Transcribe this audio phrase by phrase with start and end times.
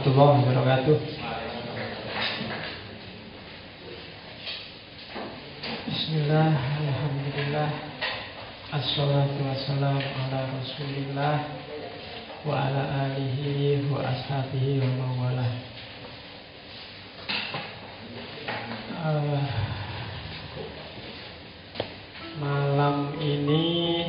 [0.00, 0.98] warahmatullahi wabarakatuh.
[5.92, 7.70] Bismillah, Alhamdulillah.
[8.70, 11.42] Assalatu wassalamu ala rasulillah
[12.46, 15.48] Wa ala alihi wa ashabihi wa mawala
[18.94, 19.42] uh,
[22.38, 24.06] Malam ini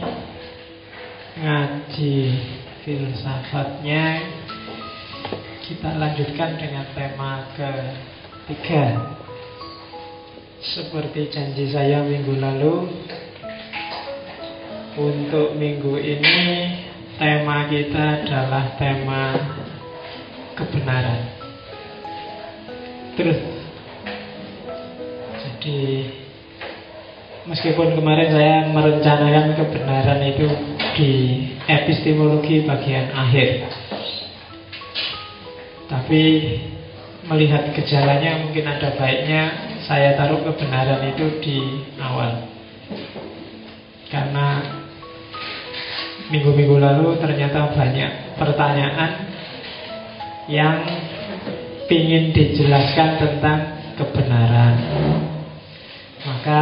[1.41, 2.17] Ngaji
[2.85, 4.30] filsafatnya
[5.71, 9.15] kita lanjutkan dengan tema ketiga.
[10.59, 12.91] Seperti janji saya minggu lalu
[14.99, 16.37] Untuk minggu ini
[17.17, 19.31] Tema kita adalah tema
[20.59, 21.21] kebenaran.
[23.15, 23.39] Terus
[25.39, 25.79] Jadi
[27.47, 30.45] Meskipun kemarin saya merencanakan kebenaran itu
[30.99, 31.11] di
[31.65, 33.65] epistemologi bagian akhir
[35.91, 36.23] tapi
[37.27, 41.57] melihat gejalanya mungkin ada baiknya saya taruh kebenaran itu di
[41.99, 42.47] awal.
[44.07, 44.63] Karena
[46.31, 49.11] minggu-minggu lalu ternyata banyak pertanyaan
[50.47, 50.79] yang
[51.91, 53.59] ingin dijelaskan tentang
[53.99, 54.75] kebenaran.
[56.23, 56.61] Maka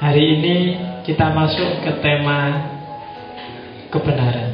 [0.00, 0.56] hari ini
[1.04, 2.72] kita masuk ke tema
[3.92, 4.49] kebenaran.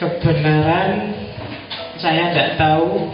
[0.00, 1.12] Kebenaran
[2.00, 3.12] saya tidak tahu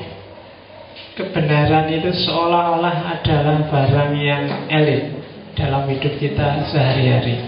[1.18, 5.18] kebenaran itu seolah-olah adalah barang yang elit
[5.58, 7.42] dalam hidup kita sehari-hari.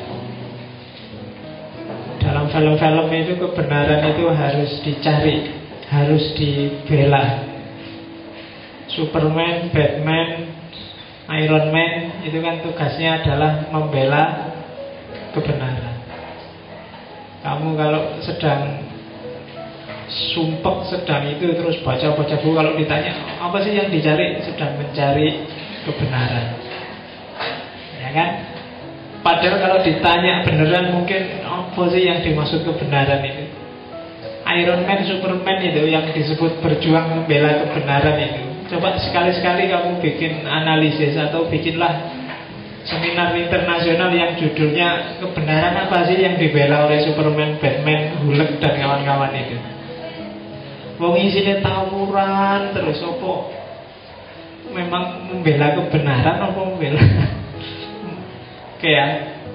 [2.19, 5.55] Dalam film-film itu kebenaran itu harus dicari,
[5.87, 7.47] harus dibela.
[8.91, 10.29] Superman, Batman,
[11.47, 14.51] Iron Man itu kan tugasnya adalah membela
[15.31, 15.95] kebenaran.
[17.45, 18.89] Kamu kalau sedang
[20.09, 22.57] sumpek sedang itu terus baca-baca buku.
[22.57, 24.41] Kalau ditanya apa sih yang dicari?
[24.41, 25.45] Sedang mencari
[25.85, 26.47] kebenaran.
[28.01, 28.31] Ya kan?
[29.21, 33.45] Padahal kalau ditanya beneran mungkin apa sih yang dimaksud kebenaran itu?
[34.49, 38.43] Iron Man, Superman itu yang disebut berjuang membela kebenaran itu.
[38.73, 42.17] Coba sekali-sekali kamu bikin analisis atau bikinlah
[42.89, 49.37] seminar internasional yang judulnya kebenaran apa sih yang dibela oleh Superman, Batman, Hulk dan kawan-kawan
[49.37, 49.78] itu
[50.99, 53.55] Wong isine tawuran terus opo
[54.75, 56.99] memang membela kebenaran apa membela?
[58.77, 59.07] Oke ya.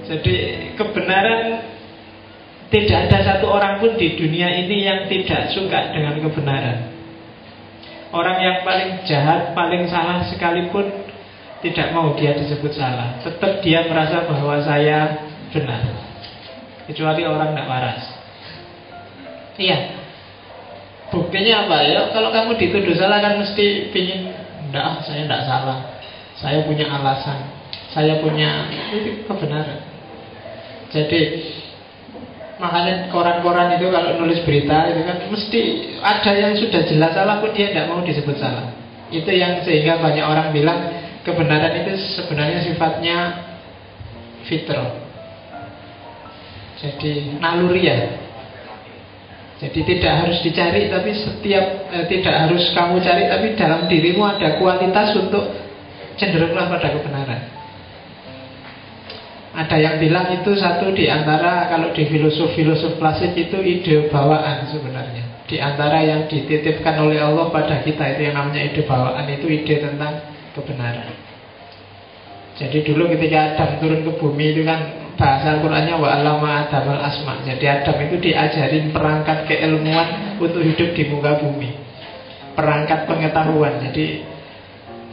[0.04, 0.36] Jadi
[0.76, 1.72] kebenaran
[2.74, 6.90] Tidak ada satu orang pun di dunia ini yang tidak suka dengan kebenaran.
[8.10, 10.90] Orang yang paling jahat, paling salah sekalipun
[11.62, 13.22] Tidak mau dia disebut salah.
[13.22, 15.86] Tetap dia merasa bahwa saya benar.
[16.90, 18.02] Kecuali orang tidak waras.
[19.54, 20.03] Iya
[21.14, 21.78] Buktinya apa?
[21.86, 22.10] Ya?
[22.10, 24.34] Kalau kamu dituduh salah kan mesti pingin
[24.74, 26.02] Enggak, saya enggak salah.
[26.42, 27.46] Saya punya alasan.
[27.94, 29.86] Saya punya itu kebenaran.
[30.90, 31.22] Jadi
[32.54, 35.62] Makanya koran-koran itu kalau nulis berita itu kan Mesti
[36.00, 38.72] ada yang sudah jelas salah pun dia tidak mau disebut salah.
[39.10, 40.80] Itu yang sehingga banyak orang bilang
[41.26, 43.18] Kebenaran itu sebenarnya sifatnya
[44.46, 44.86] Fitro
[46.82, 47.98] Jadi naluri ya
[49.64, 54.60] jadi tidak harus dicari tapi setiap eh, tidak harus kamu cari tapi dalam dirimu ada
[54.60, 55.56] kualitas untuk
[56.20, 57.42] cenderunglah pada kebenaran.
[59.54, 65.48] Ada yang bilang itu satu di antara kalau di filosof-filosof klasik itu ide bawaan sebenarnya.
[65.48, 69.80] Di antara yang dititipkan oleh Allah pada kita itu yang namanya ide bawaan itu ide
[69.80, 71.08] tentang kebenaran.
[72.60, 77.42] Jadi dulu ketika Adam turun ke bumi itu kan bahasa Al-Qur'annya wa alama Adam asma.
[77.46, 81.70] Jadi Adam itu diajarin perangkat keilmuan untuk hidup di muka bumi.
[82.54, 83.82] Perangkat pengetahuan.
[83.82, 84.34] Jadi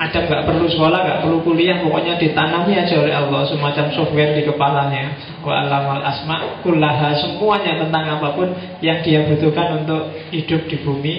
[0.01, 4.49] Adam nggak perlu sekolah, nggak perlu kuliah, pokoknya ditanami aja oleh Allah semacam software di
[4.49, 5.13] kepalanya.
[5.45, 8.49] Wa alamal asma kullaha semuanya tentang apa pun
[8.81, 11.15] yang dia butuhkan untuk hidup di bumi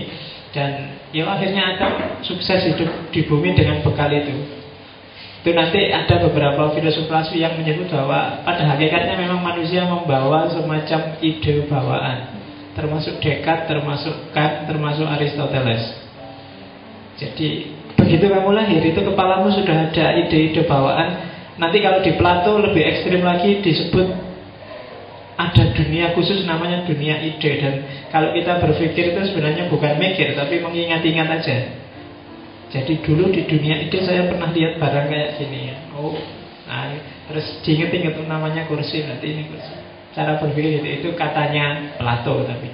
[0.52, 1.94] dan ya akhirnya Adam
[2.26, 4.61] sukses hidup di bumi dengan bekal itu.
[5.42, 11.18] Itu nanti ada beberapa filosof klasik yang menyebut bahwa pada hakikatnya memang manusia membawa semacam
[11.18, 12.38] ide bawaan.
[12.78, 15.98] Termasuk Descartes, termasuk Kant, termasuk Aristoteles.
[17.18, 21.10] Jadi begitu kamu lahir itu kepalamu sudah ada ide-ide bawaan.
[21.58, 24.14] Nanti kalau di Plato lebih ekstrim lagi disebut
[25.42, 27.52] ada dunia khusus namanya dunia ide.
[27.58, 27.74] Dan
[28.14, 31.58] kalau kita berpikir itu sebenarnya bukan mikir tapi mengingat-ingat aja
[32.72, 35.78] jadi dulu di dunia itu saya pernah lihat barang kayak gini ya.
[35.92, 36.16] Oh,
[36.64, 36.88] nah,
[37.28, 39.76] terus diinget-inget namanya kursi nanti ini kursi.
[40.16, 42.72] Cara berpikir itu, itu katanya Plato tapi.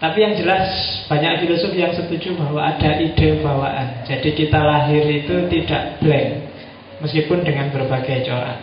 [0.00, 0.64] Tapi yang jelas
[1.10, 4.06] banyak filosof yang setuju bahwa ada ide bawaan.
[4.06, 6.30] Jadi kita lahir itu tidak blank,
[7.04, 8.58] meskipun dengan berbagai corak,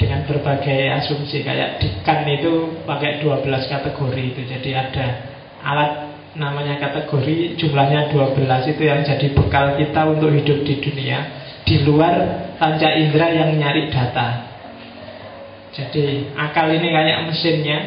[0.00, 1.44] dengan berbagai asumsi.
[1.44, 4.42] Kayak Dikan itu pakai 12 kategori itu.
[4.48, 5.06] Jadi ada
[5.62, 11.18] alat namanya kategori jumlahnya 12 itu yang jadi bekal kita untuk hidup di dunia.
[11.64, 12.14] Di luar
[12.60, 14.52] panca indera yang nyari data.
[15.74, 17.78] Jadi akal ini kayak mesinnya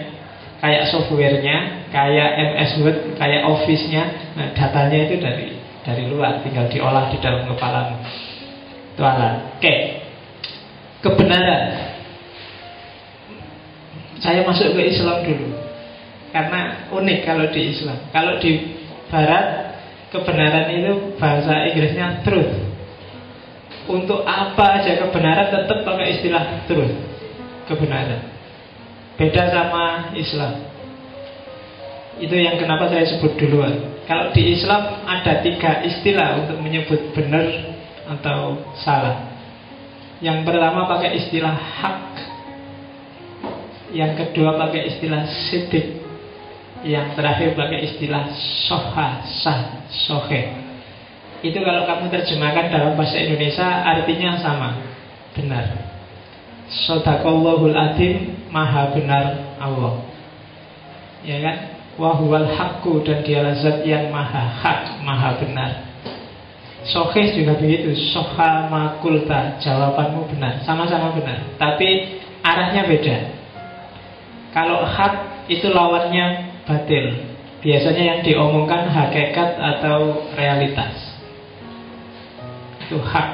[0.60, 4.04] kayak softwarenya kayak MS Word kayak Office-nya.
[4.34, 5.48] Nah, datanya itu dari
[5.86, 7.96] dari luar tinggal diolah di dalam kepala
[8.98, 9.76] itu alat oke.
[11.06, 11.64] Kebenaran.
[14.18, 15.67] Saya masuk ke Islam dulu
[16.38, 17.98] karena unik kalau di Islam.
[18.14, 18.78] Kalau di
[19.10, 19.74] Barat
[20.14, 22.54] kebenaran itu bahasa Inggrisnya truth.
[23.90, 26.94] Untuk apa aja kebenaran tetap pakai istilah truth.
[27.66, 28.22] Kebenaran.
[29.18, 30.62] Beda sama Islam.
[32.22, 33.98] Itu yang kenapa saya sebut duluan.
[34.06, 37.50] Kalau di Islam ada tiga istilah untuk menyebut benar
[38.06, 39.26] atau salah.
[40.22, 42.06] Yang pertama pakai istilah hak.
[43.90, 46.07] Yang kedua pakai istilah sidik
[46.86, 48.30] yang terakhir pakai istilah
[48.70, 50.68] soha, sah, sohe.
[51.42, 54.70] Itu kalau kamu terjemahkan dalam bahasa Indonesia artinya sama.
[55.38, 55.66] Benar.
[56.68, 60.02] Sodakallahul adim Maha benar Allah.
[61.22, 61.58] Ya kan?
[61.98, 65.72] Wahuwal hakku dan dialah zat yang maha hak Maha benar.
[66.86, 67.94] Sohe juga begitu.
[68.14, 70.62] Soha makulta Jawabanmu benar.
[70.62, 71.42] Sama-sama benar.
[71.58, 73.18] Tapi arahnya beda.
[74.54, 77.06] Kalau hak itu lawannya batil.
[77.64, 80.94] Biasanya yang diomongkan hakikat atau realitas.
[82.86, 83.30] Itu hak.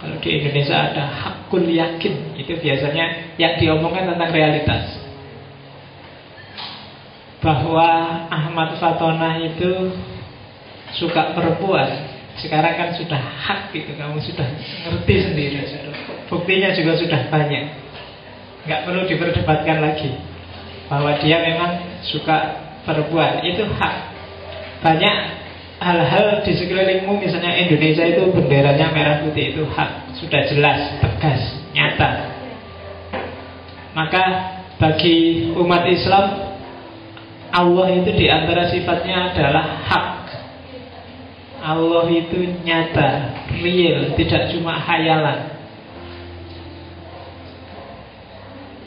[0.00, 4.96] Kalau di Indonesia ada hakul yakin, itu biasanya yang diomongkan tentang realitas.
[7.44, 7.88] Bahwa
[8.32, 9.92] Ahmad Fatona itu
[10.96, 14.48] suka perempuan, sekarang kan sudah hak gitu, kamu sudah
[14.88, 15.56] ngerti sendiri.
[16.32, 17.64] Buktinya juga sudah banyak.
[18.64, 20.29] Nggak perlu diperdebatkan lagi
[20.90, 23.46] bahwa dia memang suka perempuan.
[23.46, 23.94] Itu hak.
[24.82, 25.16] Banyak
[25.78, 30.18] hal-hal di sekelilingmu misalnya Indonesia itu benderanya merah putih itu hak.
[30.18, 31.40] Sudah jelas tegas
[31.70, 32.10] nyata.
[33.94, 34.24] Maka
[34.82, 36.50] bagi umat Islam
[37.50, 40.08] Allah itu di antara sifatnya adalah hak.
[41.60, 45.59] Allah itu nyata, real, tidak cuma hayalan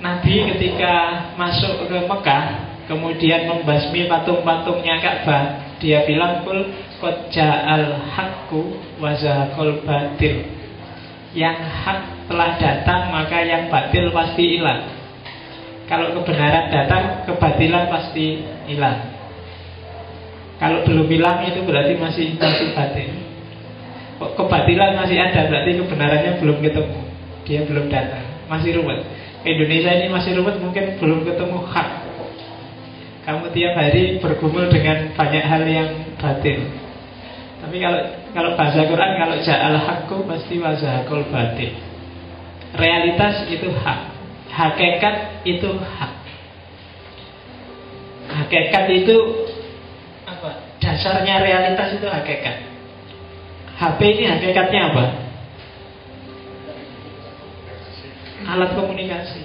[0.04, 0.94] Nabi ketika
[1.40, 2.46] masuk ke Mekah
[2.84, 5.44] Kemudian membasmi patung-patungnya Ka'bah
[5.80, 6.68] Dia bilang Kul
[7.04, 10.48] al hakku wazahakul batil.
[11.36, 14.92] Yang hak telah datang Maka yang batil pasti hilang.
[15.88, 19.00] Kalau kebenaran datang Kebatilan pasti hilang.
[20.60, 23.08] Kalau belum hilang itu berarti masih masih batil.
[24.20, 27.00] Kebatilan masih ada Berarti kebenarannya belum ketemu.
[27.48, 31.90] Dia belum datang Masih rumit Indonesia ini masih rumit mungkin belum ketemu hak
[33.24, 36.68] Kamu tiap hari bergumul dengan banyak hal yang batin.
[37.64, 38.04] Tapi kalau
[38.36, 41.72] kalau bahasa Quran Kalau ja'al hakku pasti wazahakul batin.
[42.76, 44.00] Realitas itu hak.
[44.52, 46.14] Hakikat itu hak.
[48.28, 49.16] Hakikat itu
[50.28, 50.76] apa?
[50.84, 52.60] Dasarnya realitas itu hakikat.
[53.80, 55.06] HP ini hakikatnya apa?
[58.48, 59.42] Alat komunikasi.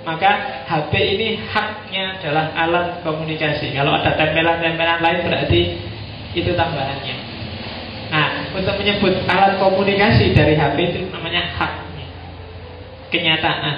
[0.00, 3.76] Maka HP ini haknya adalah alat komunikasi.
[3.76, 5.60] Kalau ada tempelan-tempelan lain berarti
[6.32, 7.16] itu tambahannya.
[8.10, 11.72] Nah, untuk menyebut alat komunikasi dari HP itu namanya hak.
[13.10, 13.76] Kenyataan,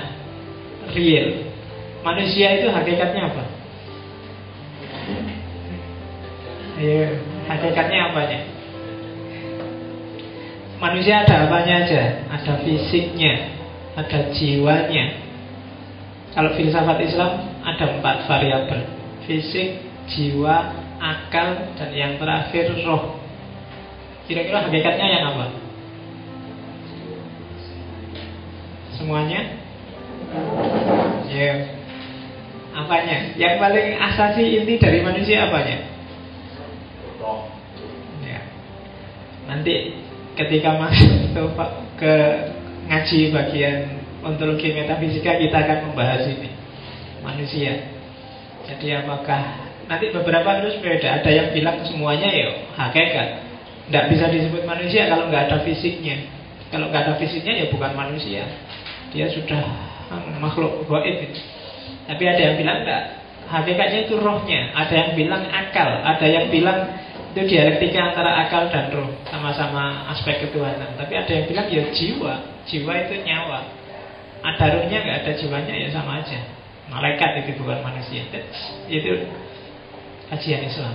[0.92, 1.48] real.
[2.04, 3.44] Manusia itu hakikatnya apa?
[6.76, 7.16] Ayo,
[7.48, 8.40] hakikatnya apanya?
[10.82, 12.02] Manusia ada apanya aja?
[12.28, 13.61] Ada fisiknya,
[13.92, 15.20] ada jiwanya.
[16.32, 18.80] Kalau filsafat Islam ada empat variabel:
[19.28, 23.20] fisik, jiwa, akal, dan yang terakhir roh.
[24.24, 25.46] Kira-kira hakikatnya yang apa?
[28.96, 29.40] Semuanya?
[31.28, 31.36] Ya.
[31.36, 31.56] Yeah.
[32.72, 33.36] Apanya?
[33.36, 35.84] Yang paling asasi inti dari manusia apanya?
[38.24, 38.40] Ya.
[39.44, 40.00] Nanti
[40.32, 41.52] ketika masuk
[42.00, 42.14] ke
[42.92, 43.76] ngaji bagian
[44.20, 46.52] ontologi metafisika kita akan membahas ini
[47.24, 47.88] manusia.
[48.68, 51.24] Jadi apakah nanti beberapa terus beda.
[51.24, 53.28] Ada yang bilang semuanya ya hakikat.
[53.88, 56.28] Tidak bisa disebut manusia kalau nggak ada fisiknya.
[56.68, 58.44] Kalau nggak ada fisiknya ya bukan manusia.
[59.16, 59.64] Dia sudah
[60.12, 61.32] hmm, makhluk goib.
[62.04, 63.04] Tapi ada yang bilang enggak.
[63.48, 64.72] Hakikatnya itu rohnya.
[64.76, 66.92] Ada yang bilang akal, ada yang bilang
[67.32, 71.00] itu dialektika antara akal dan roh, sama-sama aspek ketuhanan.
[71.00, 72.34] Tapi ada yang bilang ya jiwa,
[72.68, 73.72] jiwa itu nyawa.
[74.44, 76.44] Ada rohnya nggak ada jiwanya ya sama aja.
[76.92, 78.28] Malaikat itu bukan manusia.
[78.84, 79.32] Itu
[80.28, 80.92] kajian Islam.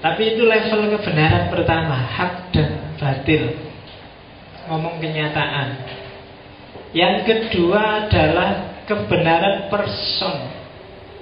[0.00, 3.52] Tapi itu level kebenaran pertama, hak dan batil.
[4.64, 5.76] Ngomong kenyataan.
[6.96, 10.56] Yang kedua adalah kebenaran person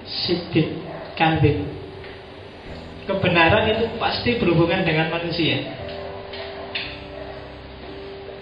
[0.07, 0.79] sidik
[1.19, 1.76] kambing
[3.07, 5.63] kebenaran itu pasti berhubungan dengan manusia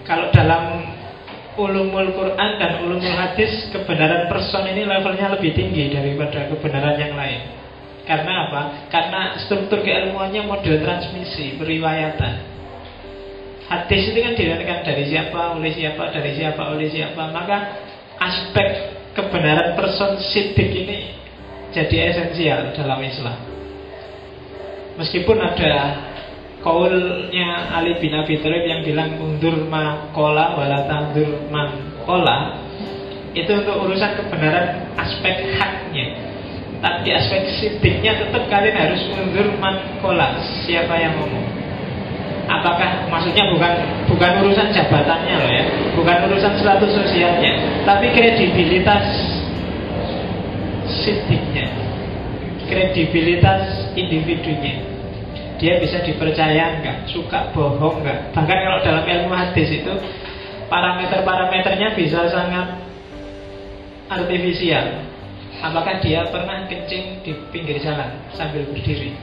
[0.05, 0.85] kalau dalam
[1.55, 7.65] ulumul Quran dan ulumul hadis kebenaran person ini levelnya lebih tinggi daripada kebenaran yang lain
[8.05, 8.61] karena apa?
[8.93, 12.53] Karena struktur keilmuannya model transmisi, periwayatan.
[13.65, 17.33] Hadis itu kan diriwayatkan dari siapa, oleh siapa, dari siapa, oleh siapa.
[17.33, 17.57] Maka
[18.21, 21.17] aspek kebenaran person sidik ini
[21.73, 23.54] jadi esensial dalam Islam.
[24.95, 25.73] Meskipun ada
[26.63, 31.45] kaulnya Ali bin Abi Thalib yang bilang undur makola wala tandur
[32.07, 32.63] kola
[33.35, 36.15] itu untuk urusan kebenaran aspek haknya.
[36.79, 39.51] Tapi aspek sidiknya tetap kalian harus undur
[39.99, 41.43] kola siapa yang ngomong.
[42.45, 43.73] Apakah maksudnya bukan
[44.05, 45.65] bukan urusan jabatannya loh ya,
[45.97, 47.57] bukan urusan status sosialnya,
[47.89, 49.01] tapi kredibilitas
[50.85, 51.85] sidiknya
[52.65, 54.83] kredibilitas individunya.
[55.55, 58.35] Dia bisa dipercaya nggak suka bohong nggak.
[58.35, 59.93] Bahkan kalau dalam ilmu hadis itu
[60.67, 62.75] parameter-parameternya bisa sangat
[64.11, 65.07] artifisial.
[65.63, 69.15] Apakah dia pernah kencing di pinggir jalan sambil berdiri?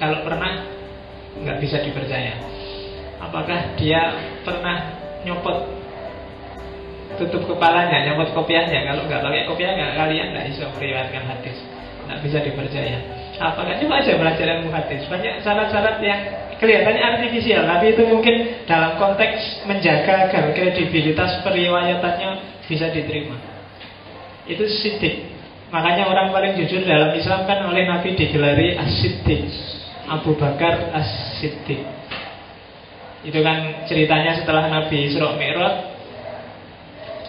[0.00, 0.64] Kalau pernah
[1.38, 2.40] nggak bisa dipercaya.
[3.20, 4.96] Apakah dia pernah
[5.28, 5.68] nyopot
[7.20, 8.80] tutup kepalanya, nyopot kopiahnya.
[8.88, 11.56] Kalau nggak pakai kopiah, nggak kalian nggak bisa meriwayatkan hadis,
[12.08, 12.98] nggak bisa dipercaya.
[13.34, 15.02] Apakah coba aja belajar ilmu hadis?
[15.10, 16.20] Banyak syarat-syarat yang
[16.62, 23.34] kelihatannya artifisial, tapi itu mungkin dalam konteks menjaga agar kredibilitas periwayatannya bisa diterima.
[24.46, 25.34] Itu sidik.
[25.74, 29.50] Makanya orang paling jujur dalam Islam kan oleh Nabi digelari as-siddiq.
[30.06, 31.82] Abu Bakar as-siddiq.
[33.24, 35.93] Itu kan ceritanya setelah Nabi Isra Mi'raj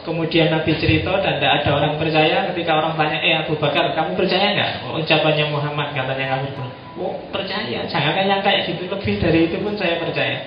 [0.06, 4.14] Kemudian Nabi cerita dan tidak ada orang percaya Ketika orang tanya, eh Abu Bakar, kamu
[4.14, 4.72] percaya nggak?
[4.86, 6.48] Oh, ucapannya Muhammad katanya kamu
[6.96, 10.46] Oh percaya, jangan yang kayak gitu Lebih dari itu pun saya percaya.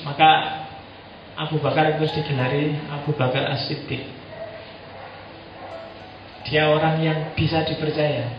[0.00, 0.30] Maka
[1.36, 4.02] Abu Bakar terus digelari Abu Bakar As-Siddiq.
[6.48, 8.32] Dia orang yang bisa dipercaya.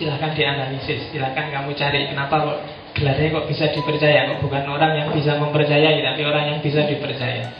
[0.00, 2.58] Silahkan dianalisis Silahkan kamu cari kenapa kok
[2.96, 7.52] gelarnya kok bisa dipercaya Kok bukan orang yang bisa mempercayai Tapi orang yang bisa dipercaya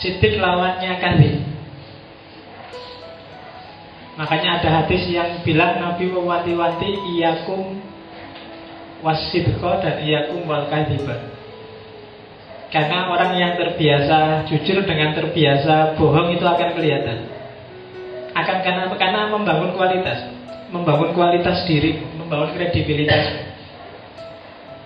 [0.00, 1.30] Sidik lawannya kali
[4.16, 7.80] Makanya ada hadis yang bilang Nabi mewanti-wanti Iyakum
[9.00, 10.68] wasidko dan iyakum wal
[12.70, 17.18] Karena orang yang terbiasa jujur dengan terbiasa bohong itu akan kelihatan.
[18.36, 20.30] Akan karena karena membangun kualitas
[20.70, 23.42] membangun kualitas diri membangun kredibilitas.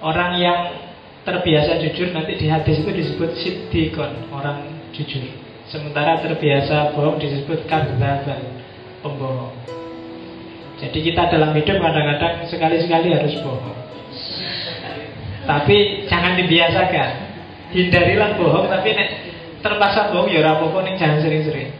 [0.01, 0.81] Orang yang
[1.29, 5.27] terbiasa jujur nanti di hadis itu disebut sidikon orang jujur.
[5.69, 8.63] Sementara terbiasa bohong disebut kadzaban,
[9.03, 9.53] pembohong.
[10.79, 13.79] Jadi kita dalam hidup kadang-kadang sekali-sekali harus bohong.
[15.45, 17.11] Tapi jangan dibiasakan.
[17.75, 19.09] Hindarilah bohong tapi nek
[19.61, 21.75] terpaksa bohong ya rapopo nih jangan sering-sering.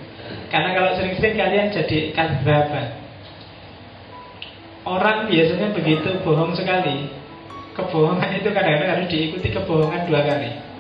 [0.51, 2.89] Karena kalau sering-sering kalian jadi kadzaban.
[4.85, 7.25] Orang biasanya begitu bohong sekali
[7.75, 10.74] Kebohongan itu kadang-kadang harus diikuti kebohongan dua kali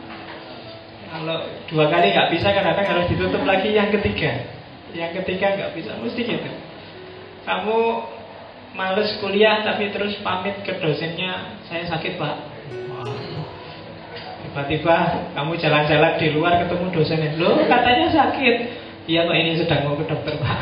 [1.14, 4.50] kalau dua kali nggak bisa kadang-kadang harus ditutup lagi yang ketiga.
[4.90, 6.50] Yang ketiga nggak bisa, mesti gitu.
[7.46, 7.78] Kamu
[8.74, 12.36] males kuliah tapi terus pamit ke dosennya, saya sakit pak.
[14.42, 14.96] Tiba-tiba
[15.38, 18.56] kamu jalan-jalan di luar ketemu dosennya, lo katanya sakit.
[19.06, 20.58] Iya pak ini sedang mau ke dokter pak.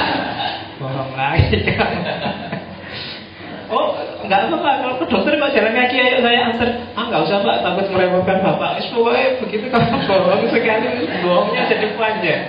[0.82, 1.54] Bohong lagi.
[3.68, 3.92] Oh,
[4.24, 6.68] enggak apa-apa kalau ke dokter kok jalan kaki ayo saya antar.
[6.96, 8.80] Ah, enggak usah Pak, takut merepotkan Bapak.
[8.80, 10.88] Wis pokoknya begitu kalau bohong sekali,
[11.20, 12.42] bohongnya jadi panjang.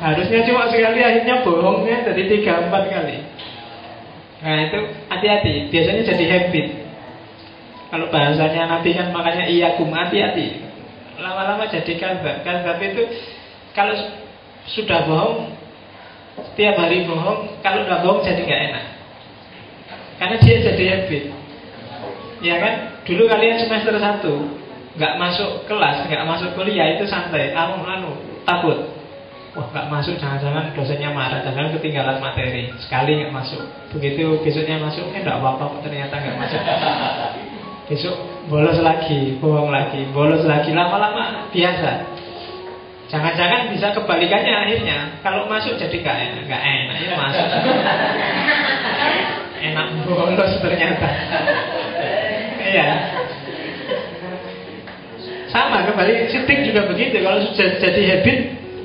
[0.00, 3.16] Harusnya cuma sekali, akhirnya bohongnya jadi tiga empat kali.
[4.40, 4.78] Nah itu
[5.12, 6.66] hati-hati, biasanya jadi habit.
[7.92, 10.64] Kalau bahasanya Nabi kan makanya iya kum hati-hati.
[11.20, 12.40] Lama-lama jadi kadzab.
[12.40, 13.04] Kadzab itu
[13.76, 13.92] kalau
[14.64, 15.52] sudah bohong,
[16.40, 18.84] setiap hari bohong, kalau udah bohong jadi nggak enak.
[20.22, 21.24] Karena dia jadi habit.
[22.46, 22.74] Ya kan?
[23.02, 24.22] Dulu kalian semester 1
[24.92, 28.14] nggak masuk kelas, nggak masuk kuliah itu santai, anu anu
[28.46, 28.86] takut.
[29.58, 32.70] Wah nggak masuk jangan-jangan dosennya marah Jangan ketinggalan materi.
[32.78, 33.66] Sekali nggak masuk.
[33.90, 36.62] Begitu besoknya masuk Eh nggak apa-apa ternyata nggak masuk.
[37.90, 40.70] Besok bolos lagi Bohong lagi Bolos lagi.
[40.70, 41.90] Lama-lama biasa.
[43.10, 44.98] Jangan-jangan bisa kebalikannya akhirnya.
[45.20, 47.48] Kalau masuk jadi nggak enak Nggak enak ya masuk
[49.62, 51.08] Enak bolos ternyata
[52.62, 52.88] Iya
[55.52, 58.38] sama kembali sitik juga begitu kalau sudah jadi habit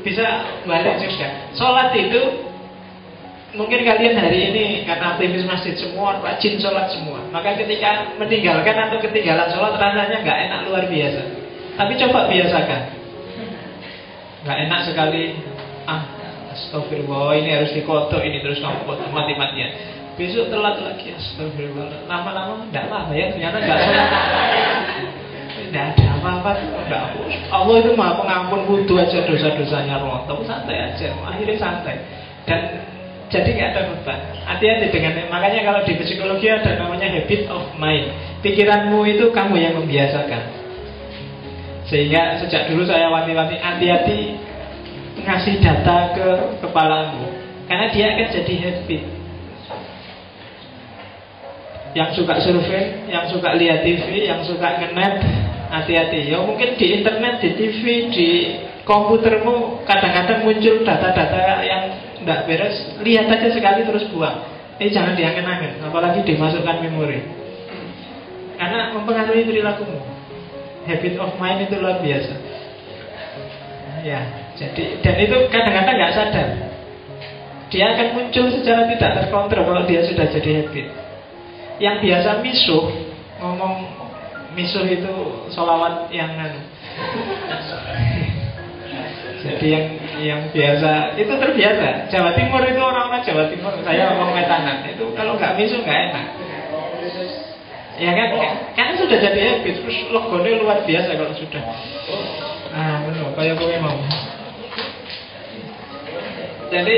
[0.03, 0.27] bisa
[0.67, 1.27] balik juga.
[1.55, 2.21] Sholat itu
[3.55, 7.23] mungkin kalian hari ini karena aktivis masjid semua rajin sholat semua.
[7.31, 11.21] Maka ketika meninggalkan atau ketinggalan sholat rasanya nggak enak luar biasa.
[11.79, 12.81] Tapi coba biasakan.
[14.43, 15.23] Nggak enak sekali.
[15.87, 16.03] Ah,
[16.51, 19.71] astagfirullah ini harus dikotok ini terus kamu mati-matian.
[20.17, 22.09] Besok telat lagi astagfirullah.
[22.09, 23.29] Lama-lama nggak apa ya.
[23.29, 24.09] Ternyata nggak sholat.
[25.53, 26.51] Tidak ada apa-apa.
[26.57, 27.01] Tidak
[27.53, 31.13] Allah itu maha pengampun Wudhu aja dosa-dosanya rontok Santai aja.
[31.21, 32.01] Akhirnya santai.
[32.49, 32.81] Dan
[33.29, 34.19] jadi nggak ada beban.
[34.41, 38.09] Hati-hati dengan Makanya kalau di psikologi ada namanya habit of mind.
[38.41, 40.65] Pikiranmu itu kamu yang membiasakan.
[41.85, 44.33] Sehingga sejak dulu saya wanti-wanti Hati-hati
[45.17, 46.27] Ngasih data ke
[46.65, 47.29] kepalamu.
[47.69, 49.16] Karena dia akan jadi habit
[51.97, 55.17] yang suka survei, yang suka lihat TV, yang suka ngenet,
[55.73, 56.29] hati-hati.
[56.29, 58.29] Ya mungkin di internet, di TV, di
[58.85, 61.83] komputermu kadang-kadang muncul data-data yang
[62.21, 63.01] tidak beres.
[63.01, 64.45] Lihat aja sekali terus buang.
[64.77, 67.17] Ini jangan diangen-angen, apalagi dimasukkan memori.
[68.61, 69.97] Karena mempengaruhi perilakumu.
[70.85, 72.33] Habit of mind itu luar biasa.
[74.05, 74.21] Ya,
[74.53, 76.47] jadi dan itu kadang-kadang nggak sadar.
[77.73, 81.06] Dia akan muncul secara tidak terkontrol kalau dia sudah jadi habit.
[81.77, 82.85] Yang biasa misuh
[83.37, 83.75] Ngomong
[84.57, 85.13] misuh itu
[85.53, 86.33] Solawat yang.
[89.37, 89.85] Jadi yang
[90.17, 92.09] yang biasa itu terbiasa.
[92.09, 93.69] Jawa Timur itu orang-orang Jawa Timur.
[93.85, 96.25] Saya ngomong metanan itu kalau nggak misuh nggak enak.
[97.97, 98.29] Ya kan,
[98.77, 99.75] kan sudah jadi habit.
[99.81, 101.61] Terus logonya luar biasa kalau sudah.
[102.73, 103.33] Ah, benar.
[103.33, 103.97] Kayak gue mau.
[106.67, 106.95] Jadi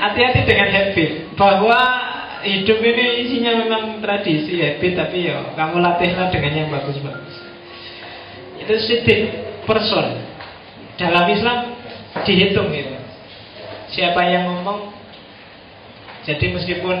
[0.00, 1.78] hati-hati dengan habit bahwa
[2.46, 7.34] hidup ini isinya memang tradisi habit tapi ya kamu latihlah dengan yang bagus-bagus.
[8.62, 9.20] Itu sidik
[9.66, 10.22] person.
[10.96, 11.76] Dalam Islam
[12.24, 12.96] dihitung itu.
[13.92, 14.94] Siapa yang ngomong
[16.24, 16.96] jadi meskipun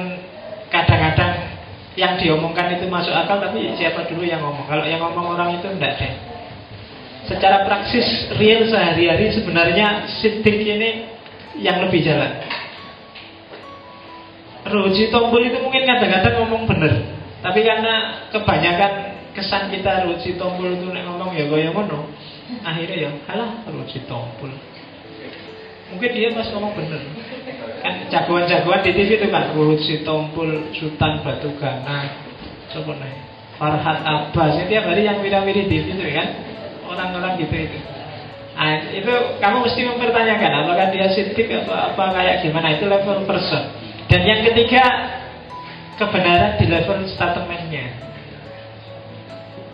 [0.68, 1.56] kadang-kadang
[1.96, 4.68] yang diomongkan itu masuk akal tapi siapa dulu yang ngomong?
[4.68, 6.12] Kalau yang ngomong orang itu enggak deh
[7.26, 11.10] secara praksis real sehari-hari sebenarnya sidik ini
[11.58, 12.38] yang lebih jalan
[14.66, 16.92] Ruji tombol itu mungkin kadang-kadang ngomong bener.
[17.38, 18.92] Tapi karena kebanyakan
[19.36, 22.10] kesan kita Ruji tombol itu ngomong ya goyang ngono
[22.66, 24.50] Akhirnya ya halah Ruji tombol.
[25.94, 26.98] Mungkin dia pas ngomong bener.
[27.82, 32.26] Kan jagoan-jagoan di TV itu kan Ruji tombol Sultan Batu Gana.
[32.66, 33.14] Coba nih
[33.56, 36.28] Farhat Abbas Ini tiap hari yang wira-wiri TV itu kan
[36.86, 37.78] Orang-orang gitu itu.
[38.56, 43.85] Nah, itu kamu mesti mempertanyakan apakah dia sidik apa apa kayak gimana itu level person
[44.06, 44.84] dan yang ketiga
[45.96, 47.88] Kebenaran di level statementnya.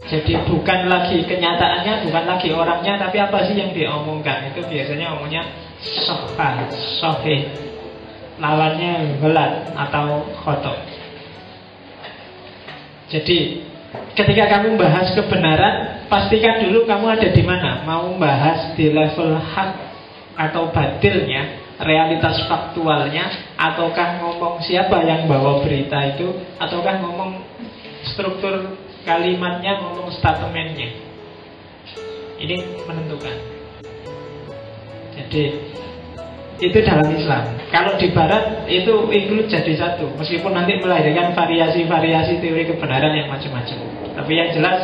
[0.07, 4.51] Jadi bukan lagi kenyataannya Bukan lagi orangnya Tapi apa sih yang diomongkan?
[4.53, 5.47] Itu biasanya omongnya
[5.81, 6.69] soha,
[7.01, 7.49] sohe
[8.43, 10.79] Lawannya gelat Atau khotok
[13.09, 13.63] Jadi
[14.13, 17.87] Ketika kamu bahas kebenaran Pastikan dulu kamu ada di mana.
[17.87, 19.71] Mau bahas di level hak
[20.35, 26.29] Atau batilnya realitas faktualnya ataukah ngomong siapa yang bawa berita itu
[26.61, 27.41] ataukah ngomong
[28.13, 28.77] struktur
[29.09, 30.93] kalimatnya ngomong statementnya?
[32.43, 33.37] Ini menentukan.
[35.15, 35.43] Jadi
[36.63, 37.59] itu dalam Islam.
[37.75, 40.15] Kalau di Barat itu include jadi satu.
[40.15, 43.79] Meskipun nanti melahirkan variasi-variasi teori kebenaran yang macam-macam.
[44.15, 44.79] Tapi yang jelas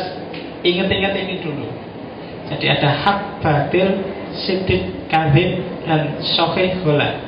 [0.63, 1.67] ingat-ingat ini dulu.
[2.49, 3.87] Jadi ada hak batil
[4.43, 7.19] sidik, kadhib, dan sohih gola.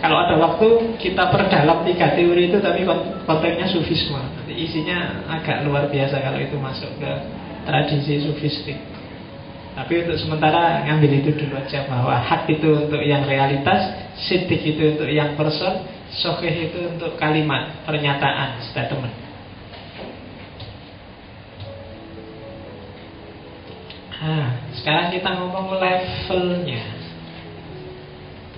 [0.00, 2.88] Kalau ada waktu kita perdalam tiga teori itu tapi
[3.28, 4.16] konteksnya sufisme.
[4.16, 7.10] Nanti isinya agak luar biasa kalau itu masuk ke
[7.68, 8.80] tradisi sufistik.
[9.76, 14.96] Tapi untuk sementara ngambil itu dulu aja bahwa hak itu untuk yang realitas, sidik itu
[14.96, 19.29] untuk yang person, sohih itu untuk kalimat, pernyataan, statement.
[24.20, 26.84] Nah, sekarang kita ngomong levelnya.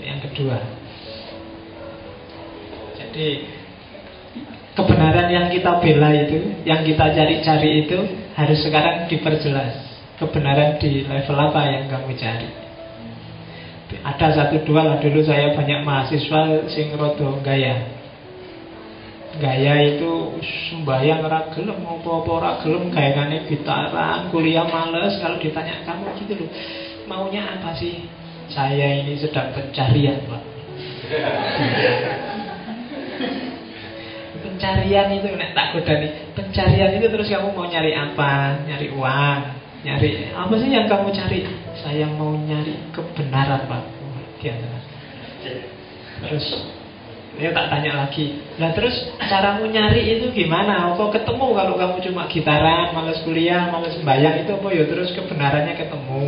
[0.02, 0.58] Yang kedua.
[2.98, 3.28] Jadi
[4.74, 7.98] kebenaran yang kita bela itu, yang kita cari-cari itu
[8.34, 10.02] harus sekarang diperjelas.
[10.18, 12.62] Kebenaran di level apa yang kamu cari?
[14.00, 18.01] ada satu dua lah dulu saya banyak mahasiswa sing rodo gaya
[19.40, 26.12] gaya itu sembahyang ora gelem apa-apa ora gelem gayane gitaran kuliah males kalau ditanya kamu
[26.20, 26.50] gitu loh.
[27.08, 28.04] Maunya apa sih?
[28.52, 30.42] Saya ini sedang pencarian pak.
[34.42, 36.08] Pencarian itu nek tak godani.
[36.36, 38.60] Pencarian itu terus kamu mau nyari apa?
[38.68, 39.40] Nyari uang
[39.82, 41.42] nyari apa sih yang kamu cari?
[41.80, 43.82] Saya mau nyari kebenaran pak.
[46.22, 46.46] Terus
[47.32, 48.44] dia tak tanya lagi.
[48.60, 50.92] Lah terus caramu nyari itu gimana?
[51.00, 54.68] Kok ketemu kalau kamu cuma gitaran males kuliah males bayang itu apa?
[54.68, 56.24] Ya terus kebenarannya ketemu.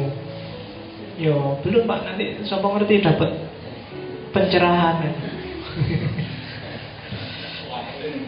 [1.21, 1.99] Yo belum pak.
[2.09, 3.31] Nanti siapa ngerti dapat
[4.33, 4.97] pencerahan.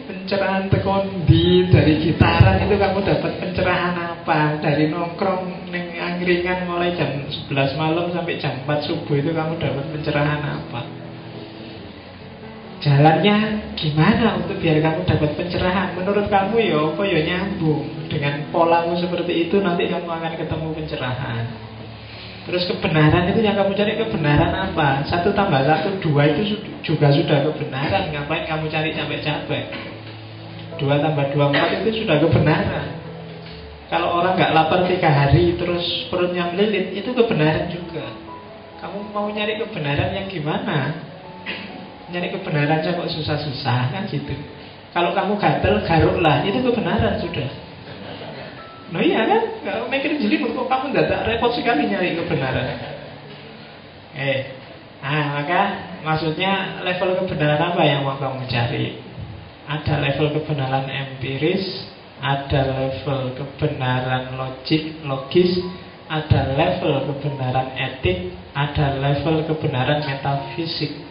[0.07, 4.59] Pencerahan tekondi dari gitaran itu kamu dapat pencerahan apa?
[4.59, 9.85] Dari nongkrong neng angkringan mulai jam 11 malam sampai jam 4 subuh itu kamu dapat
[9.91, 11.06] pencerahan apa
[12.77, 13.37] jalannya
[13.73, 19.49] gimana untuk biar kamu dapat pencerahan menurut kamu ya apa ya nyambung dengan polamu seperti
[19.49, 21.45] itu nanti kamu akan ketemu pencerahan
[22.47, 25.03] Terus kebenaran itu yang kamu cari kebenaran apa?
[25.03, 29.63] Satu tambah satu, dua itu juga sudah kebenaran Ngapain kamu cari capek-capek?
[30.79, 32.87] Dua tambah dua empat itu sudah kebenaran
[33.91, 38.15] Kalau orang nggak lapar tiga hari terus perutnya melilit Itu kebenaran juga
[38.79, 41.06] Kamu mau nyari kebenaran yang gimana?
[42.07, 44.31] Nyari kebenaran kok susah-susah kan gitu.
[44.95, 47.49] Kalau kamu gatel garuklah Itu kebenaran sudah.
[48.87, 49.41] Nah iya kan?
[49.67, 52.65] Kalau mikir jadi kok kamu tidak repot sekali nyari kebenaran?
[54.15, 54.57] Eh
[54.97, 55.61] Nah maka
[56.01, 58.97] maksudnya level kebenaran apa yang mau kamu cari?
[59.67, 61.63] Ada level kebenaran empiris,
[62.23, 65.59] ada level kebenaran logik, logis,
[66.07, 71.06] ada level kebenaran etik, ada level kebenaran metafisik.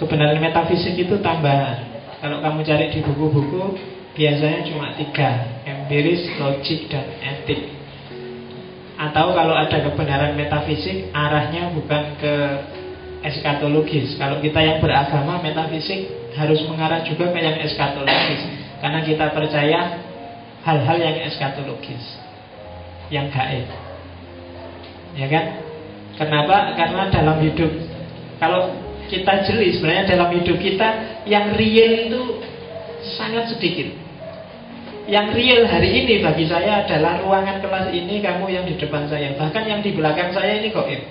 [0.00, 1.92] Kebenaran metafisik itu tambahan.
[2.24, 3.76] Kalau kamu cari di buku-buku,
[4.16, 7.68] biasanya cuma tiga, empiris, logik, dan etik.
[8.96, 12.34] Atau kalau ada kebenaran metafisik, arahnya bukan ke
[13.28, 14.16] eskatologis.
[14.16, 18.42] Kalau kita yang beragama metafisik harus mengarah juga ke yang eskatologis
[18.78, 19.80] karena kita percaya
[20.62, 22.04] hal-hal yang eskatologis
[23.10, 23.66] yang gaib
[25.18, 25.44] ya kan
[26.14, 27.70] kenapa karena dalam hidup
[28.38, 28.70] kalau
[29.10, 30.88] kita jeli sebenarnya dalam hidup kita
[31.26, 32.22] yang real itu
[33.18, 33.90] sangat sedikit
[35.10, 39.34] yang real hari ini bagi saya adalah ruangan kelas ini kamu yang di depan saya
[39.34, 41.02] bahkan yang di belakang saya ini gaib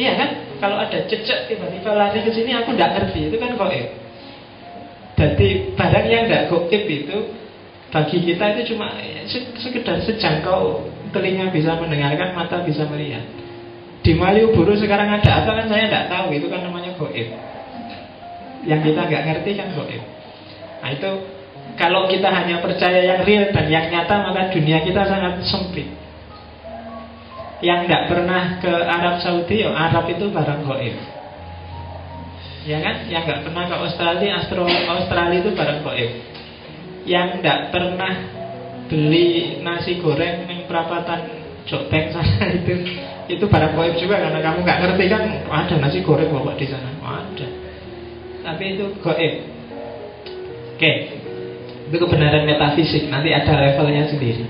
[0.00, 3.86] iya kan kalau ada cecek tiba-tiba lari ke sini aku tidak ngerti itu kan goib.
[5.18, 7.18] Jadi barang yang tidak goib itu
[7.90, 8.94] bagi kita itu cuma
[9.58, 13.26] sekedar sejangkau telinga bisa mendengarkan, mata bisa melihat.
[14.02, 17.28] Di Malioboro sekarang ada apa kan saya tidak tahu itu kan namanya goib.
[18.66, 20.02] Yang kita nggak ngerti kan goib.
[20.82, 21.10] Nah itu
[21.78, 25.86] kalau kita hanya percaya yang real dan yang nyata maka dunia kita sangat sempit.
[27.62, 30.94] Yang tidak pernah ke Arab Saudi, ya Arab itu barang goib.
[32.66, 33.06] Ya kan?
[33.06, 36.10] Yang nggak pernah ke Australia, Astro, Australia itu barang goib.
[37.06, 38.12] Yang tidak pernah
[38.90, 42.74] beli nasi goreng yang perapatan joteng sana itu
[43.30, 46.90] itu barang goib juga karena kamu nggak ngerti kan ada nasi goreng bawa di sana.
[47.02, 47.46] Oh, ada.
[48.42, 49.34] Tapi itu goib.
[50.74, 50.92] Oke.
[51.92, 53.06] Itu kebenaran metafisik.
[53.06, 54.48] Nanti ada levelnya sendiri.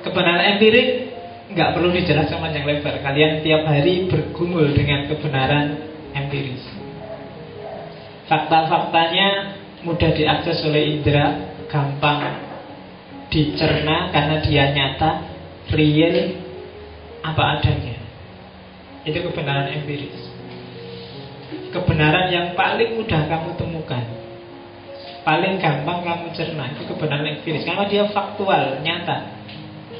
[0.00, 1.12] Kebenaran empirik
[1.52, 3.04] nggak perlu dijelaskan panjang lebar.
[3.04, 5.66] Kalian tiap hari bergumul dengan kebenaran
[6.16, 6.64] empiris.
[8.24, 9.28] Fakta-faktanya
[9.84, 12.40] mudah diakses oleh indera, gampang
[13.28, 15.10] dicerna karena dia nyata,
[15.74, 16.43] real,
[17.24, 17.96] apa adanya.
[19.08, 20.34] Itu kebenaran empiris.
[21.74, 24.04] Kebenaran yang paling mudah kamu temukan
[25.26, 29.42] Paling gampang kamu cerna Itu kebenaran empiris Karena dia faktual, nyata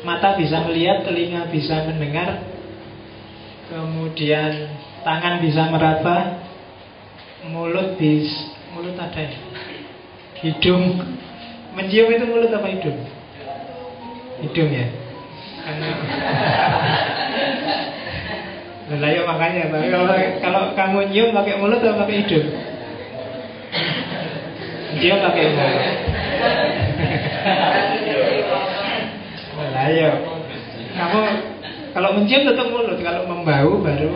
[0.07, 2.47] Mata bisa melihat, telinga bisa mendengar
[3.67, 4.71] Kemudian
[5.03, 6.47] tangan bisa meraba
[7.51, 8.31] Mulut bis
[8.71, 9.39] Mulut ada ya
[10.47, 11.03] Hidung
[11.75, 13.03] Mencium itu mulut apa hidung?
[14.47, 14.87] Hidung ya
[18.85, 19.63] Nah, ya makanya.
[19.73, 20.07] Kalau,
[20.45, 22.53] kalau kamu nyium pakai mulut atau pakai hidung?
[25.01, 25.85] Nyium pakai mulut.
[29.75, 30.11] Ayo
[30.95, 31.21] kamu
[31.95, 34.15] kalau mencium tetap mulut kalau membau baru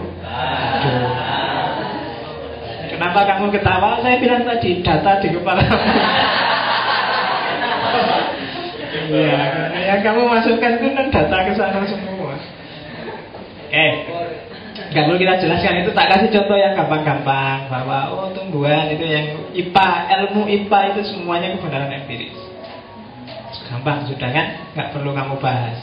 [0.79, 1.11] aduh
[2.89, 3.99] kenapa kamu ketawa?
[4.03, 5.63] Saya bilang tadi data di kepala
[9.09, 9.41] Iya,
[9.89, 12.37] yang kamu masukkan itu kan data ke sana semua.
[13.69, 13.93] Eh,
[14.89, 19.27] Gak perlu kita jelaskan itu tak kasih contoh yang gampang-gampang bahwa oh tumbuhan itu yang
[19.53, 22.39] IPA, ilmu IPA itu semuanya kebenaran empiris.
[23.69, 24.47] Gampang sudah kan?
[24.73, 25.77] Gak perlu kamu bahas.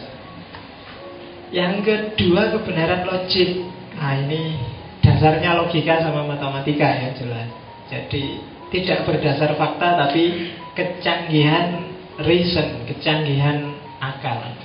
[1.53, 3.67] Yang kedua kebenaran logik.
[3.99, 4.57] Nah ini
[5.05, 7.47] dasarnya logika sama matematika ya jelas.
[7.91, 8.41] Jadi
[8.73, 14.55] tidak berdasar fakta tapi kecanggihan reason, kecanggihan akal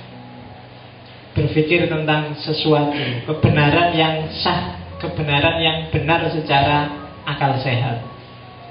[1.31, 6.91] berpikir tentang sesuatu, kebenaran yang sah, kebenaran yang benar secara
[7.23, 8.03] akal sehat.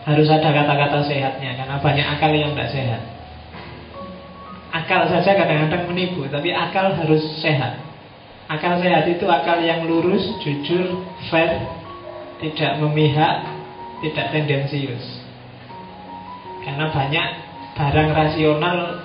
[0.05, 3.03] Harus ada kata-kata sehatnya, karena banyak akal yang tidak sehat.
[4.71, 7.81] Akal saja kadang-kadang menipu, tapi akal harus sehat.
[8.47, 11.65] Akal sehat itu akal yang lurus, jujur, fair,
[12.45, 13.45] tidak memihak,
[14.05, 15.21] tidak tendensius.
[16.61, 17.29] Karena banyak
[17.81, 19.01] barang rasional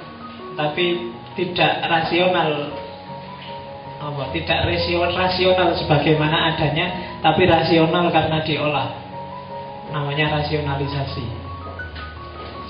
[0.59, 2.75] tapi tidak rasional.
[3.95, 4.23] Apa?
[4.35, 4.59] Tidak
[5.15, 8.89] rasional sebagaimana adanya tapi rasional karena diolah.
[9.95, 11.47] Namanya rasionalisasi.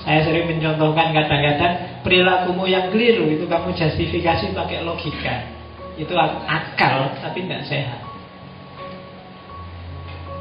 [0.06, 5.50] Saya sering mencontohkan kadang-kadang perilakumu yang keliru itu kamu justifikasi pakai logika.
[5.98, 8.05] Itu akal tapi tidak sehat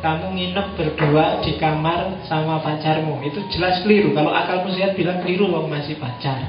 [0.06, 3.26] kamu nginep berdua di kamar sama pacarmu.
[3.26, 4.14] Itu jelas keliru.
[4.14, 6.46] Kalau akalmu sehat bilang keliru kamu masih pacar.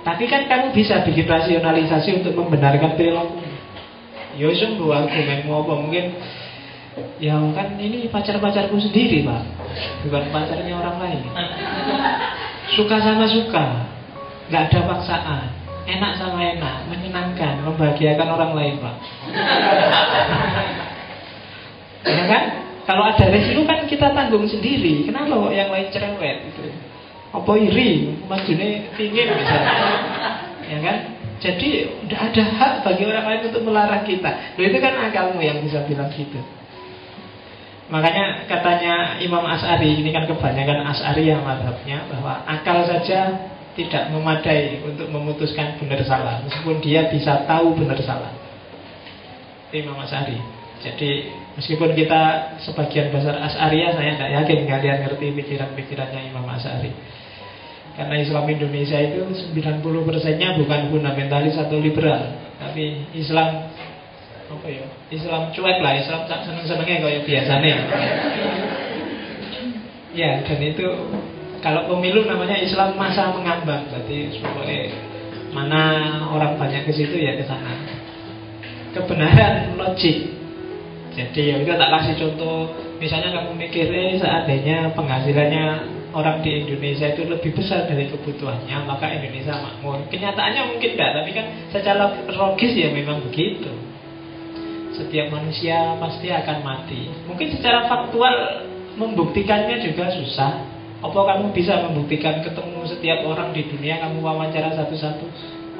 [0.00, 3.36] Tapi kan kamu bisa bikin rasionalisasi untuk membenarkan perilaku.
[4.40, 5.72] Ya sing dua argumenmu apa?
[5.76, 6.04] Mungkin
[7.20, 9.44] Ya kan ini pacar-pacarku sendiri pak.
[10.08, 11.20] Bukan pacarnya orang lain.
[12.74, 13.86] Suka sama suka.
[14.50, 15.44] Gak ada paksaan.
[15.86, 16.90] Enak sama enak.
[16.90, 18.96] Menyenangkan Membahagiakan orang lain pak.
[22.08, 22.44] Ya kan
[22.90, 25.06] Kalau ada resiko kan kita tanggung sendiri.
[25.06, 26.74] Kenapa kok yang lain cerewet gitu?
[27.30, 28.18] Apa iri?
[28.26, 29.74] Majunya tinggi misalnya.
[30.66, 30.96] Ya kan?
[31.38, 34.58] Jadi tidak ada hak bagi orang lain untuk melarang kita.
[34.58, 36.42] Loh itu kan akalmu yang bisa bilang gitu.
[37.94, 44.82] Makanya katanya Imam As'ari, ini kan kebanyakan As'ari yang madhabnya Bahwa akal saja tidak memadai
[44.82, 46.42] untuk memutuskan benar salah.
[46.42, 48.34] Meskipun dia bisa tahu benar salah.
[49.70, 51.28] Imam As'ari Jadi
[51.60, 56.88] meskipun kita sebagian besar As'ariyah Saya tidak yakin kalian ngerti pikiran-pikirannya Imam As'ari
[58.00, 59.20] karena Islam Indonesia itu
[59.52, 63.68] 90 persennya bukan fundamentalis atau liberal, tapi Islam
[64.48, 64.88] apa ya?
[65.12, 67.76] Islam cuek lah, Islam seneng-senengnya kayak biasanya.
[70.16, 70.88] Ya, dan itu
[71.60, 74.96] kalau pemilu namanya Islam masa mengambang, berarti supaya
[75.52, 75.82] mana
[76.32, 77.74] orang banyak ke situ ya ke sana.
[78.96, 80.39] Kebenaran logik.
[81.10, 82.70] Jadi ya udah tak kasih contoh,
[83.02, 85.64] misalnya kamu mikirnya seandainya penghasilannya
[86.14, 90.06] orang di Indonesia itu lebih besar dari kebutuhannya, maka Indonesia makmur.
[90.10, 93.70] Kenyataannya mungkin tidak, tapi kan secara logis ya memang begitu.
[94.94, 97.10] Setiap manusia pasti akan mati.
[97.26, 98.66] Mungkin secara faktual
[98.98, 100.66] membuktikannya juga susah.
[101.00, 105.26] Apa kamu bisa membuktikan ketemu setiap orang di dunia kamu wawancara satu-satu?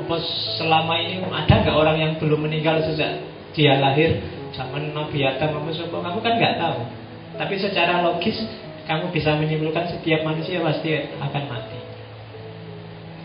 [0.01, 0.17] Apa
[0.57, 3.21] selama ini ada nggak orang yang belum meninggal sejak
[3.53, 6.81] dia lahir zaman Nabi Adam apa Kamu kan nggak tahu.
[7.41, 8.37] Tapi secara logis
[8.85, 11.81] kamu bisa menyimpulkan setiap manusia pasti akan mati.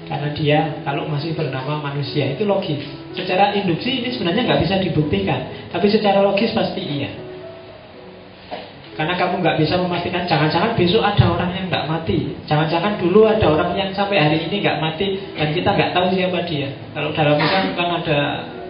[0.06, 2.86] Karena dia kalau masih bernama manusia itu logis.
[3.18, 7.12] Secara induksi ini sebenarnya nggak bisa dibuktikan, tapi secara logis pasti iya.
[8.96, 13.44] Karena kamu nggak bisa memastikan jangan-jangan besok ada orang yang nggak mati, jangan-jangan dulu ada
[13.44, 16.72] orang yang sampai hari ini nggak mati dan kita nggak tahu siapa dia.
[16.96, 18.20] Kalau dalam Islam kan ada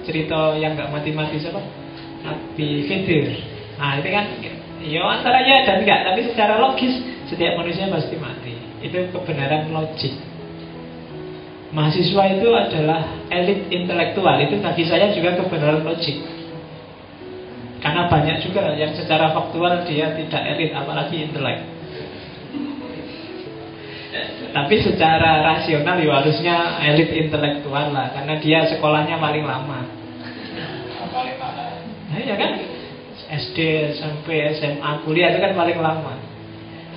[0.01, 1.84] cerita yang nggak mati-mati siapa?
[2.25, 3.25] Nabi Khidir.
[3.77, 4.25] Nah itu kan
[4.85, 6.93] Ya antara ya dan enggak Tapi secara logis
[7.25, 8.53] setiap manusia pasti mati.
[8.85, 10.13] Itu kebenaran logik.
[11.73, 13.01] Mahasiswa itu adalah
[13.33, 14.37] elit intelektual.
[14.45, 16.21] Itu bagi saya juga kebenaran logik.
[17.81, 21.65] Karena banyak juga yang secara faktual dia tidak elit Apalagi intelek.
[24.53, 26.55] Tapi secara rasional ya harusnya
[26.93, 28.13] elit intelektual lah.
[28.13, 30.04] Karena dia sekolahnya paling lama
[32.11, 32.51] Nah ya kan?
[33.25, 33.57] SD,
[33.97, 34.27] SMP,
[34.59, 36.13] SMA, kuliah itu kan paling lama.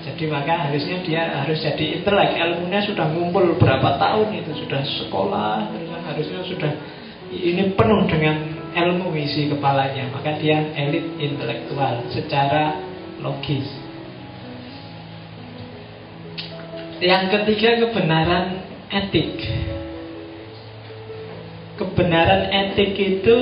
[0.05, 5.69] Jadi maka harusnya dia harus jadi intelek Ilmunya sudah ngumpul berapa tahun itu Sudah sekolah
[6.07, 6.71] Harusnya sudah
[7.35, 10.09] Ini penuh dengan ilmu isi kepalanya.
[10.15, 12.79] Maka dia elit intelektual Secara
[13.21, 13.69] logis.
[16.99, 19.39] Yang ketiga kebenaran etik.
[21.79, 23.37] Kebenaran etik itu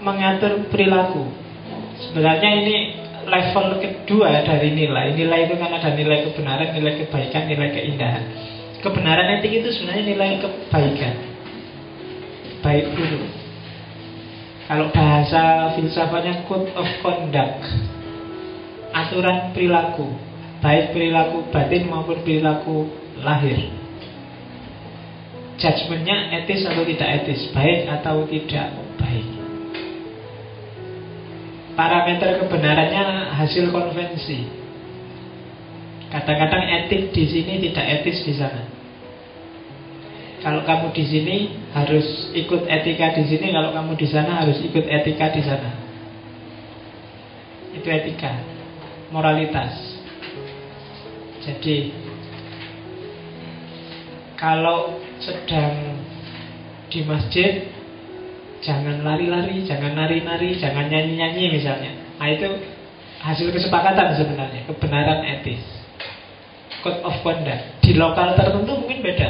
[0.00, 1.28] mengatur perilaku.
[2.00, 2.76] Sebenarnya ini
[3.28, 5.14] level kedua dari nilai.
[5.14, 8.24] Nilai itu kan ada nilai kebenaran, nilai kebaikan, nilai keindahan.
[8.80, 11.14] Kebenaran etik itu sebenarnya nilai kebaikan.
[12.60, 13.20] Baik dulu.
[14.70, 17.66] Kalau bahasa filsafatnya code of conduct,
[18.94, 20.06] aturan perilaku,
[20.62, 22.86] baik perilaku batin maupun perilaku
[23.18, 23.58] lahir.
[25.60, 29.39] Judgementnya etis atau tidak etis, baik atau tidak baik.
[31.78, 34.46] Parameter kebenarannya hasil konvensi.
[36.10, 38.66] Kadang-kadang etik di sini tidak etis di sana.
[40.40, 41.36] Kalau kamu di sini
[41.76, 45.70] harus ikut etika di sini, kalau kamu di sana harus ikut etika di sana.
[47.76, 48.40] Itu etika,
[49.14, 50.00] moralitas.
[51.44, 51.92] Jadi
[54.40, 56.00] kalau sedang
[56.88, 57.68] di masjid
[58.60, 61.92] jangan lari-lari, jangan nari-nari, jangan nyanyi-nyanyi misalnya.
[62.20, 62.48] Nah itu
[63.20, 65.60] hasil kesepakatan sebenarnya, kebenaran etis.
[66.80, 67.84] Code of conduct.
[67.84, 69.28] Di lokal tertentu mungkin beda.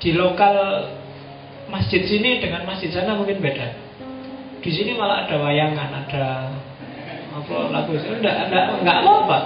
[0.00, 0.56] Di lokal
[1.68, 3.76] masjid sini dengan masjid sana mungkin beda.
[4.62, 6.24] Di sini malah ada wayangan, ada
[7.32, 9.38] apa lagu enggak enggak enggak apa-apa.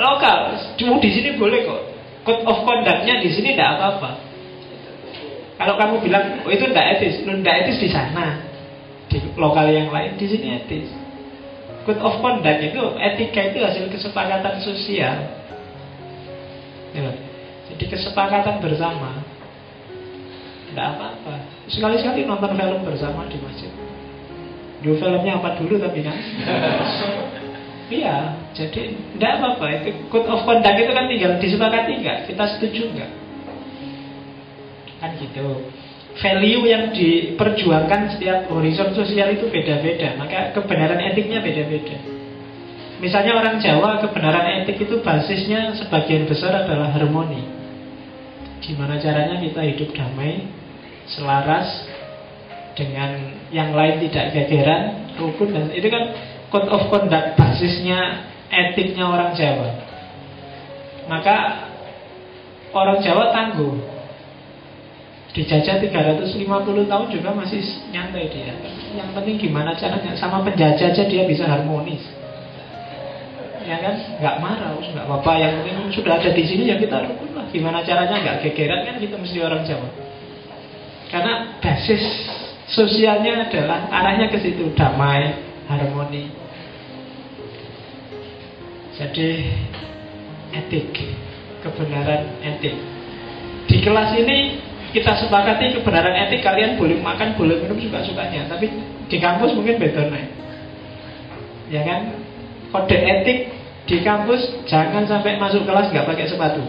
[0.00, 0.38] Lokal,
[0.76, 1.82] cuma di sini boleh kok.
[2.24, 4.27] Code of conduct-nya di sini enggak apa-apa.
[5.58, 8.46] Kalau kamu bilang oh, itu enggak etis, enggak etis di sana.
[9.10, 10.86] Di lokal yang lain di sini etis.
[11.82, 15.18] Code of conduct itu etika itu hasil kesepakatan sosial.
[16.94, 17.10] Ya,
[17.74, 19.18] jadi kesepakatan bersama.
[20.70, 21.34] Tidak apa-apa.
[21.66, 23.72] Sekali-sekali nonton film bersama di masjid.
[24.78, 26.16] Dulu filmnya apa dulu tapi kan.
[27.88, 29.80] Iya, jadi tidak apa-apa.
[29.80, 32.28] Itu code of conduct itu kan tinggal disepakati enggak?
[32.28, 33.10] Kita setuju enggak?
[34.98, 35.66] Kan gitu.
[36.18, 40.18] Value yang diperjuangkan setiap horizon sosial itu beda-beda.
[40.18, 42.18] Maka kebenaran etiknya beda-beda.
[42.98, 47.46] Misalnya orang Jawa kebenaran etik itu basisnya sebagian besar adalah harmoni.
[48.58, 50.50] Gimana caranya kita hidup damai,
[51.06, 51.86] selaras
[52.74, 56.10] dengan yang lain tidak gegeran, rukun dan itu kan
[56.50, 59.70] code of conduct basisnya etiknya orang Jawa.
[61.06, 61.36] Maka
[62.74, 63.97] orang Jawa tangguh.
[65.38, 66.34] Dijajah 350
[66.90, 67.62] tahun juga masih
[67.94, 68.58] nyantai dia.
[68.90, 70.10] Yang penting gimana caranya?
[70.18, 72.02] Sama penjajah aja dia bisa harmonis.
[73.62, 74.18] Ya kan?
[74.18, 75.32] Nggak marah nggak apa-apa.
[75.38, 77.46] Yang penting sudah ada di sini ya kita rukun lah.
[77.54, 78.18] Gimana caranya?
[78.18, 79.88] Nggak gegeran kan kita mesti orang Jawa.
[81.06, 82.02] Karena basis
[82.74, 84.74] sosialnya adalah arahnya ke situ.
[84.74, 85.38] Damai
[85.70, 86.34] harmoni.
[88.98, 89.28] Jadi
[90.50, 90.90] etik.
[91.62, 92.74] Kebenaran etik.
[93.70, 98.72] Di kelas ini kita sepakati kebenaran etik kalian boleh makan boleh minum suka sukanya tapi
[99.08, 100.26] di kampus mungkin beda nih
[101.68, 102.00] ya kan
[102.72, 106.60] kode etik di kampus jangan sampai masuk kelas nggak pakai sepatu.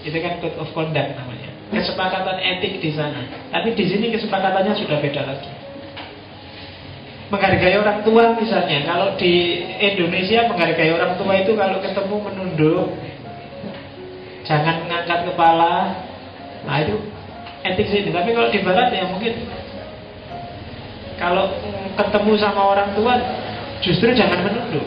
[0.00, 1.52] Itu kan code of conduct namanya.
[1.68, 3.20] Kesepakatan etik di sana.
[3.52, 5.52] Tapi di sini kesepakatannya sudah beda lagi.
[7.28, 12.96] Menghargai orang tua misalnya, kalau di Indonesia menghargai orang tua itu kalau ketemu menunduk,
[14.48, 16.08] jangan ngangkat kepala.
[16.64, 16.96] Nah itu
[17.66, 18.10] etik sini.
[18.10, 19.32] Tapi kalau di Barat ya mungkin
[21.18, 21.50] kalau
[21.98, 23.14] ketemu sama orang tua
[23.82, 24.86] justru jangan menunduk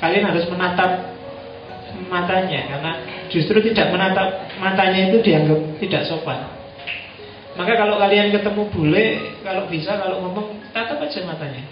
[0.00, 1.16] kalian harus menatap
[2.08, 2.92] matanya karena
[3.32, 6.52] justru tidak menatap matanya itu dianggap tidak sopan.
[7.56, 9.06] Maka kalau kalian ketemu bule,
[9.40, 11.64] kalau bisa kalau ngomong tatap aja matanya.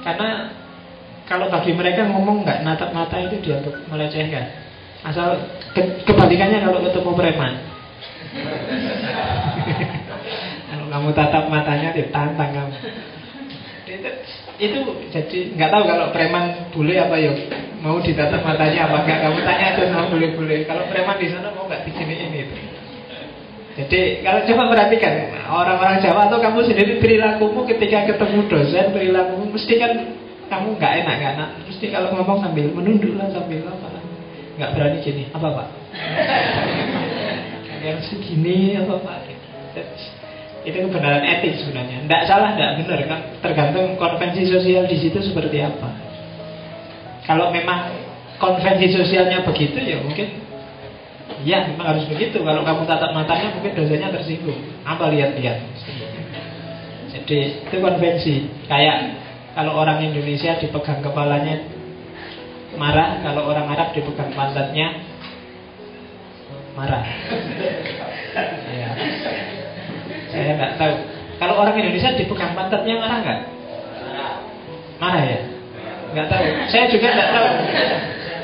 [0.00, 0.28] Karena
[1.28, 4.48] kalau bagi mereka ngomong nggak natap mata itu dianggap melecehkan.
[5.04, 5.44] Asal
[5.76, 7.52] ke kebalikannya kalau ketemu preman.
[10.70, 12.76] Kalau kamu tatap matanya ditantang kamu.
[14.60, 17.36] Itu jadi nggak tahu kalau preman bule apa yuk
[17.80, 21.66] mau ditatap matanya apa enggak kamu tanya aja sama bule-bule kalau preman di sana mau
[21.66, 22.56] nggak ini itu?
[23.70, 25.14] Jadi kalau coba perhatikan
[25.48, 29.92] orang-orang Jawa atau kamu sendiri perilakumu ketika ketemu dosen perilakumu mesti kan
[30.52, 33.88] kamu nggak enak kan mesti kalau ngomong sambil menunduk lah sambil apa.
[34.60, 35.68] Nggak berani gini apa pak
[37.80, 39.18] yang segini apa pak
[40.60, 42.04] itu kebenaran etik sebenarnya.
[42.04, 43.20] Tidak salah, tidak benar kan.
[43.40, 45.88] Tergantung konvensi sosial di situ seperti apa.
[47.24, 47.96] Kalau memang
[48.36, 50.28] konvensi sosialnya begitu ya mungkin
[51.48, 52.44] ya memang harus begitu.
[52.44, 54.60] Kalau kamu tatap matanya mungkin dosanya tersinggung.
[54.84, 55.58] Apa lihat-lihat.
[57.16, 58.44] Jadi itu konvensi.
[58.68, 59.16] Kayak
[59.56, 61.64] kalau orang Indonesia dipegang kepalanya
[62.76, 65.09] marah, kalau orang Arab dipegang pantatnya
[66.80, 67.04] marah.
[68.72, 68.88] Ya.
[70.32, 70.94] Saya nggak tahu.
[71.36, 73.40] Kalau orang Indonesia dipegang pantatnya marah nggak?
[74.96, 75.40] Marah ya?
[76.16, 76.44] Nggak tahu.
[76.72, 77.48] Saya juga nggak tahu.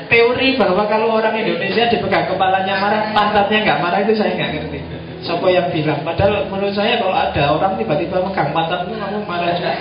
[0.07, 4.79] Teori bahwa kalau orang Indonesia dipegang kepalanya marah, pantatnya nggak marah itu saya nggak ngerti.
[5.25, 6.05] Siapa yang bilang?
[6.05, 9.73] Padahal menurut saya kalau ada orang tiba-tiba megang pantatmu kamu marah juga.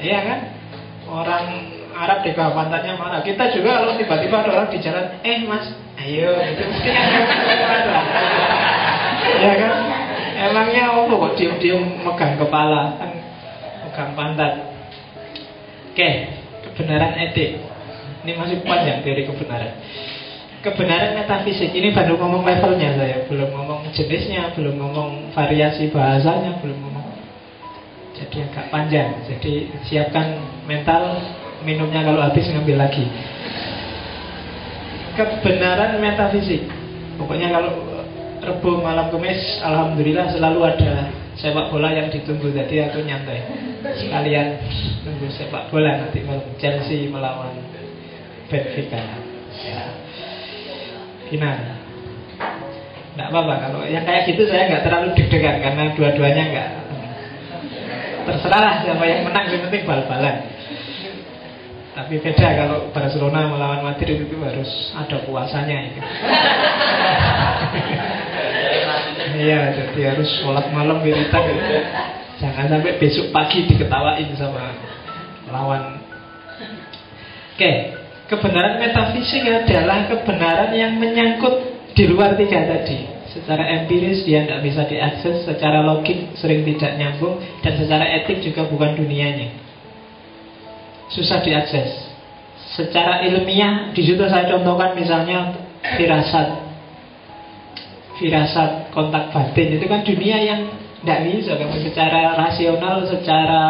[0.00, 0.40] Iya kan?
[1.04, 3.22] Orang Arab di bawah pantatnya marah.
[3.22, 5.70] Kita juga kalau tiba-tiba ada orang di jalan, eh mas,
[6.02, 6.90] ayo, itu mungkin
[9.46, 9.74] ya kan?
[10.34, 13.10] Emangnya apa kok diem-diem megang kepala, kan
[13.86, 14.74] megang pantat.
[15.94, 16.10] Oke,
[16.66, 17.62] kebenaran etik.
[18.26, 19.78] Ini masih panjang teori kebenaran.
[20.64, 26.78] Kebenaran metafisik ini baru ngomong levelnya saya, belum ngomong jenisnya, belum ngomong variasi bahasanya, belum
[26.82, 27.06] ngomong.
[28.16, 29.22] Jadi agak panjang.
[29.28, 31.20] Jadi siapkan mental
[31.64, 33.08] minumnya kalau habis ngambil lagi.
[35.18, 36.68] Kebenaran metafisik.
[37.18, 37.94] Pokoknya kalau
[38.44, 41.08] Rebu malam kemis Alhamdulillah selalu ada
[41.40, 43.40] sepak bola yang ditunggu Jadi aku nyantai
[43.96, 44.60] Sekalian
[45.00, 47.56] tunggu sepak bola nanti malam Chelsea melawan
[48.52, 49.00] Benfica
[49.64, 49.84] ya.
[51.32, 51.80] Gimana?
[53.14, 56.68] Tidak apa-apa kalau yang kayak gitu saya nggak terlalu deg-degan karena dua-duanya nggak
[58.24, 60.36] terserah siapa yang menang yang penting bal-balan.
[61.94, 66.00] Tapi beda kalau Barcelona melawan Madrid itu harus ada puasanya itu.
[69.34, 71.74] Iya, jadi harus sholat malam wiritan gitu.
[72.38, 74.78] Jangan sampai besok pagi diketawain sama
[75.50, 75.98] lawan.
[77.54, 77.72] Oke,
[78.30, 81.54] kebenaran metafisik adalah kebenaran yang menyangkut
[81.94, 83.10] di luar tiga tadi.
[83.34, 88.70] Secara empiris dia tidak bisa diakses, secara logik sering tidak nyambung, dan secara etik juga
[88.70, 89.63] bukan dunianya.
[91.14, 92.10] Susah diakses.
[92.74, 95.54] Secara ilmiah, di situ saya contohkan misalnya
[95.94, 96.48] firasat.
[98.18, 100.60] Firasat kontak batin itu kan dunia yang
[101.02, 103.62] tidak bisa kamu secara rasional, secara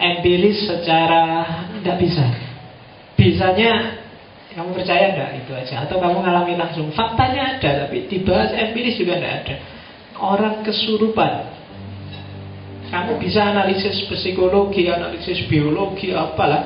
[0.00, 1.44] empiris, secara
[1.80, 2.24] tidak bisa.
[3.20, 4.00] Bisanya
[4.54, 5.84] kamu percaya enggak itu aja.
[5.84, 6.88] Atau kamu ngalami langsung.
[6.96, 9.56] Faktanya ada tapi dibahas empiris juga tidak ada.
[10.16, 11.63] Orang kesurupan
[12.94, 16.62] kamu bisa analisis psikologi analisis biologi apalah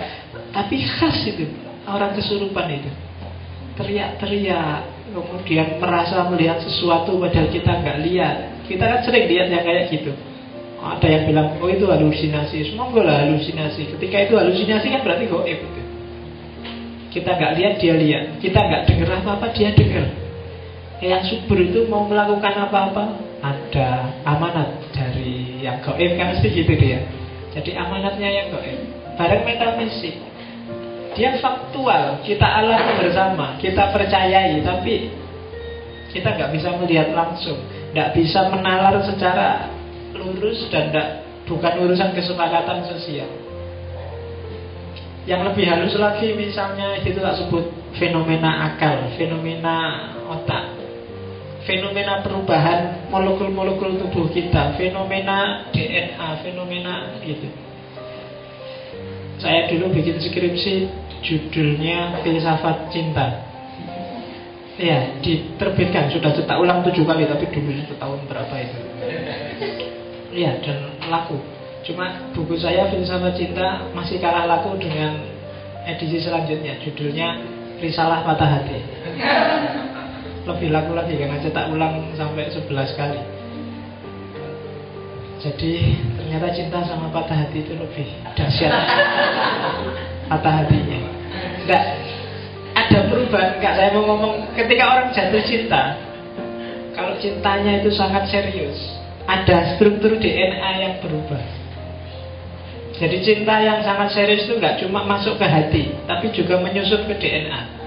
[0.53, 1.49] tapi khas itu
[1.89, 2.91] orang kesurupan itu
[3.81, 8.37] teriak-teriak kemudian merasa melihat sesuatu padahal kita nggak lihat.
[8.69, 10.13] Kita kan sering lihat yang kayak gitu.
[10.79, 12.71] Ada yang bilang, oh itu halusinasi.
[12.73, 13.97] Semua lah halusinasi.
[13.97, 15.59] Ketika itu halusinasi kan berarti goib.
[15.59, 15.83] Gitu.
[17.19, 18.25] Kita nggak lihat, dia lihat.
[18.39, 20.07] Kita nggak dengar apa-apa, dia dengar.
[20.99, 23.05] Yang subur itu mau melakukan apa-apa,
[23.39, 27.07] ada amanat dari yang goib kan mesti gitu dia.
[27.55, 28.79] Jadi amanatnya yang goib.
[29.19, 30.29] Barang metafisik
[31.19, 35.11] dia faktual, kita alami bersama, kita percayai, tapi
[36.15, 37.59] kita nggak bisa melihat langsung,
[37.91, 39.67] nggak bisa menalar secara
[40.15, 43.27] lurus dan gak, bukan urusan kesepakatan sosial.
[45.27, 47.67] Yang lebih halus lagi misalnya itu tak sebut
[47.99, 50.78] fenomena akal, fenomena otak,
[51.69, 57.53] fenomena perubahan molekul-molekul tubuh kita, fenomena DNA, fenomena gitu.
[59.37, 60.75] Saya dulu bikin skripsi
[61.21, 63.45] Judulnya Filsafat Cinta.
[64.81, 66.09] Ya, diterbitkan.
[66.09, 68.79] Sudah cetak ulang tujuh kali Tapi dulu itu tahun berapa itu.
[70.33, 71.37] Ya, dan laku.
[71.87, 75.23] Cuma buku saya Filsafat Cinta Masih kalah laku dengan
[75.87, 76.81] edisi selanjutnya.
[76.83, 77.39] Judulnya
[77.79, 78.79] Risalah Patah Hati
[80.49, 83.21] Lebih laku lagi karena cetak ulang sampai 11 kali.
[85.45, 85.73] Jadi
[86.17, 88.73] ternyata cinta sama patah hati itu lebih dahsyat.
[90.33, 90.99] Patah hatinya.
[91.63, 91.85] Enggak.
[92.75, 93.73] Ada perubahan enggak.
[93.77, 95.83] Saya mau ngomong ketika orang jatuh cinta
[96.97, 98.77] kalau cintanya itu sangat serius
[99.29, 101.45] ada struktur DNA yang berubah.
[102.99, 107.15] Jadi cinta yang sangat serius itu enggak cuma masuk ke hati tapi juga menyusup ke
[107.15, 107.78] DNA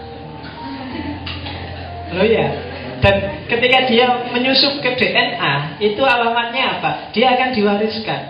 [2.12, 6.92] loh ya dan ketika dia menyusup ke DNA itu alamatnya apa?
[7.18, 8.22] Dia akan diwariskan.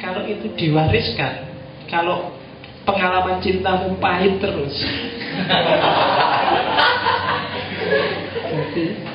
[0.00, 1.52] Kalau itu diwariskan
[1.92, 2.32] kalau
[2.88, 4.72] pengalaman cintamu pahit terus.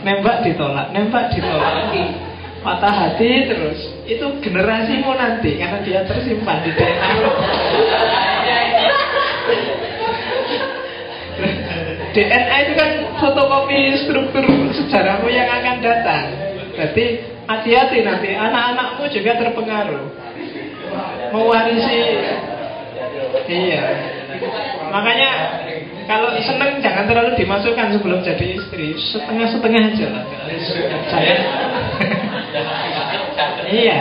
[0.06, 1.90] Nembak ditolak, nembak ditolak
[2.62, 3.90] Patah hati terus.
[4.06, 7.10] Itu generasimu nanti Karena dia tersimpan di DNA
[12.12, 14.44] DNA itu kan fotokopi struktur
[14.76, 16.26] sejarahmu yang akan datang
[16.76, 17.06] Jadi
[17.48, 20.06] hati-hati nanti Anak-anakmu juga terpengaruh
[21.32, 22.00] Mewarisi
[23.48, 23.84] Iya.
[24.92, 25.32] Makanya
[26.10, 28.96] kalau seneng jangan terlalu dimasukkan sebelum jadi istri.
[28.98, 30.24] Setengah-setengah aja lah.
[31.08, 31.36] Saya.
[33.82, 34.00] iya.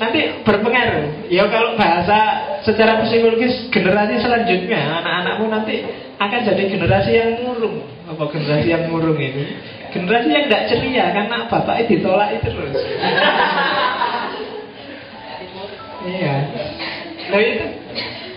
[0.00, 1.30] Nanti berpengaruh.
[1.30, 2.18] Ya kalau bahasa
[2.66, 5.76] secara psikologis generasi selanjutnya anak-anakmu nanti
[6.20, 7.82] akan jadi generasi yang murung.
[8.04, 9.56] apa generasi yang murung ini
[9.90, 12.74] generasi yang tidak ceria karena bapaknya ditolak terus
[16.04, 16.34] iya
[17.32, 17.64] Loh itu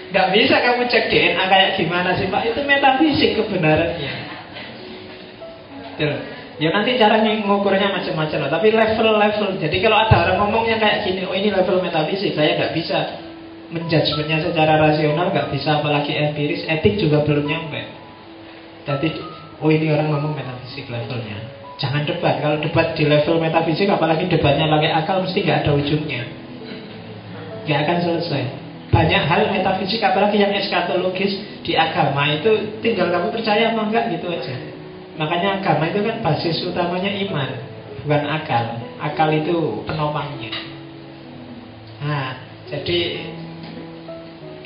[0.07, 4.11] nggak bisa kamu cek DNA kayak gimana sih pak itu metafisik kebenarannya.
[6.57, 8.49] Ya nanti caranya mengukurnya macam-macam lah.
[8.49, 9.61] Tapi level-level.
[9.61, 12.97] Jadi kalau ada orang ngomong yang kayak gini, oh ini level metafisik, saya nggak bisa
[13.68, 17.82] menjudgementnya secara rasional, nggak bisa apalagi empiris, etik juga belum nyampe.
[18.88, 19.07] Jadi,
[19.59, 21.38] oh ini orang ngomong metafisik levelnya.
[21.78, 22.39] Jangan debat.
[22.41, 26.22] Kalau debat di level metafisik, apalagi debatnya pakai akal, mesti nggak ada ujungnya.
[27.68, 28.43] Nggak akan selesai.
[28.88, 34.32] Banyak hal metafisik, apalagi yang eskatologis di agama itu tinggal kamu percaya apa enggak gitu
[34.32, 34.55] aja.
[35.20, 37.49] Makanya agama itu kan basis utamanya iman,
[38.07, 38.65] bukan akal.
[38.97, 40.55] Akal itu penopangnya.
[42.01, 42.39] Nah,
[42.70, 42.97] jadi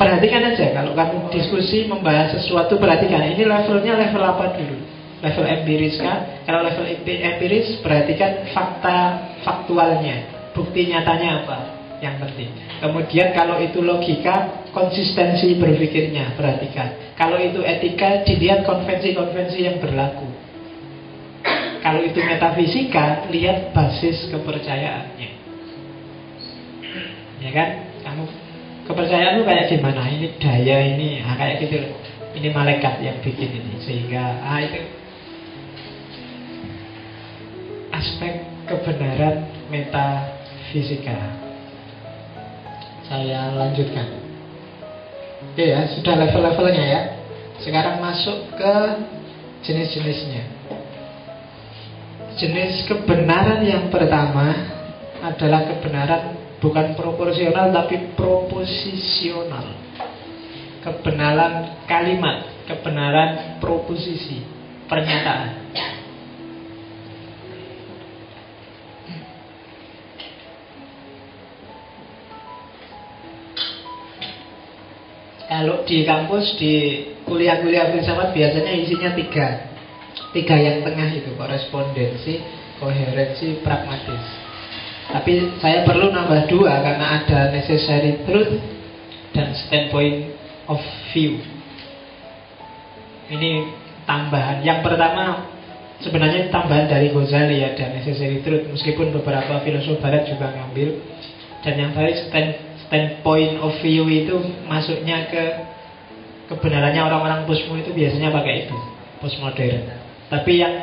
[0.02, 4.78] perhatikan aja kalau kamu diskusi membahas sesuatu perhatikan ini levelnya level apa dulu.
[5.22, 6.42] Level empiris kan?
[6.50, 8.98] Kalau level empiris perhatikan fakta
[9.46, 11.58] faktualnya, bukti nyatanya apa
[12.02, 12.50] yang penting.
[12.82, 17.14] Kemudian kalau itu logika, konsistensi berpikirnya, perhatikan.
[17.14, 20.26] Kalau itu etika, dilihat konvensi-konvensi yang berlaku.
[21.86, 25.30] Kalau itu metafisika, lihat basis kepercayaannya.
[27.46, 27.70] Ya kan?
[28.02, 28.41] Kamu
[28.88, 30.02] kepercayaan itu kayak gimana?
[30.08, 31.78] Ini daya ini, ah, kayak gitu.
[32.32, 34.82] Ini malaikat yang bikin ini, sehingga ah itu
[37.92, 41.42] aspek kebenaran metafisika
[43.12, 44.08] saya lanjutkan.
[45.52, 47.02] Oke ya, sudah level-levelnya ya.
[47.60, 48.76] Sekarang masuk ke
[49.68, 50.44] jenis-jenisnya.
[52.40, 54.56] Jenis kebenaran yang pertama
[55.20, 59.74] adalah kebenaran bukan proporsional tapi proposisional.
[60.82, 64.46] Kebenaran kalimat, kebenaran proposisi,
[64.86, 65.74] pernyataan.
[75.52, 76.74] Kalau di kampus, di
[77.28, 79.68] kuliah-kuliah filsafat biasanya isinya tiga
[80.32, 82.40] Tiga yang tengah itu, korespondensi,
[82.80, 84.41] koherensi, pragmatis
[85.12, 88.52] Tapi saya perlu nambah dua karena ada necessary truth
[89.36, 90.32] dan standpoint
[90.72, 90.80] of
[91.12, 91.40] view.
[93.32, 93.52] Ini
[94.08, 94.64] tambahan.
[94.64, 95.52] Yang pertama
[96.00, 98.72] sebenarnya tambahan dari Ghazali ya dan necessary truth.
[98.72, 100.90] Meskipun beberapa filosof barat juga ngambil.
[101.62, 102.52] Dan yang tadi stand
[102.88, 104.36] standpoint of view itu
[104.68, 105.44] masuknya ke
[106.52, 108.78] kebenarannya orang-orang posmo itu biasanya pakai itu
[109.24, 109.88] postmodern.
[110.28, 110.74] Tapi yang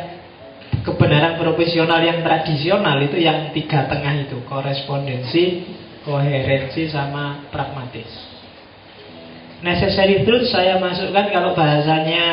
[0.89, 5.69] kebenaran profesional yang tradisional itu yang tiga tengah itu korespondensi
[6.09, 8.09] koherensi sama pragmatis
[9.61, 12.27] necessary truth saya masukkan kalau bahasanya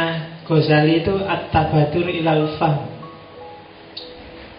[0.45, 2.85] Ghazali itu at-tabadur ilal fahm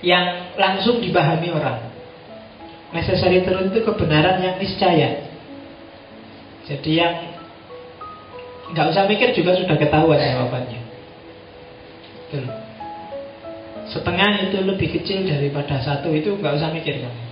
[0.02, 1.96] yang langsung dipahami orang
[2.94, 5.26] necessary truth itu kebenaran yang niscaya.
[6.66, 7.14] Jadi yang
[8.74, 10.80] nggak usah mikir juga sudah ketahuan jawabannya.
[13.96, 17.22] Setengah itu lebih kecil daripada satu itu nggak usah mikir kamu.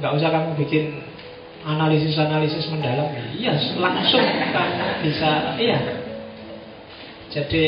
[0.00, 0.84] Nggak usah kamu bikin
[1.68, 3.12] analisis-analisis mendalam.
[3.36, 5.60] Iya, langsung kamu bisa.
[5.60, 5.78] Iya.
[7.28, 7.64] Jadi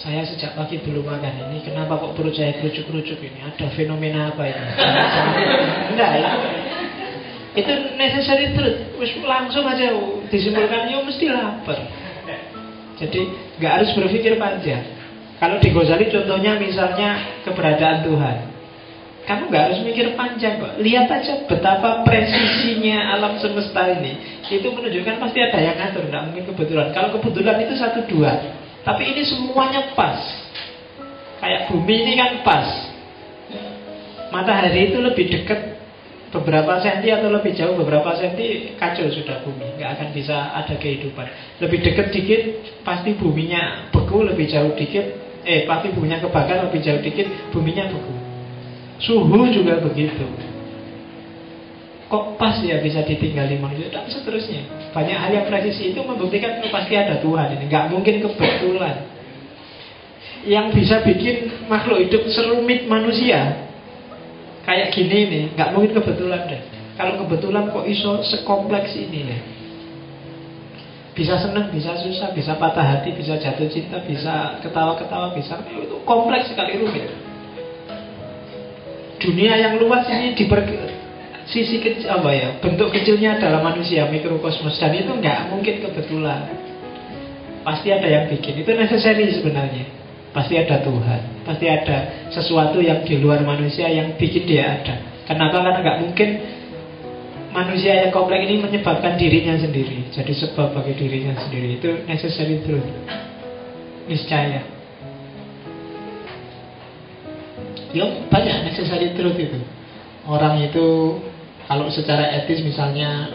[0.00, 4.48] saya sejak pagi belum makan ini kenapa kok perut saya kerucuk-kerucuk ini ada fenomena apa
[4.48, 4.64] ini
[5.92, 6.30] enggak ya
[7.52, 8.80] itu necessary truth
[9.28, 9.92] langsung aja
[10.32, 11.84] disimpulkan ya mesti lapar
[12.96, 13.20] jadi
[13.60, 14.99] nggak harus berpikir panjang
[15.40, 18.36] kalau di Ghazali contohnya misalnya keberadaan Tuhan.
[19.24, 20.76] Kamu nggak harus mikir panjang kok.
[20.84, 24.42] Lihat aja betapa presisinya alam semesta ini.
[24.44, 26.92] Itu menunjukkan pasti ada yang ngatur nggak mungkin kebetulan.
[26.92, 28.36] Kalau kebetulan itu satu dua.
[28.84, 30.20] Tapi ini semuanya pas.
[31.40, 32.68] Kayak bumi ini kan pas.
[34.28, 35.80] Matahari itu lebih dekat
[36.36, 39.78] beberapa senti atau lebih jauh beberapa senti kacau sudah bumi.
[39.80, 41.26] Nggak akan bisa ada kehidupan.
[41.64, 42.40] Lebih dekat dikit
[42.84, 48.20] pasti buminya beku lebih jauh dikit eh pasti buminya kebakar lebih jauh dikit buminya beku
[49.00, 50.28] suhu juga begitu.
[52.10, 53.88] Kok pas ya bisa ditinggali manusia?
[53.88, 54.66] Dan seterusnya.
[54.90, 57.64] Banyak hal yang presisi itu membuktikan itu pasti ada Tuhan ini.
[57.70, 58.96] Nggak mungkin kebetulan.
[60.42, 61.36] Yang bisa bikin
[61.70, 63.68] makhluk hidup serumit manusia
[64.64, 66.62] kayak gini nih nggak mungkin kebetulan deh.
[66.98, 69.38] Kalau kebetulan kok iso sekompleks ini ya
[71.10, 76.54] bisa senang, bisa susah, bisa patah hati, bisa jatuh cinta, bisa ketawa-ketawa, bisa itu kompleks
[76.54, 77.10] sekali rumit.
[79.20, 80.64] Dunia yang luas ini diper,
[81.50, 86.46] sisi kecil apa ya bentuk kecilnya adalah manusia mikrokosmos dan itu nggak mungkin kebetulan
[87.66, 88.64] pasti ada yang bikin.
[88.64, 89.86] Itu necessary sebenarnya.
[90.30, 94.94] Pasti ada Tuhan, pasti ada sesuatu yang di luar manusia yang bikin dia ada.
[95.26, 95.58] Kenapa?
[95.58, 96.28] Karena nggak mungkin
[97.50, 100.10] manusia yang kompleks ini menyebabkan dirinya sendiri.
[100.14, 102.86] Jadi sebab bagi dirinya sendiri itu necessary truth.
[104.06, 104.62] Niscaya.
[107.90, 109.58] Ya banyak necessary truth itu.
[110.30, 111.18] Orang itu
[111.66, 113.34] kalau secara etis misalnya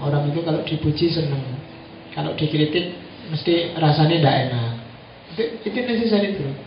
[0.00, 1.44] orang itu kalau dipuji senang,
[2.16, 2.96] kalau dikritik
[3.28, 4.72] mesti rasanya tidak enak.
[5.32, 6.60] Itu, itu necessary truth.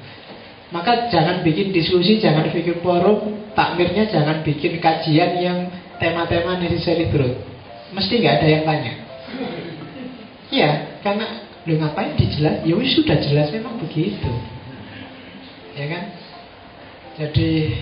[0.74, 5.60] Maka jangan bikin diskusi, jangan bikin forum, takmirnya jangan bikin kajian yang
[5.98, 7.38] tema-tema necessary truth.
[7.96, 8.94] Mesti nggak ada yang tanya.
[10.52, 10.72] Iya,
[11.02, 11.26] karena
[11.66, 12.62] lu ngapain dijelas?
[12.64, 14.32] Ya sudah jelas memang begitu.
[15.76, 16.04] Ya kan?
[17.16, 17.76] Jadi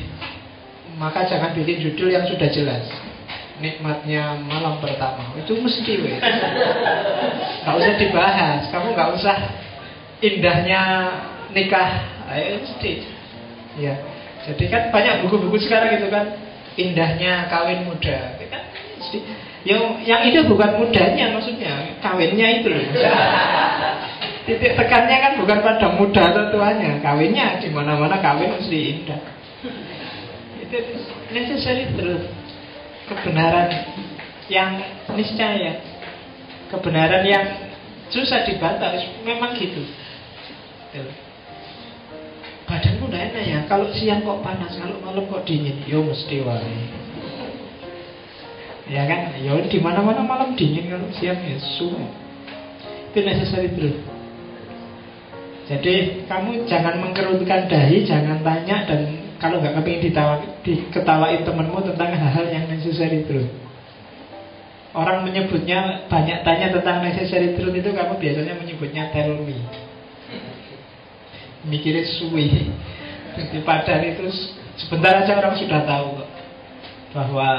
[0.97, 2.85] maka jangan bikin judul yang sudah jelas.
[3.61, 6.21] Nikmatnya malam pertama itu mesti wes.
[7.63, 8.61] Gak usah dibahas.
[8.73, 9.37] Kamu nggak usah
[10.21, 10.81] indahnya
[11.53, 11.89] nikah.
[12.33, 13.05] Ayo mesti.
[13.77, 13.93] Ya.
[14.43, 16.42] Jadi kan banyak buku-buku sekarang gitu kan
[16.79, 18.37] indahnya kawin muda.
[18.39, 18.63] Ya kan?
[19.63, 22.83] Yang yang itu bukan mudanya maksudnya, kawinnya itu loh.
[24.47, 29.21] Titik tekannya kan bukan pada muda atau tuanya, kawinnya di mana-mana kawin mesti indah.
[30.67, 30.77] Itu
[31.31, 32.27] necessary truth.
[33.07, 33.71] Kebenaran
[34.51, 34.83] yang
[35.15, 35.79] niscaya.
[36.67, 37.45] Kebenaran yang
[38.11, 38.91] susah dibantah,
[39.23, 39.83] memang gitu.
[42.63, 43.59] Badanku udah enak ya.
[43.67, 45.83] Kalau siang kok panas, kalau malam kok dingin.
[45.83, 46.75] Yo mesti wae.
[48.87, 49.35] Ya kan?
[49.43, 52.03] Yo di mana-mana malam dingin kalau siang ya suhu.
[53.11, 53.99] Itu necessary truth.
[55.63, 59.01] Jadi kamu jangan mengkerutkan dahi, jangan tanya dan
[59.39, 63.47] kalau nggak kepingin ditawa, diketawain temenmu tentang hal-hal yang necessary truth.
[64.93, 69.57] Orang menyebutnya banyak tanya tentang necessary truth itu kamu biasanya menyebutnya tell me
[71.67, 72.71] mikirnya suwi.
[73.33, 74.29] Jadi padahal itu
[74.77, 76.29] sebentar aja orang sudah tahu kok
[77.13, 77.49] bahwa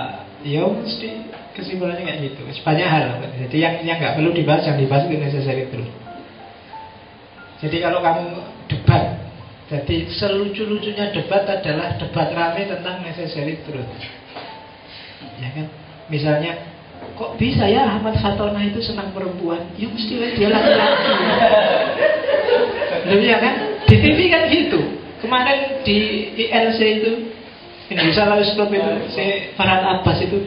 [0.46, 2.40] ya mesti kesimpulannya kayak gitu.
[2.62, 3.02] Banyak hal
[3.46, 5.90] jadi yang yang nggak perlu dibahas yang dibahas itu necessary terus
[7.62, 9.24] jadi kalau kamu debat
[9.64, 13.88] jadi selucu-lucunya debat adalah debat rame tentang necessary truth.
[15.40, 15.66] Ya kan?
[16.12, 16.68] Misalnya
[17.16, 19.64] kok bisa ya Ahmad Fatona itu senang perempuan?
[19.80, 21.12] Ya mesti dia laki-laki.
[23.24, 23.54] Ya kan
[23.88, 24.80] di TV kan gitu.
[25.24, 25.98] Kemarin di
[26.36, 27.12] ILC itu
[27.88, 29.24] Indonesia Lalu Club itu si
[29.56, 30.38] Farhan Abbas itu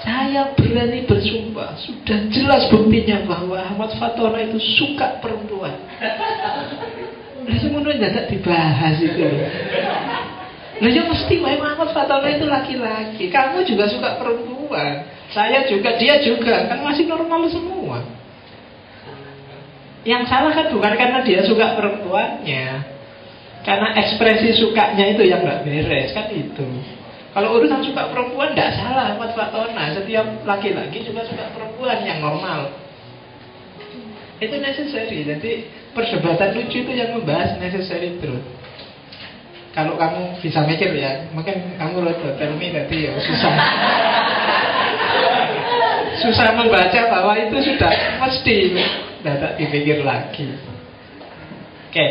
[0.00, 5.76] saya berani bersumpah Sudah jelas buktinya bahwa Ahmad Fatona itu suka perempuan.
[7.44, 9.20] Nah semuanya tidak dibahas itu
[10.80, 13.28] Nah ya mesti memang Ahmad Fatona itu laki-laki.
[13.28, 15.04] Kamu juga suka perempuan.
[15.30, 16.66] Saya juga, dia juga.
[16.66, 18.19] Kan masih normal semua
[20.04, 22.66] yang salah kan bukan karena dia suka perempuannya.
[23.60, 26.64] Karena ekspresi sukanya itu yang nggak beres Kan itu.
[27.30, 29.14] Kalau urusan suka perempuan tidak salah.
[29.14, 32.72] Ahmad Fatona Setiap laki-laki juga suka perempuan yang normal.
[34.40, 35.28] Itu necessary.
[35.28, 38.42] Jadi perdebatan lucu itu yang membahas necessary truth.
[39.70, 43.54] Kalau kamu bisa mikir ya Mungkin kamu lihat tell me tadi ya susah
[46.20, 48.56] Susah membaca bahwa itu sudah mesti
[49.24, 50.52] tidak dipikir lagi.
[51.88, 52.06] Oke,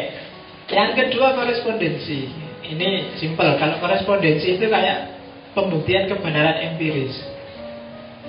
[0.73, 2.29] yang kedua korespondensi.
[2.65, 3.57] Ini simpel.
[3.61, 5.13] Kalau korespondensi itu kayak
[5.53, 7.17] pembuktian kebenaran empiris.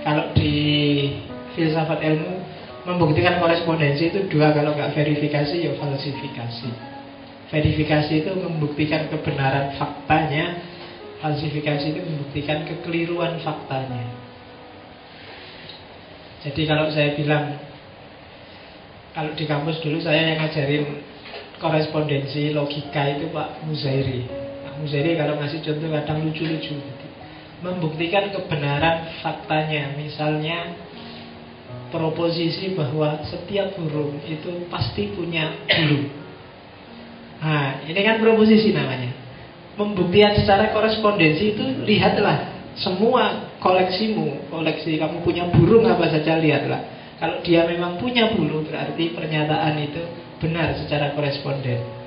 [0.05, 0.53] Kalau di
[1.57, 2.41] filsafat ilmu
[2.89, 6.69] membuktikan korespondensi itu dua kalau nggak verifikasi ya falsifikasi.
[7.51, 10.61] Verifikasi itu membuktikan kebenaran faktanya,
[11.19, 14.20] falsifikasi itu membuktikan kekeliruan faktanya.
[16.41, 17.61] Jadi kalau saya bilang
[19.13, 20.85] kalau di kampus dulu saya yang ngajarin
[21.61, 24.25] korespondensi logika itu Pak Muzairi.
[24.65, 26.75] Pak Muzairi kalau ngasih contoh kadang lucu-lucu.
[27.61, 29.93] Membuktikan kebenaran faktanya.
[30.01, 30.73] Misalnya
[31.93, 36.09] proposisi bahwa setiap burung itu pasti punya bulu.
[37.45, 39.13] Nah, ini kan proposisi namanya.
[39.77, 47.45] Pembuktian secara korespondensi itu lihatlah semua koleksimu, koleksi kamu punya burung apa saja lihatlah kalau
[47.45, 50.01] dia memang punya bulu berarti pernyataan itu
[50.41, 52.01] benar secara koresponden.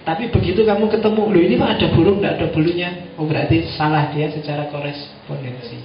[0.00, 2.90] Tapi begitu kamu ketemu, lu ini pak ada burung, tidak ada bulunya,
[3.20, 5.82] oh berarti salah dia secara korespondensi.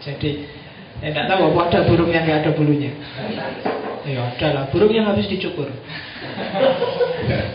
[0.00, 0.46] Jadi,
[1.04, 2.96] saya tidak tahu apa ada burung yang nggak ada bulunya.
[4.08, 5.68] Ya ada lah, burung yang habis dicukur.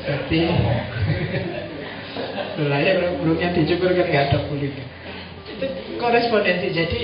[0.05, 0.41] Jadi,
[2.63, 4.85] lah ya burungnya dicukur kan nggak ada bulunya.
[5.51, 5.65] Itu
[5.99, 6.71] korespondensi.
[6.71, 6.99] Jadi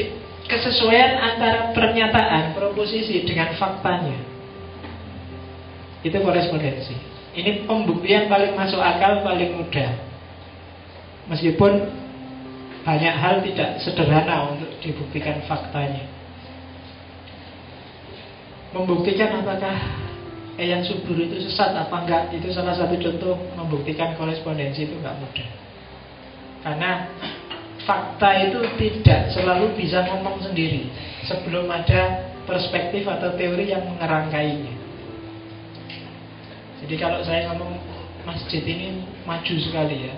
[0.47, 4.15] kesesuaian antara pernyataan proposisi dengan faktanya.
[6.01, 6.95] Itu korespondensi.
[7.31, 9.91] Ini pembuktian paling masuk akal, paling mudah.
[11.31, 11.71] Meskipun
[12.83, 16.09] banyak hal tidak sederhana untuk dibuktikan faktanya.
[18.71, 19.77] Membuktikan apakah
[20.59, 22.35] yang subur itu sesat apa enggak?
[22.35, 25.47] Itu salah satu contoh membuktikan korespondensi itu enggak mudah.
[26.61, 27.09] Karena
[27.83, 30.89] fakta itu tidak selalu bisa ngomong sendiri
[31.25, 34.73] Sebelum ada perspektif atau teori yang mengerangkainya
[36.85, 37.77] Jadi kalau saya ngomong
[38.25, 40.15] masjid ini maju sekali ya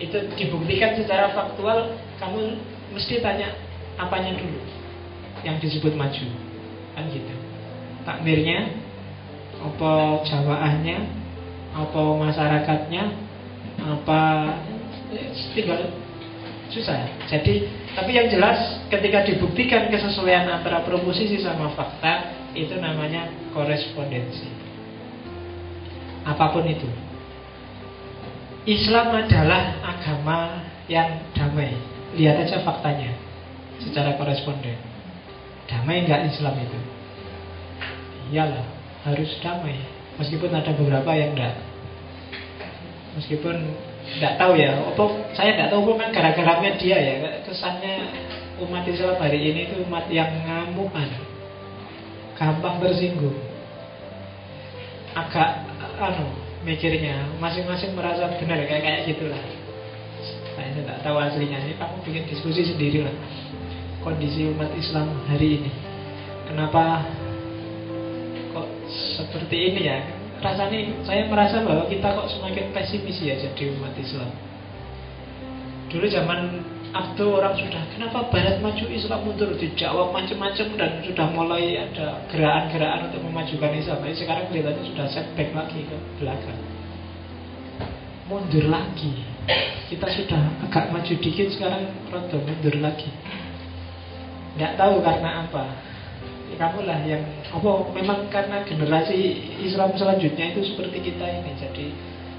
[0.00, 2.56] Itu dibuktikan secara faktual Kamu
[2.96, 3.52] mesti tanya
[4.00, 4.60] apanya dulu
[5.44, 6.26] Yang disebut maju.
[6.96, 7.34] Kan gitu.
[8.02, 8.87] Takmirnya
[9.58, 10.98] apa jawaahnya
[11.74, 13.04] apa masyarakatnya
[13.78, 14.20] apa
[15.54, 15.90] tinggal
[16.70, 17.66] susah jadi
[17.98, 24.46] tapi yang jelas ketika dibuktikan kesesuaian antara proposisi sama fakta itu namanya korespondensi.
[26.22, 26.86] Apa pun itu.
[28.68, 31.74] Islam adalah agama yang damai.
[32.14, 33.16] Lihat aja faktanya
[33.80, 34.76] secara koresponden.
[35.66, 36.78] Damai nggak Islam itu?
[38.30, 38.77] Iyalah
[39.12, 39.78] harus damai.
[40.18, 41.54] Meskipun ada beberapa yang enggak.
[43.16, 43.56] Meskipun
[44.18, 45.04] enggak tahu ya apa
[45.36, 47.14] saya enggak tahu kan gara-gara media ya.
[47.46, 47.94] Kesannya
[48.66, 51.08] umat Islam hari ini itu umat yang ngamukan
[52.34, 53.38] gampang tersinggung.
[55.14, 55.66] Agak
[55.98, 56.30] anu
[56.62, 59.42] mikirnya masing-masing merasa benar kayak kayak gitulah.
[60.54, 61.58] Saya tidak tahu aslinya.
[61.62, 63.14] Ini kamu bikin diskusi sendiri lah
[64.02, 65.70] kondisi umat Islam hari ini.
[66.48, 67.04] Kenapa
[68.88, 69.98] seperti ini ya.
[70.38, 74.30] Rasanya saya merasa bahwa kita kok semakin pesimis ya jadi umat Islam.
[75.88, 79.52] Dulu zaman Abdu orang sudah kenapa Barat maju Islam mundur?
[79.60, 83.98] Dijawab macam-macam dan sudah mulai ada gerakan-gerakan untuk memajukan Islam.
[84.00, 86.60] Tapi sekarang kelihatannya sudah setback lagi ke belakang.
[88.24, 89.26] Mundur lagi.
[89.88, 93.10] Kita sudah agak maju dikit sekarang rodo mundur lagi.
[94.56, 95.87] Nggak tahu karena apa
[96.56, 97.22] kamu lah yang
[97.52, 99.18] apa memang karena generasi
[99.60, 101.52] Islam selanjutnya itu seperti kita ini.
[101.58, 101.86] Jadi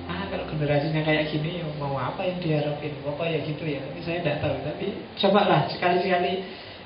[0.09, 2.97] ah kalau generasinya kayak gini ya mau apa yang diharapin?
[3.05, 3.83] Apa ya gitu ya?
[3.83, 4.55] Tapi saya tidak tahu.
[4.65, 4.87] Tapi
[5.21, 6.33] cobalah sekali-sekali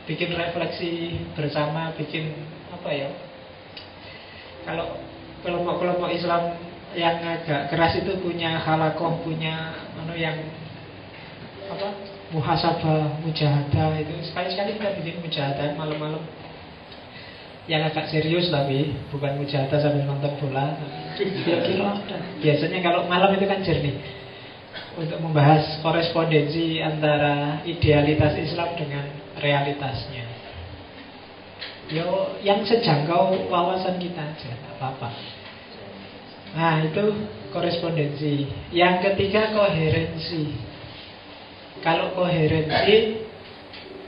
[0.03, 2.35] bikin refleksi bersama bikin
[2.75, 3.09] apa ya
[4.67, 4.99] kalau
[5.43, 6.59] kelompok-kelompok Islam
[6.95, 10.35] yang agak keras itu punya halakoh punya anu yang
[11.71, 11.95] apa
[12.35, 16.23] muhasabah mujahadah itu sekali-sekali kita bikin mujahadah malam-malam
[17.63, 20.75] yang agak serius tapi bukan mujahadah sambil nonton bola.
[22.43, 23.95] Biasanya kalau malam itu kan jernih.
[24.93, 29.05] Untuk membahas korespondensi antara idealitas Islam dengan
[29.39, 30.25] realitasnya.
[31.89, 35.09] Yo yang sejangkau wawasan kita aja apa-apa.
[36.53, 37.03] Nah itu
[37.49, 38.49] korespondensi.
[38.75, 40.57] Yang ketiga koherensi.
[41.81, 43.23] Kalau koherensi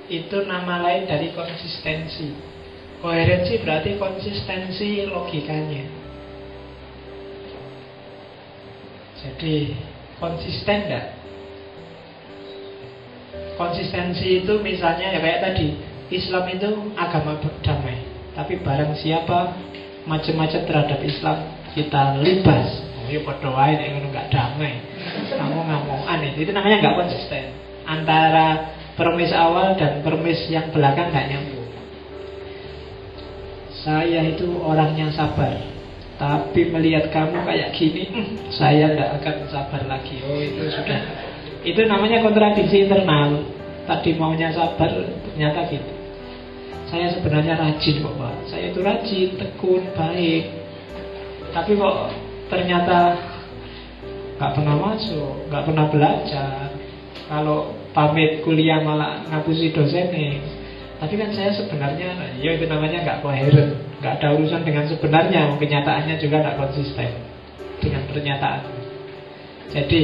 [0.06, 2.55] itu nama lain dari konsistensi
[3.04, 5.84] Koherensi berarti konsistensi logikanya.
[9.26, 9.74] Jadi
[10.22, 11.06] konsisten enggak?
[13.58, 15.68] Konsistensi itu misalnya ya kayak tadi
[16.12, 16.70] Islam itu
[17.00, 18.04] agama damai
[18.36, 19.56] Tapi barang siapa
[20.06, 21.38] macam-macam terhadap Islam
[21.74, 22.70] Kita libas.
[23.02, 24.80] Oh ya pada wae yang enggak damai.
[25.34, 26.48] Kamu ngamongan itu.
[26.48, 27.46] Itu namanya enggak konsisten.
[27.84, 31.64] Antara permis awal dan permis yang belakang enggak nyambung
[33.86, 35.62] saya itu orangnya sabar.
[36.16, 40.18] Tapi melihat kamu kayak gini hmm, Saya tidak akan sabar lagi.
[40.26, 41.02] Oh itu sudah.
[41.62, 43.46] Itu namanya kontradiksi internal.
[43.86, 44.90] Tadi maunya sabar
[45.30, 45.92] Ternyata gitu.
[46.90, 48.36] Saya sebenarnya rajin kok Pak.
[48.50, 50.44] Saya itu rajin, tekun, baik.
[51.54, 51.98] Tapi kok
[52.50, 52.98] ternyata
[54.36, 56.74] nggak pernah masuk nggak pernah belajar.
[57.30, 60.55] Kalau pamit kuliah malah ngapusi dosen nih
[60.96, 66.16] tapi kan saya sebenarnya, ya itu namanya nggak koheren, nggak ada urusan dengan sebenarnya, kenyataannya
[66.24, 67.10] juga nggak konsisten
[67.84, 68.62] dengan pernyataan.
[69.76, 70.00] Jadi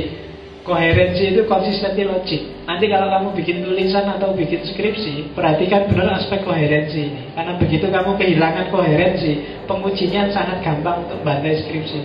[0.68, 2.42] koherensi itu konsistensi logik.
[2.68, 7.24] Nanti kalau kamu bikin tulisan atau bikin skripsi, perhatikan benar aspek koherensi ini.
[7.34, 12.00] Karena begitu kamu kehilangan koherensi, pengujinya sangat gampang untuk bantai skripsi.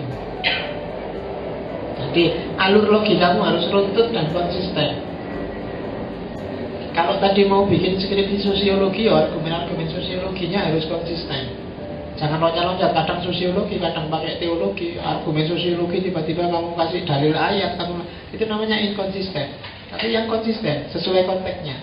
[1.96, 2.22] Jadi
[2.60, 5.05] alur logikamu harus runtut dan konsisten.
[6.96, 11.52] Kalau tadi mau bikin skripsi sosiologi, ya argumen-argumen sosiologinya harus konsisten.
[12.16, 18.00] Jangan loncat-loncat, kadang sosiologi, kadang pakai teologi, argumen sosiologi tiba-tiba kamu kasih dalil ayat, kamu
[18.32, 19.60] itu namanya inkonsisten.
[19.92, 21.76] Tapi yang konsisten sesuai konteksnya.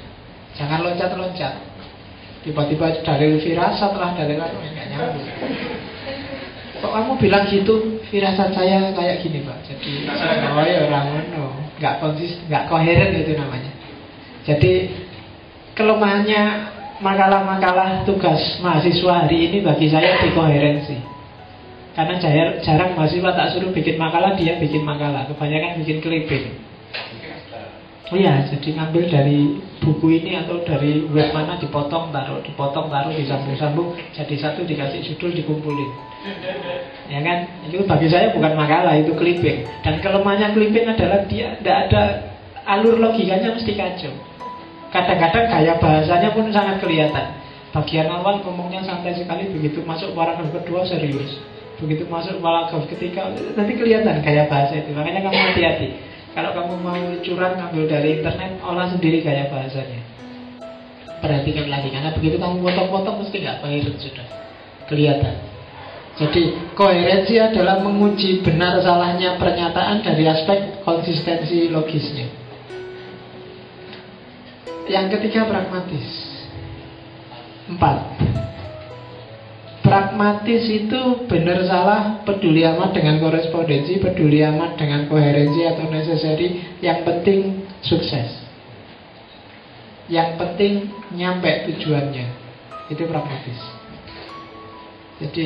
[0.58, 1.62] Jangan loncat-loncat.
[2.42, 5.30] Tiba-tiba dalil firasat lah, dalil apa enggak nyambung.
[6.82, 8.02] Kok kamu bilang gitu?
[8.10, 9.62] Firasat saya kayak gini pak.
[9.70, 11.08] Jadi oh ya orang
[11.38, 13.72] no, nggak konsisten, nggak koheren itu namanya.
[14.44, 14.92] Jadi
[15.74, 16.42] kelemahannya
[17.02, 20.98] makalah-makalah tugas mahasiswa hari ini bagi saya di koherensi.
[21.94, 22.18] Karena
[22.62, 25.30] jarang mahasiswa tak suruh bikin makalah, dia bikin makalah.
[25.30, 26.46] Kebanyakan bikin clipping.
[28.12, 33.10] Oh iya, jadi ngambil dari buku ini atau dari web mana dipotong taruh, dipotong taruh,
[33.10, 35.90] disambung-sambung, jadi satu dikasih judul dikumpulin.
[37.10, 37.50] Ya kan?
[37.66, 39.66] Itu bagi saya bukan makalah, itu clipping.
[39.82, 42.04] Dan kelemahannya clipping adalah dia tidak ada
[42.70, 44.14] alur logikanya mesti kacau.
[44.94, 47.42] Kadang-kadang gaya bahasanya pun sangat kelihatan.
[47.74, 51.42] Bagian awal ngomongnya santai sekali, begitu masuk paragraf kedua serius.
[51.82, 54.94] Begitu masuk paragraf ketiga, nanti kelihatan gaya bahasa itu.
[54.94, 55.88] Makanya kamu hati-hati.
[56.38, 60.02] Kalau kamu mau curang ngambil dari internet, olah sendiri gaya bahasanya.
[61.26, 64.28] Perhatikan lagi, karena begitu kamu potong-potong mesti nggak coherent sudah.
[64.86, 65.36] Kelihatan.
[66.14, 66.42] Jadi
[66.78, 72.43] koherensi adalah menguji benar salahnya pernyataan dari aspek konsistensi logisnya.
[74.88, 76.10] Yang ketiga pragmatis.
[77.72, 77.98] Empat.
[79.84, 86.80] Pragmatis itu benar salah peduli amat dengan korespondensi, peduli amat dengan koherensi atau necessary.
[86.80, 87.40] Yang penting
[87.84, 88.44] sukses.
[90.12, 90.74] Yang penting
[91.16, 92.26] nyampe tujuannya.
[92.92, 93.60] Itu pragmatis.
[95.24, 95.46] Jadi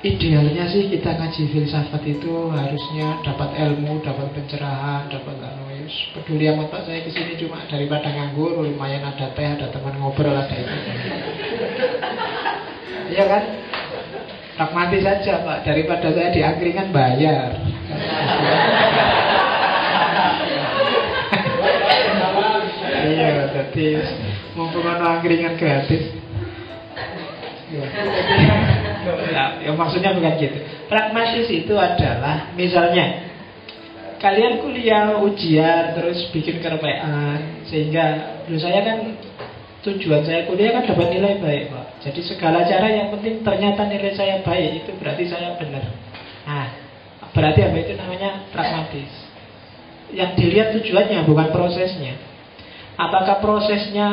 [0.00, 6.72] Idealnya sih kita ngaji filsafat itu harusnya dapat ilmu, dapat pencerahan, dapat anu peduli amat
[6.72, 10.72] pak saya ke sini cuma daripada nganggur lumayan ada teh, ada teman ngobrol ada itu.
[13.10, 13.42] Iya kan?
[14.54, 17.58] Pragmatis saja pak daripada saya di angkringan bayar.
[23.10, 23.98] iya, jadi
[24.54, 26.14] mumpung ada angkringan gratis.
[27.74, 27.82] Ya.
[29.04, 30.58] Nah, ya maksudnya bukan gitu.
[30.90, 33.30] Pragmatis itu adalah misalnya
[34.20, 38.98] kalian kuliah ujian terus bikin kerpean sehingga dulu saya kan
[39.80, 41.86] tujuan saya kuliah kan dapat nilai baik pak.
[42.04, 45.84] Jadi segala cara yang penting ternyata nilai saya baik itu berarti saya benar.
[46.44, 46.68] Nah,
[47.32, 49.12] berarti apa itu namanya pragmatis.
[50.12, 52.18] Yang dilihat tujuannya bukan prosesnya.
[53.00, 54.08] Apakah prosesnya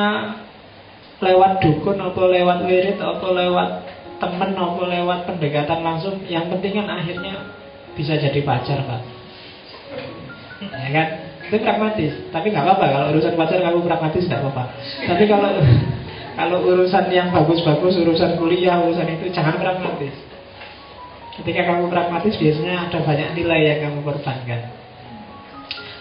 [1.20, 3.70] lewat dukun atau lewat wirid atau lewat
[4.18, 7.53] temen atau lewat pendekatan langsung yang penting kan akhirnya
[7.93, 9.01] bisa jadi pacar pak.
[10.61, 11.07] Ya kan?
[11.47, 12.13] Itu pragmatis.
[12.34, 14.63] Tapi nggak apa-apa kalau urusan pacar kamu pragmatis nggak apa-apa.
[15.05, 15.49] Tapi kalau
[16.39, 20.13] kalau urusan yang bagus-bagus urusan kuliah urusan itu jangan pragmatis.
[21.38, 24.78] Ketika kamu pragmatis biasanya ada banyak nilai yang kamu korbankan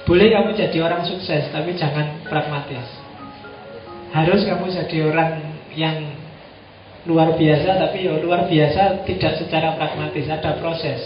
[0.06, 2.86] boleh kamu jadi orang sukses tapi jangan pragmatis.
[4.14, 5.30] Harus kamu jadi orang
[5.74, 6.14] yang
[7.06, 10.26] luar biasa tapi ya luar biasa tidak secara pragmatis.
[10.26, 11.00] Ada proses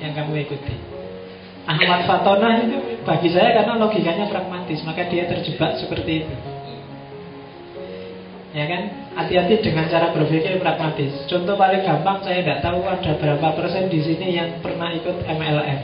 [0.00, 0.74] yang kamu ikuti.
[1.64, 2.76] Ahmad Fatona itu
[3.08, 6.34] bagi saya karena logikanya pragmatis maka dia terjebak seperti itu.
[8.54, 8.82] Ya kan?
[9.14, 11.26] Hati-hati dengan cara berpikir pragmatis.
[11.26, 15.80] Contoh paling gampang saya tidak tahu ada berapa persen di sini yang pernah ikut MLM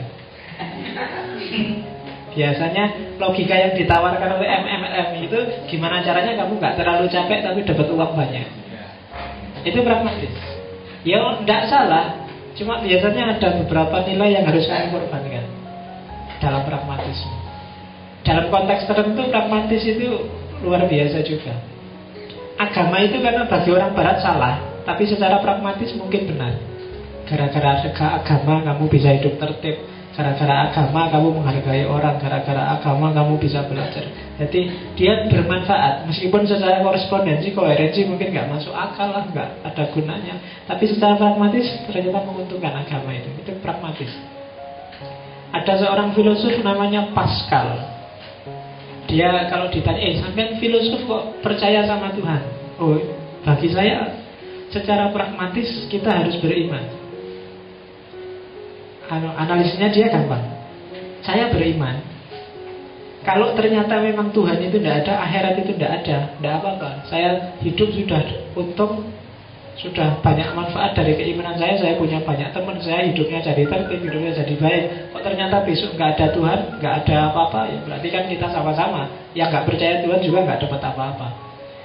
[2.31, 7.87] biasanya logika yang ditawarkan oleh MLM itu gimana caranya kamu nggak terlalu capek tapi dapat
[7.91, 8.47] uang banyak
[9.65, 10.33] itu pragmatis.
[11.01, 12.05] Ya tidak salah,
[12.53, 15.45] cuma biasanya ada beberapa nilai yang harus kamu korbankan
[16.37, 17.33] dalam pragmatisme.
[18.21, 20.29] Dalam konteks tertentu pragmatis itu
[20.61, 21.57] luar biasa juga.
[22.61, 26.53] Agama itu karena bagi orang barat salah, tapi secara pragmatis mungkin benar.
[27.25, 27.81] Gara-gara
[28.21, 29.81] agama kamu bisa hidup tertib,
[30.11, 34.03] Gara-gara agama kamu menghargai orang Gara-gara agama kamu bisa belajar
[34.41, 34.61] Jadi
[34.97, 36.09] dia bermanfaat.
[36.09, 40.35] Meskipun secara korespondensi, koherensi Mungkin nggak masuk akal lah, nggak ada gunanya.
[40.65, 43.29] Tapi secara pragmatis Ternyata menguntungkan agama itu.
[43.37, 44.09] Itu pragmatis.
[45.51, 47.85] Ada seorang filosof namanya Pascal.
[49.05, 52.41] Dia kalau ditanya Eh sampai filosof kok percaya sama Tuhan?
[52.81, 52.97] Oh
[53.41, 54.21] bagi saya
[54.71, 56.79] Secara pragmatis kita harus beriman.
[59.11, 60.39] Analisisnya dia gampang.
[61.19, 62.10] Saya beriman.
[63.21, 67.05] Kalau ternyata memang Tuhan itu tidak ada, akhirat itu tidak ada, tidak apa-apa.
[67.05, 68.21] Saya hidup sudah
[68.57, 69.13] untung,
[69.77, 71.77] sudah banyak manfaat dari keimanan saya.
[71.77, 74.83] Saya punya banyak teman, saya hidupnya jadi tertib, hidupnya jadi baik.
[75.13, 79.05] Kok ternyata besok nggak ada Tuhan, nggak ada apa-apa, ya berarti kan kita sama-sama.
[79.37, 81.27] Yang nggak percaya Tuhan juga nggak dapat apa-apa.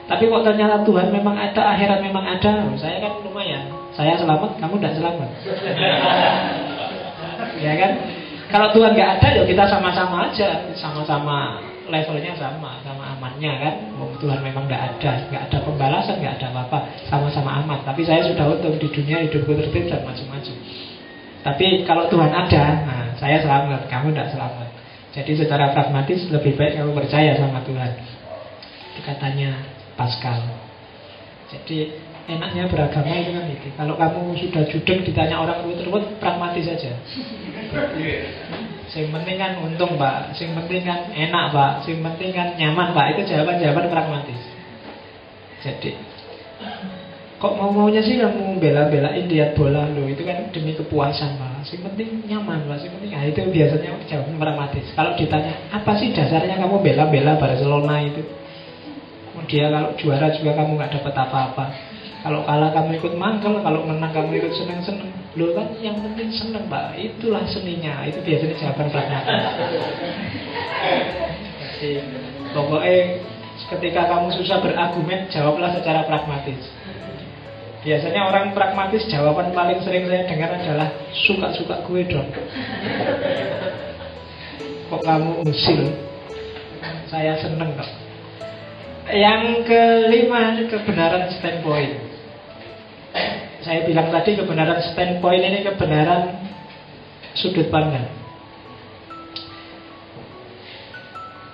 [0.07, 3.69] Tapi kok ternyata Tuhan memang ada, akhirat memang ada, saya kan lumayan.
[3.93, 5.29] Saya selamat, kamu tidak selamat.
[7.65, 7.93] ya kan?
[8.47, 11.59] Kalau Tuhan nggak ada ya kita sama-sama aja, sama-sama
[11.91, 13.75] levelnya sama, sama amannya kan.
[14.23, 17.83] Tuhan memang nggak ada, nggak ada pembalasan, nggak ada apa-apa, sama-sama aman.
[17.83, 20.55] Tapi saya sudah untung di dunia hidupku tertib dan macam-macam.
[21.47, 24.69] Tapi kalau Tuhan ada, nah saya selamat, kamu tidak selamat.
[25.15, 27.91] Jadi secara pragmatis lebih baik kamu percaya sama Tuhan.
[29.07, 29.63] Katanya
[29.95, 30.43] Pascal.
[31.47, 31.95] Jadi
[32.27, 33.69] enaknya beragama itu kan itu.
[33.79, 36.93] Kalau kamu sudah judeng ditanya orang ruwet-ruwet, pragmatis saja.
[38.91, 43.15] Sing penting kan untung pak, sing penting kan enak pak, sing penting kan nyaman pak.
[43.15, 44.41] Itu jawaban-jawaban pragmatis.
[45.63, 45.91] Jadi
[47.37, 51.63] kok mau maunya sih kamu bela-belain lihat bola lo itu kan demi kepuasan pak.
[51.67, 54.87] Sing penting nyaman pak, sing penting ah, itu biasanya jawaban pragmatis.
[54.99, 58.23] Kalau ditanya apa sih dasarnya kamu bela-bela Barcelona itu?
[59.47, 61.65] Dia kalau juara juga kamu nggak dapat apa-apa.
[62.27, 65.15] Kalau kalah kamu ikut mangkel, kalau menang kamu ikut seneng-seneng.
[65.39, 68.03] Loh kan yang penting seneng pak, itulah seninya.
[68.03, 69.47] Itu biasanya jawaban pragmatis.
[71.79, 72.03] Jadi
[72.51, 72.99] pokoknya
[73.71, 76.67] ketika kamu susah berargumen, jawablah secara pragmatis.
[77.87, 82.27] Biasanya orang pragmatis jawaban paling sering saya dengar adalah suka-suka gue dong.
[84.91, 85.95] Kok kamu usil?
[87.07, 87.87] Saya seneng kok.
[89.15, 92.06] Yang kelima kebenaran standpoint.
[93.67, 96.39] Saya bilang tadi kebenaran standpoint ini kebenaran
[97.35, 98.07] sudut pandang.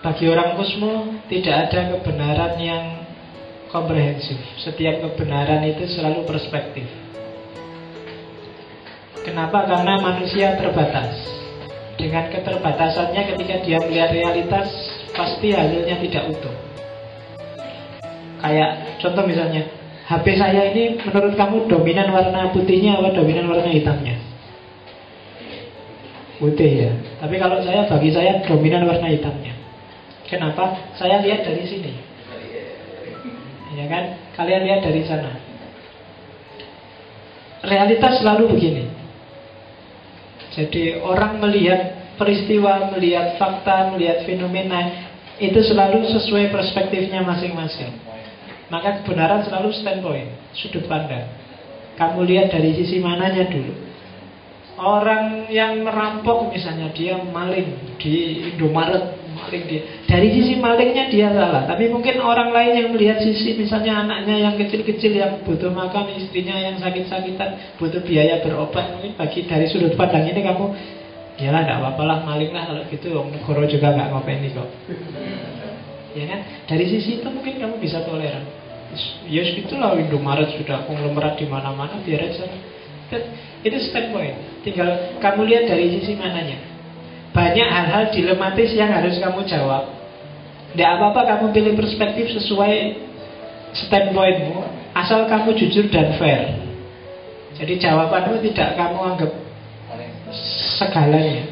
[0.02, 2.84] Bagi orang kosmo tidak ada kebenaran yang
[3.70, 4.36] komprehensif.
[4.60, 6.84] Setiap kebenaran itu selalu perspektif.
[9.22, 9.64] Kenapa?
[9.64, 11.14] Karena manusia terbatas.
[11.94, 14.68] Dengan keterbatasannya ketika dia melihat realitas
[15.14, 16.56] pasti hasilnya tidak utuh.
[18.42, 19.70] Kayak contoh misalnya
[20.12, 24.20] HP saya ini menurut kamu dominan warna putihnya atau dominan warna hitamnya?
[26.36, 26.92] Putih ya.
[27.16, 29.56] Tapi kalau saya bagi saya dominan warna hitamnya.
[30.28, 30.92] Kenapa?
[31.00, 31.92] Saya lihat dari sini.
[33.72, 34.04] Ya kan?
[34.36, 35.32] Kalian lihat dari sana.
[37.64, 38.84] Realitas selalu begini.
[40.52, 45.08] Jadi orang melihat peristiwa, melihat fakta, melihat fenomena
[45.40, 48.11] itu selalu sesuai perspektifnya masing-masing.
[48.72, 51.28] Maka kebenaran selalu standpoint, sudut pandang.
[52.00, 53.92] Kamu lihat dari sisi mananya dulu.
[54.80, 59.84] Orang yang merampok misalnya dia maling di Indomaret, maling dia.
[60.08, 64.54] Dari sisi malingnya dia salah, tapi mungkin orang lain yang melihat sisi misalnya anaknya yang
[64.56, 70.32] kecil-kecil yang butuh makan, istrinya yang sakit-sakitan, butuh biaya berobat, mungkin bagi dari sudut pandang
[70.32, 70.66] ini kamu
[71.40, 74.68] Ya lah, tidak apa-apa lah, maling lah kalau gitu, Om Negoro juga nggak ngopeni kok.
[76.12, 76.40] Ya kan?
[76.68, 78.61] Dari sisi itu mungkin kamu bisa toleran.
[79.24, 82.44] Ya itulah Indomaret sudah konglomerat di mana-mana biar aja.
[83.64, 84.64] Itu standpoint.
[84.66, 86.60] Tinggal kamu lihat dari sisi mananya.
[87.32, 89.88] Banyak hal-hal dilematis yang harus kamu jawab.
[90.72, 92.96] Tidak apa-apa kamu pilih perspektif sesuai
[93.72, 94.60] standpointmu,
[94.92, 96.60] asal kamu jujur dan fair.
[97.56, 99.32] Jadi jawabanmu tidak kamu anggap
[100.80, 101.44] segalanya.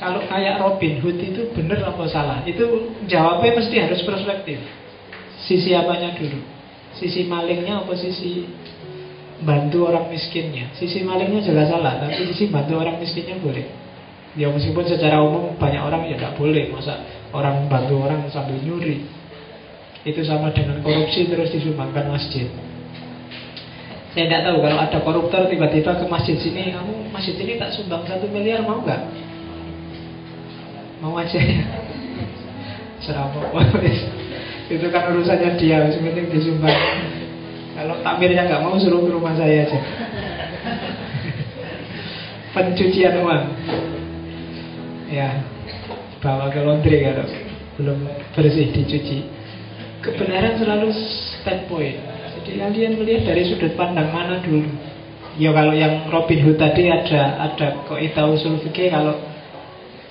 [0.00, 2.38] Kalau kayak Robin Hood itu benar apa salah?
[2.44, 4.60] Itu jawabnya mesti harus perspektif.
[5.42, 6.38] Sisi apanya dulu?
[6.94, 8.46] Sisi malingnya apa sisi
[9.42, 10.70] bantu orang miskinnya?
[10.78, 13.66] Sisi malingnya jelas salah, tapi sisi bantu orang miskinnya boleh.
[14.34, 17.02] Ya meskipun secara umum banyak orang ya tidak boleh masa
[17.34, 19.06] orang bantu orang sambil nyuri.
[20.06, 22.46] Itu sama dengan korupsi terus disumbangkan masjid.
[24.14, 28.06] Saya tidak tahu kalau ada koruptor tiba-tiba ke masjid sini, kamu masjid ini tak sumbang
[28.06, 29.02] satu miliar mau nggak?
[31.02, 31.66] Mau aja ya.
[33.04, 33.50] Serapok
[34.70, 36.80] itu kan urusannya dia penting disumbang
[37.74, 39.80] kalau takmirnya nggak mau suruh ke rumah saya aja.
[42.54, 43.44] Pencucian uang.
[45.10, 45.42] Ya
[46.22, 47.26] bawa ke laundry kalau
[47.76, 47.98] belum
[48.38, 49.26] bersih dicuci.
[50.00, 50.94] Kebenaran selalu
[51.42, 54.68] standpoint jadi kalian melihat dari sudut pandang mana dulu?
[55.40, 59.16] Ya kalau yang Robin Hood tadi ada ada kok itu usul kalau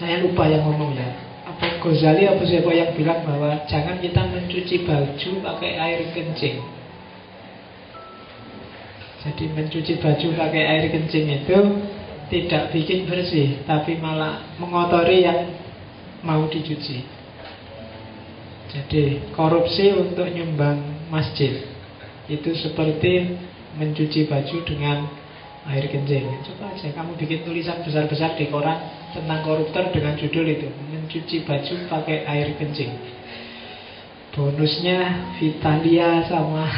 [0.01, 1.07] saya lupa yang ngomong ya
[1.43, 6.63] apa Ghazali apa siapa yang bilang bahwa jangan kita mencuci baju pakai air kencing.
[9.23, 11.57] Jadi mencuci baju pakai air kencing itu
[12.31, 15.51] tidak bikin bersih, tapi malah mengotori yang
[16.23, 17.03] mau dicuci.
[18.71, 21.61] Jadi korupsi untuk nyumbang masjid
[22.25, 23.37] itu seperti
[23.75, 25.11] mencuci baju dengan
[25.67, 26.39] air kencing.
[26.47, 31.73] Coba aja kamu bikin tulisan besar-besar di koran tentang koruptor dengan judul itu mencuci baju
[31.87, 32.91] pakai air kencing.
[34.33, 36.65] Bonusnya Vitalia sama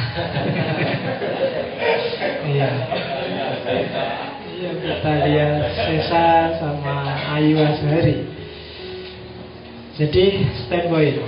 [2.46, 2.70] Iya.
[4.56, 6.28] Iya, Vitalia Sesa
[6.60, 6.96] sama
[7.36, 8.28] Ayu Azhari.
[9.96, 10.26] Jadi
[10.68, 11.20] standpoint.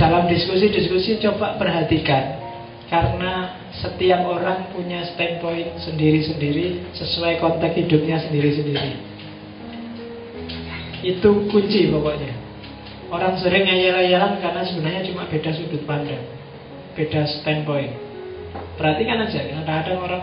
[0.00, 2.40] Dalam diskusi-diskusi coba perhatikan
[2.88, 9.11] karena setiap orang punya standpoint sendiri-sendiri sesuai konteks hidupnya sendiri-sendiri.
[11.02, 12.32] Itu kunci pokoknya.
[13.12, 16.24] Orang sering ngayal-ngayalan karena sebenarnya cuma beda sudut pandang,
[16.96, 17.92] beda standpoint.
[18.80, 20.22] Perhatikan aja, kadang-kadang orang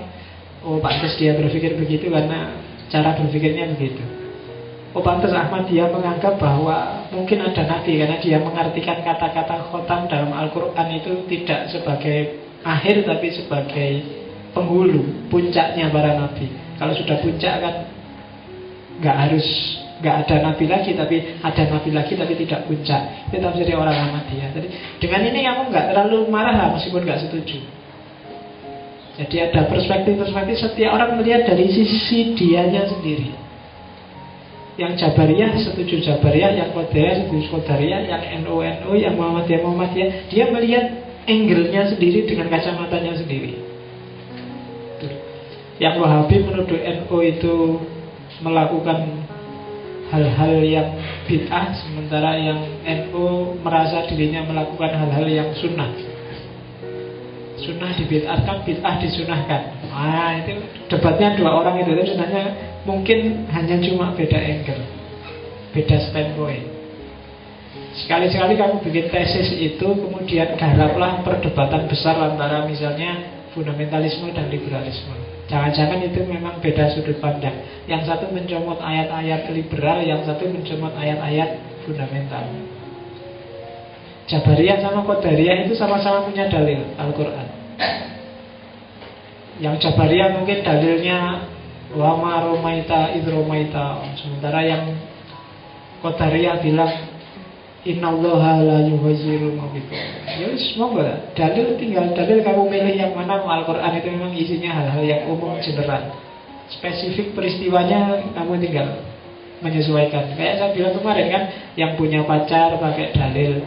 [0.60, 2.60] Oh pantas dia berpikir begitu karena
[2.92, 4.04] cara berpikirnya begitu
[4.92, 10.36] Oh pantas Ahmad dia menganggap bahwa mungkin ada nabi Karena dia mengartikan kata-kata khotam dalam
[10.36, 13.92] Al-Quran itu tidak sebagai akhir tapi sebagai
[14.52, 17.76] penghulu Puncaknya para nabi Kalau sudah puncak kan
[19.00, 19.48] nggak harus
[20.00, 24.50] nggak ada nabi lagi tapi ada nabi lagi tapi tidak puncak itu tafsir orang Ahmadiyah
[24.56, 24.68] jadi
[25.04, 27.60] dengan ini kamu nggak terlalu marah lah meskipun nggak setuju
[29.20, 33.36] jadi ada perspektif-perspektif setiap orang melihat dari sisi dianya sendiri.
[34.80, 40.48] Yang Jabariyah setuju Jabariyah, yang Qadariyah setuju Qadariyah, yang NU NU, yang Muhammadiyah Muhammadiyah, dia
[40.48, 43.60] melihat angle-nya sendiri dengan kacamatanya sendiri.
[45.84, 47.56] Yang Wahabi menuduh NU itu
[48.40, 49.28] melakukan
[50.10, 50.90] hal-hal yang
[51.30, 55.90] bid'ah sementara yang NU merasa dirinya melakukan hal-hal yang sunnah.
[57.60, 61.92] Sunnah dibid'atkan, bid'ah disunahkan Nah itu debatnya dua orang itu.
[61.92, 62.46] Itu sebenarnya
[62.88, 64.84] mungkin hanya cuma beda angle
[65.76, 66.66] Beda standpoint.
[68.00, 76.00] Sekali-sekali kamu bikin tesis itu Kemudian garaplah perdebatan besar Antara misalnya fundamentalisme dan liberalisme Jangan-jangan
[76.06, 77.66] itu memang beda sudut pandang.
[77.90, 82.46] Yang satu mencomot ayat-ayat liberal Yang satu mencomot ayat-ayat fundamental.
[84.30, 87.48] Jabariyah sama Qadariyah itu sama-sama punya dalil Al-Quran.
[89.58, 91.50] Yang Jabariyah mungkin dalilnya
[91.90, 94.94] Wama romaita idromaita Sementara yang
[96.06, 96.94] Qadariyah bilang
[97.88, 104.08] Innallaha la yuhaziru mabikum Ya semoga Dalil tinggal dalil kamu milih yang mana Al-Quran itu
[104.12, 106.12] memang isinya hal-hal yang umum general
[106.68, 109.00] Spesifik peristiwanya kamu tinggal
[109.64, 111.44] menyesuaikan Kayak saya bilang kemarin kan
[111.80, 113.64] Yang punya pacar pakai dalil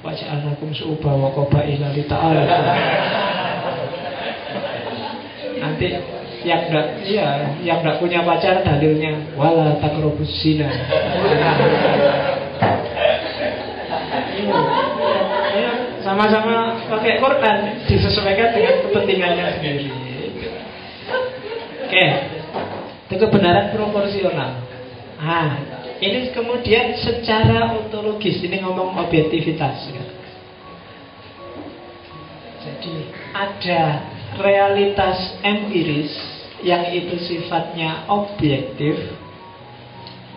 [0.00, 2.40] Waj'alnakum su'uba wa qabaila li ta'ala.
[5.60, 5.92] Nanti
[6.40, 10.72] yang enggak iya, yang enggak punya pacar dalilnya wala takrobus zina.
[16.10, 19.86] Sama-sama pakai Quran disesuaikan dengan kepentingannya sendiri.
[21.86, 22.06] Oke,
[23.06, 24.58] itu kebenaran proporsional.
[25.22, 25.54] Ah,
[26.02, 30.04] ini kemudian secara ontologis Ini ngomong objektivitas ya.
[32.64, 32.96] Jadi
[33.36, 33.82] ada
[34.40, 36.10] realitas empiris
[36.64, 39.12] Yang itu sifatnya objektif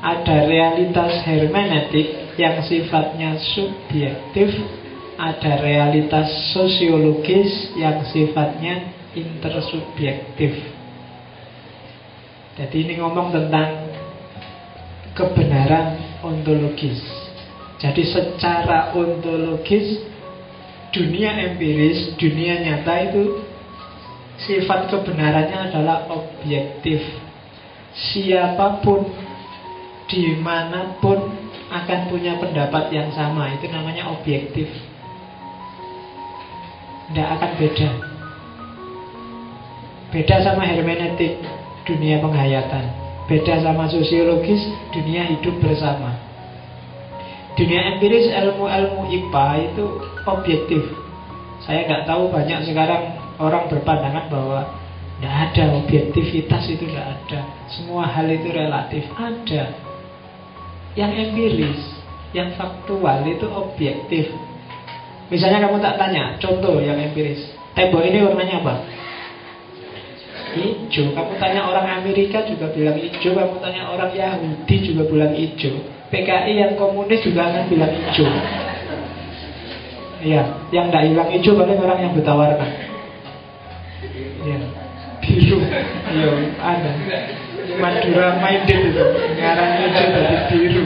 [0.03, 4.82] Ada realitas hermeneutik Yang sifatnya subjektif
[5.13, 10.57] Ada realitas sosiologis Yang sifatnya intersubjektif
[12.53, 13.93] Jadi ini ngomong tentang
[15.13, 17.01] kebenaran ontologis.
[17.81, 20.01] Jadi secara ontologis
[20.93, 23.41] dunia empiris, dunia nyata itu
[24.45, 27.01] sifat kebenarannya adalah objektif.
[27.93, 29.05] Siapa pun
[30.09, 31.33] di mana pun
[31.73, 34.69] akan punya pendapat yang sama itu namanya objektif.
[37.13, 37.89] Tidak akan beda.
[40.09, 41.45] Beda sama hermeneutik
[41.85, 42.89] dunia penghayatan.
[43.29, 46.17] Beda sama sosiologis dunia hidup bersama.
[47.53, 49.85] Dunia empiris ilmu-ilmu IPA itu
[50.25, 50.89] objektif.
[51.61, 54.59] Saya nggak tahu banyak sekarang orang berpandangan bahwa
[55.21, 57.45] Tidak ada objektivitas itu tidak ada.
[57.69, 59.69] Semua hal itu relatif Ada.
[60.97, 61.81] Yang empiris
[62.33, 64.33] Yang faktual itu objektif
[65.31, 67.39] Misalnya kamu tak tanya Contoh yang empiris.
[67.73, 68.73] Tembok ini warnanya apa?
[70.53, 71.13] hijau.
[71.17, 75.81] Kamu tanya orang Amerika juga bilang hijau Kamu tanya orang Yahudi juga bilang hijau.
[76.13, 78.29] PKI yang komunis juga akan bilang hijau.
[80.23, 82.67] Iya, yang tidak hilang hijau paling orang yang buta warna
[84.43, 84.57] Iya,
[85.19, 85.57] biru.
[86.13, 86.29] Iya,
[86.61, 86.91] ada.
[87.79, 89.05] Madura minded itu.
[89.39, 90.85] Ngarang hijau jadi biru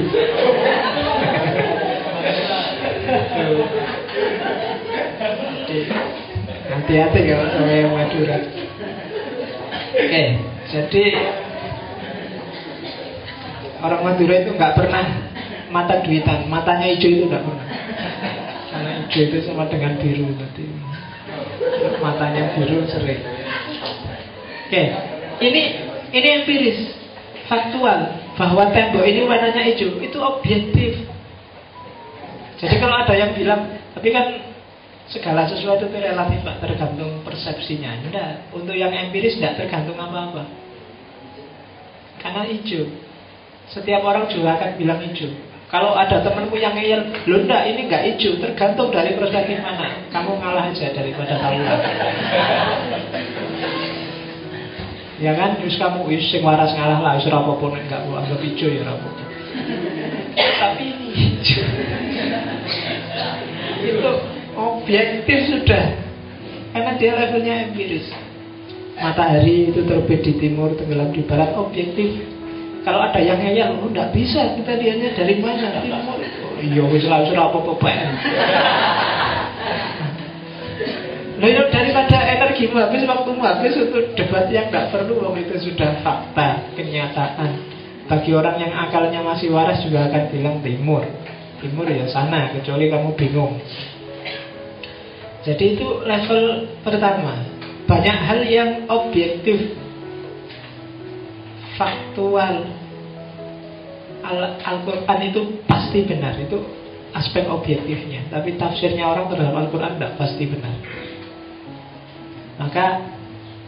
[6.88, 8.40] Hati-hati kalau sama yang Madura
[9.92, 10.24] Oke,
[10.72, 11.04] jadi
[13.84, 15.04] orang Madura itu nggak pernah
[15.68, 17.68] mata duitan, matanya hijau itu nggak pernah.
[18.72, 20.64] Karena hijau itu sama dengan biru berarti.
[22.00, 23.20] Matanya biru sering.
[24.72, 24.84] Oke,
[25.44, 25.64] ini
[26.08, 26.96] Ini empiris,
[27.52, 31.04] faktual bahwa tembok ini warnanya hijau itu objektif.
[32.64, 34.40] Jadi kalau ada yang bilang, tapi kan
[35.08, 38.04] segala sesuatu itu relatif Pak, tergantung persepsinya.
[38.04, 40.44] Enggak, untuk yang empiris tidak tergantung apa-apa.
[42.20, 42.92] Karena hijau.
[43.72, 45.32] Setiap orang juga akan bilang hijau.
[45.68, 50.08] Kalau ada temanku yang ngeyel, lo enggak ini enggak hijau, tergantung dari perspektif mana.
[50.12, 51.56] Kamu ngalah aja daripada tahu.
[55.18, 58.40] ya kan, terus kamu wis sing waras ngalah lah, wis apa pun enggak mau anggap
[58.44, 59.08] hijau ya apa
[60.36, 61.68] Tapi ini hijau.
[63.88, 65.86] Itu objektif sudah.
[66.74, 68.10] Karena dia levelnya empiris.
[68.98, 72.38] Matahari itu terbit di timur, tenggelam di barat, objektif
[72.88, 75.84] kalau ada yang ngeyel, oh enggak bisa, kita lihatnya dari mana?
[75.84, 76.08] Timur.
[76.08, 77.92] Oh, iya, wis lah surah apa-apa
[81.38, 86.72] Nah, daripada energimu habis, waktumu habis untuk debat yang nggak perlu, waktu itu sudah fakta,
[86.80, 87.60] kenyataan.
[88.08, 91.04] Bagi orang yang akalnya masih waras juga akan bilang timur.
[91.60, 93.60] Timur ya sana, kecuali kamu bingung.
[95.48, 97.40] Jadi itu level pertama.
[97.88, 99.80] Banyak hal yang objektif
[101.80, 102.68] faktual.
[104.28, 106.60] Al-Quran itu pasti benar Itu
[107.16, 108.28] aspek objektifnya.
[108.28, 110.76] Tapi tafsirnya orang terhadap Al-Quran tidak pasti benar.
[112.60, 112.86] Maka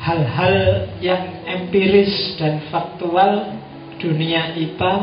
[0.03, 0.56] hal-hal
[0.99, 3.56] yang empiris dan faktual
[3.99, 4.93] Dunia IPA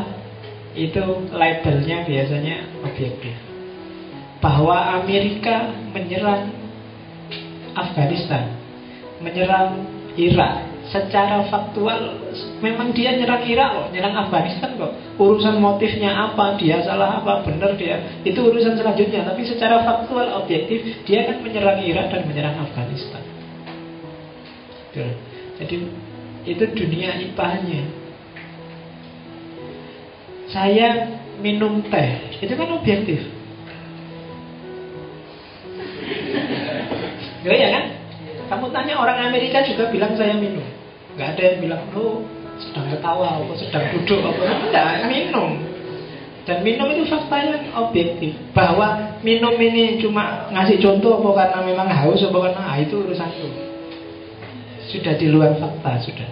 [0.77, 3.33] Itu labelnya biasanya objektif.
[4.45, 6.66] Bahwa Amerika menyerang
[7.77, 8.57] Afghanistan
[9.21, 9.85] Menyerang
[10.17, 12.31] Irak secara faktual
[12.63, 14.93] memang dia nyerang Irak kok, nyerang Afghanistan kok.
[15.19, 17.99] Urusan motifnya apa, dia salah apa, benar dia.
[18.23, 23.23] Itu urusan selanjutnya, tapi secara faktual objektif dia kan menyerang Irak dan menyerang Afghanistan.
[25.61, 25.77] Jadi
[26.47, 27.83] itu dunia ipahnya.
[30.47, 33.21] Saya minum teh, itu kan objektif.
[37.55, 37.85] Ya kan?
[38.47, 40.63] Kamu tanya orang Amerika juga bilang saya minum.
[41.15, 42.23] Gak ada yang bilang, lo
[42.59, 45.51] sedang ketawa, apa sedang duduk, apa enggak, minum.
[46.47, 51.91] Dan minum itu fakta yang objektif Bahwa minum ini cuma ngasih contoh apa karena memang
[51.91, 53.51] haus apa karena ah, itu urusan itu
[54.87, 56.31] Sudah di luar fakta sudah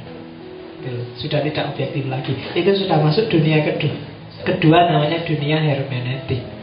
[1.18, 3.98] Sudah tidak objektif lagi Itu sudah masuk dunia kedua
[4.46, 6.53] Kedua namanya dunia hermeneutik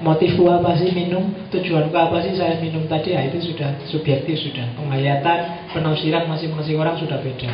[0.00, 4.66] motifku apa sih minum, tujuanku apa sih saya minum tadi, ya itu sudah subjektif sudah.
[4.76, 7.52] Penghayatan, penafsiran masing-masing orang sudah beda.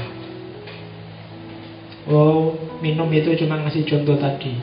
[2.06, 4.55] Oh, minum itu cuma ngasih contoh tadi.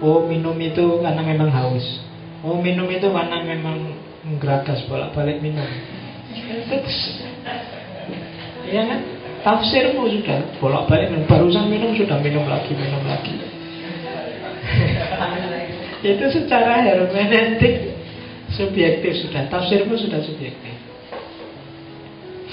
[0.00, 2.00] Oh, minum itu karena memang haus.
[2.40, 5.68] Oh, minum itu karena memang menggeragas bolak-balik minum.
[8.66, 9.00] Iya kan?
[9.44, 11.28] Tafsirmu sudah bolak-balik minum.
[11.28, 13.36] Barusan minum sudah minum lagi, minum lagi.
[16.06, 17.98] Itu secara hermeneutik
[18.54, 20.74] subjektif sudah, tafsirmu sudah subjektif.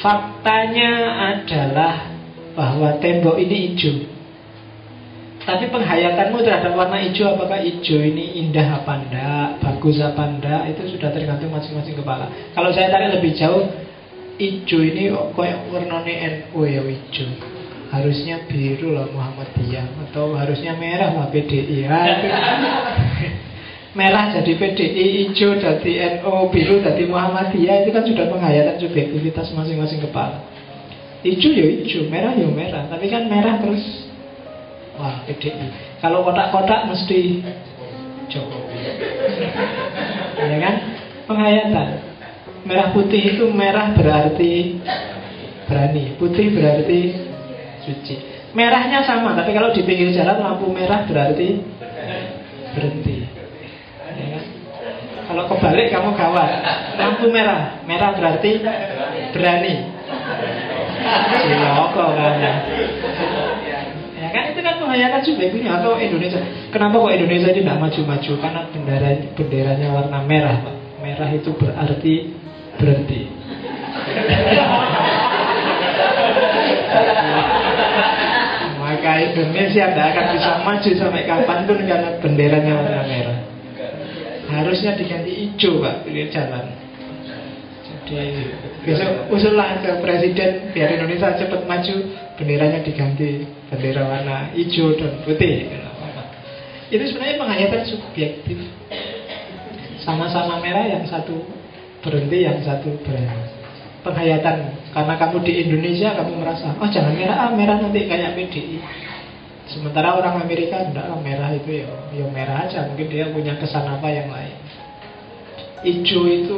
[0.02, 0.92] Faktanya
[1.38, 2.10] adalah
[2.58, 4.10] bahwa tembok ini hijau.
[5.44, 10.96] Tapi penghayatanmu terhadap warna hijau Apakah hijau ini indah apa enggak Bagus apa enggak Itu
[10.96, 13.68] sudah tergantung masing-masing kepala Kalau saya tarik lebih jauh
[14.40, 15.36] Hijau ini kok
[15.68, 17.53] warnanya NU ya hijau
[17.94, 22.02] Harusnya biru lah Muhammadiyah Atau harusnya merah lah PDI ya,
[23.94, 30.02] merah jadi PDI, hijau jadi NU, biru jadi Muhammadiyah itu kan sudah penghayatan subjektivitas masing-masing
[30.02, 30.42] kepala.
[31.22, 34.10] Hijau ya hijau, merah ya merah, tapi kan merah terus
[34.98, 36.02] wah PDI.
[36.02, 37.46] Kalau kotak-kotak mesti
[38.34, 38.78] Jokowi.
[40.50, 40.76] ya kan?
[41.30, 41.88] Penghayatan.
[42.66, 44.82] Merah putih itu merah berarti
[45.68, 47.00] berani, putih berarti
[47.84, 48.16] suci.
[48.54, 51.62] Merahnya sama, tapi kalau di pinggir jalan lampu merah berarti
[52.74, 53.16] berhenti.
[55.24, 56.50] Kalau kebalik kamu gawat.
[57.00, 58.62] Lampu merah, merah berarti
[59.34, 59.76] berani.
[61.42, 62.54] Ciloko kan ya.
[64.24, 66.40] Ya kan itu kan menghayatkan subjektifnya atau Indonesia.
[66.72, 68.32] Kenapa kok Indonesia ini tidak maju-maju?
[68.40, 70.58] Karena bendera benderanya warna merah.
[71.04, 72.16] Merah itu berarti
[72.80, 73.22] berhenti.
[79.04, 83.40] Maka Indonesia tidak akan bisa maju sampai kapan pun karena benderanya warna merah.
[84.48, 86.72] Harusnya diganti hijau Pak Pilih jalan.
[88.08, 88.48] Jadi
[88.88, 91.96] besok usullah ke presiden Biar Indonesia cepat maju
[92.40, 95.68] Benderanya diganti Bendera warna hijau dan putih.
[96.88, 98.72] Itu sebenarnya penghayatan subjektif.
[100.00, 101.44] Sama-sama merah yang satu
[102.00, 103.63] berhenti Yang satu berhenti
[104.04, 104.78] penghayatan.
[104.94, 108.78] Karena kamu di Indonesia kamu merasa oh jangan merah ah merah nanti kayak PDI
[109.74, 114.08] sementara orang Amerika enggak merah itu ya ya merah aja mungkin dia punya kesan apa
[114.12, 114.56] yang lain.
[115.84, 116.58] Hijau itu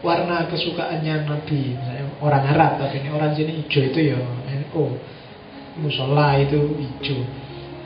[0.00, 4.18] warna kesukaannya Nabi misalnya orang Arab tapi ini orang sini hijau itu ya
[4.48, 4.84] NU
[5.84, 7.20] musola itu hijau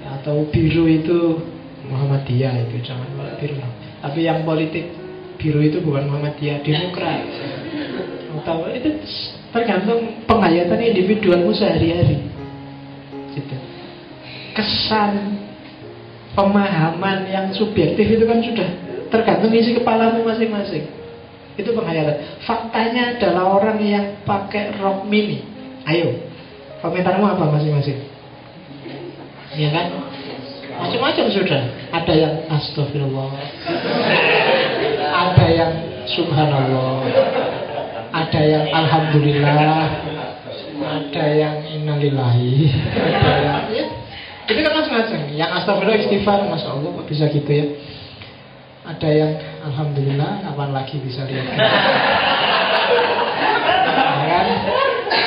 [0.05, 1.43] atau biru itu
[1.85, 3.09] Muhammadiyah itu jangan
[3.41, 3.59] biru.
[4.01, 4.89] Tapi yang politik
[5.37, 7.21] biru itu bukan Muhammadiyah Demokrat
[8.43, 8.91] atau itu
[9.55, 12.19] tergantung penghayatan individualmu sehari-hari.
[13.35, 13.57] Gitu.
[14.55, 15.43] kesan
[16.39, 18.69] pemahaman yang subjektif itu kan sudah
[19.11, 20.87] tergantung isi kepalamu masing-masing.
[21.59, 22.43] Itu penghayatan.
[22.47, 25.43] Faktanya adalah orang yang pakai rok mini.
[25.87, 26.15] Ayo
[26.79, 27.99] komentarmu apa masing-masing?
[29.59, 29.87] Ya kan?
[30.75, 31.63] Macam-macam sudah.
[31.95, 33.31] Ada yang astagfirullah.
[35.15, 35.73] Ada yang
[36.11, 37.44] subhanallah
[38.15, 39.91] ada yang alhamdulillah,
[40.79, 43.85] ada yang innalillahi, ada yang ya,
[44.47, 45.35] itu kan masing-masing.
[45.35, 47.67] Yang astagfirullah istighfar, masya Allah kok bisa gitu ya.
[48.87, 49.33] Ada yang
[49.67, 51.59] alhamdulillah, kapan lagi bisa lihat?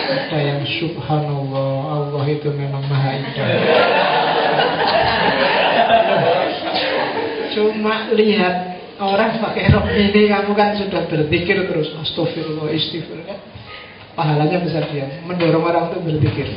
[0.08, 3.48] Ada yang subhanallah, Allah itu memang maha indah.
[7.52, 13.22] Cuma lihat Orang pakai rok ini kamu kan sudah berpikir terus Astagfirullah istighfar.
[13.30, 13.40] Kan
[14.18, 16.50] Pahalanya besar dia Mendorong orang untuk berpikir.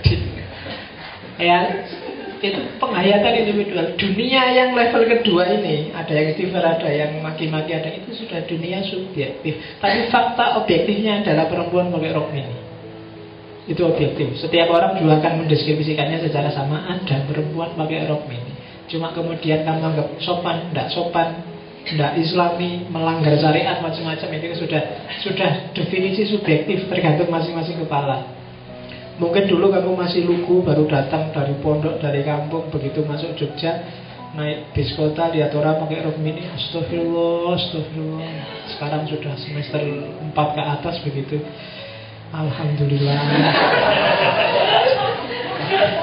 [0.00, 0.28] Jadi
[1.36, 1.84] Ya
[2.44, 3.96] itu penghayatan individual.
[3.96, 8.80] Dunia yang level kedua ini Ada yang istighfar, ada yang maki-maki Ada itu sudah dunia
[8.80, 9.60] subjektif.
[9.76, 12.56] Tapi fakta objektifnya adalah perempuan pakai rok mini
[13.68, 14.40] Itu objektif.
[14.40, 16.88] Setiap orang juga akan mendeskripsikannya secara sama.
[16.96, 18.53] Ada perempuan pakai rok mini
[18.94, 21.42] Cuma kemudian kamu anggap sopan, tidak sopan,
[21.82, 24.82] tidak islami, melanggar syariat macam-macam itu sudah
[25.18, 28.22] sudah definisi subjektif tergantung masing-masing kepala.
[29.18, 33.82] Mungkin dulu kamu masih lugu baru datang dari pondok dari kampung begitu masuk Jogja
[34.38, 38.30] naik bis kota lihat orang pakai rok mini astagfirullah astagfirullah.
[38.78, 41.42] Sekarang sudah semester 4 ke atas begitu.
[42.30, 43.18] Alhamdulillah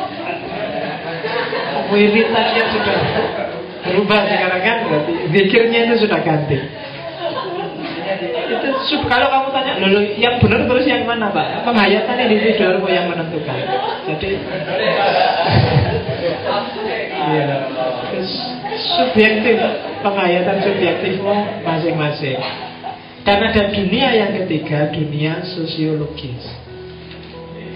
[1.92, 2.98] wiritannya sudah
[3.84, 6.58] berubah sekarang kan berarti zikirnya itu sudah ganti.
[8.12, 11.64] Itu kalau kamu tanya lulu yang benar terus yang mana pak?
[11.64, 13.58] Penghayatan individual yang menentukan.
[14.08, 14.30] Jadi
[17.32, 17.58] iya.
[18.72, 19.58] Subjektif
[20.06, 22.40] penghayatan subjektifmu masing-masing.
[23.22, 26.42] Dan ada dunia yang ketiga dunia sosiologis.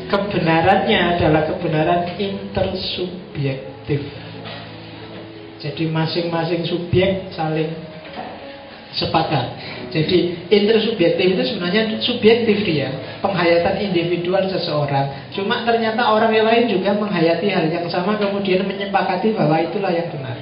[0.09, 4.01] Kebenarannya adalah kebenaran intersubjektif subjektif.
[5.61, 7.69] Jadi masing-masing subjek saling
[8.97, 9.45] sepakat.
[9.93, 15.31] Jadi intersubjektif itu sebenarnya subjektif dia, penghayatan individual seseorang.
[15.31, 20.09] Cuma ternyata orang yang lain juga menghayati hal yang sama kemudian menyepakati bahwa itulah yang
[20.11, 20.37] benar.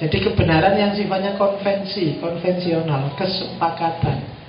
[0.00, 4.39] Jadi kebenaran yang sifatnya konvensi, konvensional, kesepakatan.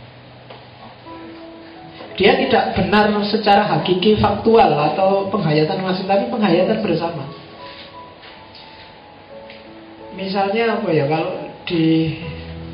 [2.20, 7.24] Dia tidak benar secara hakiki faktual atau penghayatan masing tapi penghayatan bersama.
[10.12, 12.20] Misalnya apa ya kalau di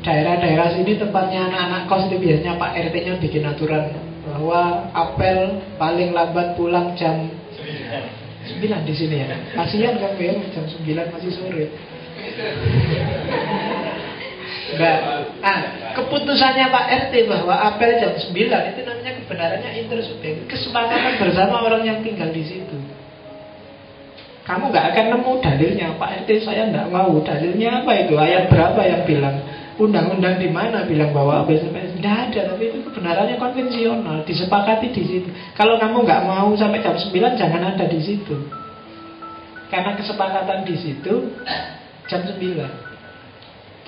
[0.02, 3.94] daerah-daerah sini tempatnya anak-anak kos itu biasanya Pak RT-nya bikin aturan
[4.26, 7.30] bahwa apel paling lambat pulang jam
[8.48, 9.38] 9 di sini ya.
[9.54, 11.66] Kasihan kan ya jam 9 masih sore.
[14.68, 14.98] Enggak.
[15.40, 15.60] Ah,
[15.96, 20.44] keputusannya Pak RT bahwa apel jam 9 itu namanya kebenarannya intersubjektif.
[20.50, 22.76] Kesepakatan bersama orang yang tinggal di situ.
[24.44, 28.80] Kamu nggak akan nemu dalilnya Pak RT saya nggak mau dalilnya apa itu ayat berapa
[28.80, 29.36] yang bilang
[29.76, 35.04] undang-undang di mana bilang bahwa apel sampai tidak ada tapi itu kebenarannya konvensional disepakati di
[35.04, 35.28] situ.
[35.52, 38.36] Kalau kamu nggak mau sampai jam 9 jangan ada di situ.
[39.68, 41.28] Karena kesepakatan di situ
[42.08, 42.87] jam 9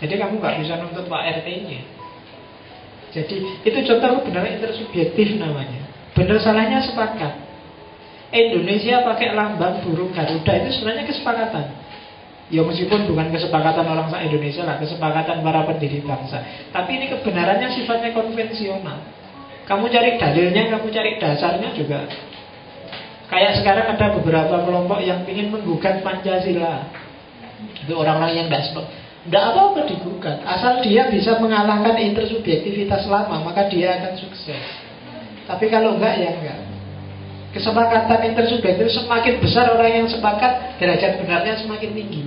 [0.01, 1.81] jadi kamu nggak bisa nuntut Pak RT-nya.
[3.13, 3.37] Jadi
[3.69, 5.85] itu contoh kebenaran intersubjektif namanya.
[6.17, 7.53] Benar salahnya sepakat.
[8.31, 11.67] Indonesia pakai lambang burung Garuda itu sebenarnya kesepakatan.
[12.51, 16.43] Ya meskipun bukan kesepakatan orang sa Indonesia lah, kesepakatan para pendiri bangsa.
[16.75, 18.99] Tapi ini kebenarannya sifatnya konvensional.
[19.71, 22.11] Kamu cari dalilnya, kamu cari dasarnya juga.
[23.31, 26.91] Kayak sekarang ada beberapa kelompok yang ingin menggugat Pancasila.
[27.87, 28.91] Itu orang-orang yang tidak
[29.21, 34.65] tidak apa-apa digugat Asal dia bisa mengalahkan intersubjektivitas lama Maka dia akan sukses
[35.45, 36.61] Tapi kalau enggak ya enggak
[37.53, 42.25] Kesepakatan intersubjektif semakin besar orang yang sepakat Derajat benarnya semakin tinggi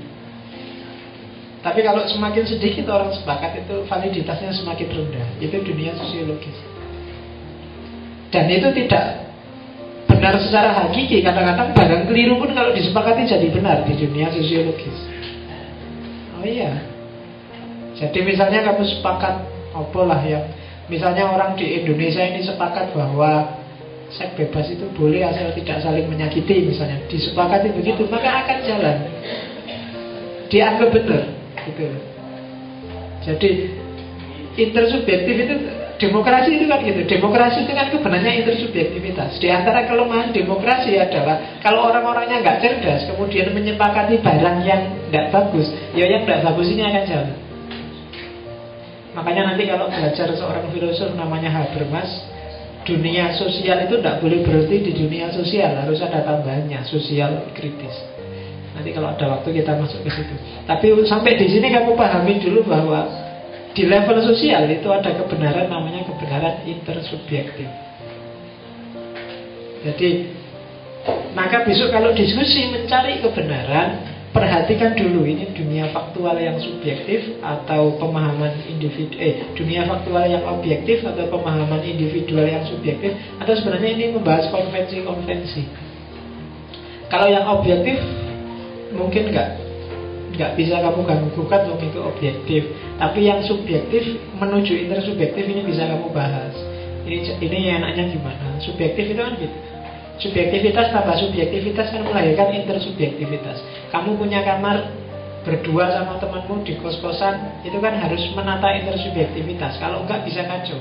[1.63, 5.27] Tapi kalau semakin sedikit orang sepakat itu validitasnya semakin rendah.
[5.39, 6.59] Itu dunia sosiologis.
[8.35, 9.31] Dan itu tidak
[10.11, 11.23] benar secara hakiki.
[11.23, 15.12] Kadang-kadang barang keliru pun kalau disepakati jadi benar di dunia sosiologis.
[16.43, 16.75] Oh iya.
[17.95, 20.43] Jadi misalnya kamu sepakat apa lah yang
[20.91, 23.63] misalnya orang di Indonesia ini sepakat bahwa
[24.11, 26.99] seks bebas itu boleh asal tidak saling menyakiti misalnya.
[27.07, 28.97] Disepakati begitu maka akan jalan.
[30.51, 31.23] Dianggap benar
[31.63, 31.87] gitu.
[33.23, 33.49] Jadi
[34.59, 35.55] intersubjektif itu
[36.03, 37.01] demokrasi itu kan gitu.
[37.07, 39.39] Demokrasi itu kan kebenarnya intersubjektivitas.
[39.39, 45.71] Di antara kelemahan demokrasi adalah kalau orang-orangnya nggak cerdas, kemudian menyepakati barang yang nggak bagus,
[45.95, 47.35] ya yang nggak bagus ini akan jalan.
[49.13, 52.09] Makanya nanti kalau belajar seorang filosof namanya Habermas,
[52.83, 57.93] dunia sosial itu tidak boleh berhenti di dunia sosial, harus ada tambahannya, sosial kritis.
[58.73, 60.35] Nanti kalau ada waktu kita masuk ke situ.
[60.65, 63.22] Tapi sampai di sini kamu pahami dulu bahwa
[63.73, 67.69] di level sosial itu ada kebenaran namanya kebenaran intersubjektif.
[69.83, 70.09] Jadi
[71.33, 78.65] maka besok kalau diskusi mencari kebenaran Perhatikan dulu ini dunia faktual yang subjektif atau pemahaman
[78.65, 84.49] individu eh dunia faktual yang objektif atau pemahaman individual yang subjektif atau sebenarnya ini membahas
[84.49, 85.63] konvensi-konvensi.
[87.13, 88.01] Kalau yang objektif
[88.97, 89.62] mungkin nggak
[90.33, 92.61] nggak bisa kamu ganggukan untuk itu objektif.
[92.97, 96.53] Tapi yang subjektif menuju intersubjektif ini bisa kamu bahas.
[97.05, 98.57] Ini ini enaknya gimana?
[98.57, 99.57] Subjektif itu kan gitu.
[100.13, 103.61] Subjektivitas tambah subjektivitas kan melahirkan intersubjektivitas.
[103.89, 104.89] Kamu punya kamar
[105.43, 109.77] berdua sama temanmu di kos-kosan itu kan harus menata intersubjektivitas.
[109.77, 110.79] Kalau enggak bisa kacau.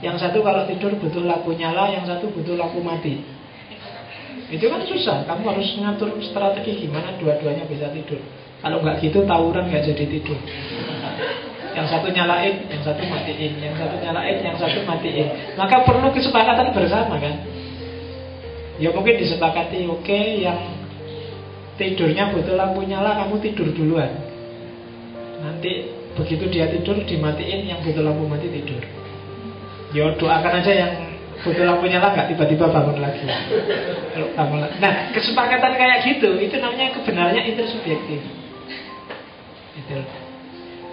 [0.00, 3.20] Yang satu kalau tidur butuh lampu nyala yang satu butuh lampu mati
[4.50, 8.18] itu kan susah, kamu harus ngatur strategi gimana dua-duanya bisa tidur.
[8.58, 10.38] Kalau nggak gitu tawuran nggak jadi tidur.
[11.70, 15.54] Yang satu nyalain, yang satu matiin, yang satu nyalain, yang satu matiin.
[15.54, 17.46] Maka perlu kesepakatan bersama kan.
[18.82, 20.58] Ya mungkin disepakati, oke, okay, yang
[21.78, 24.10] tidurnya butuh lampu nyala, kamu tidur duluan.
[25.40, 28.82] Nanti begitu dia tidur dimatiin, yang butuh lampu mati tidur.
[29.94, 30.92] Ya doakan aja yang
[31.40, 33.24] butuh lampu nyala nggak tiba-tiba bangun lagi.
[34.36, 34.76] Bangun lagi.
[34.80, 38.20] nah kesepakatan kayak gitu itu namanya kebenarannya intersubjektif.
[39.80, 39.96] Itu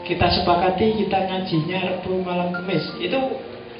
[0.08, 2.96] kita sepakati kita ngajinya Rabu malam Kamis.
[3.04, 3.20] Itu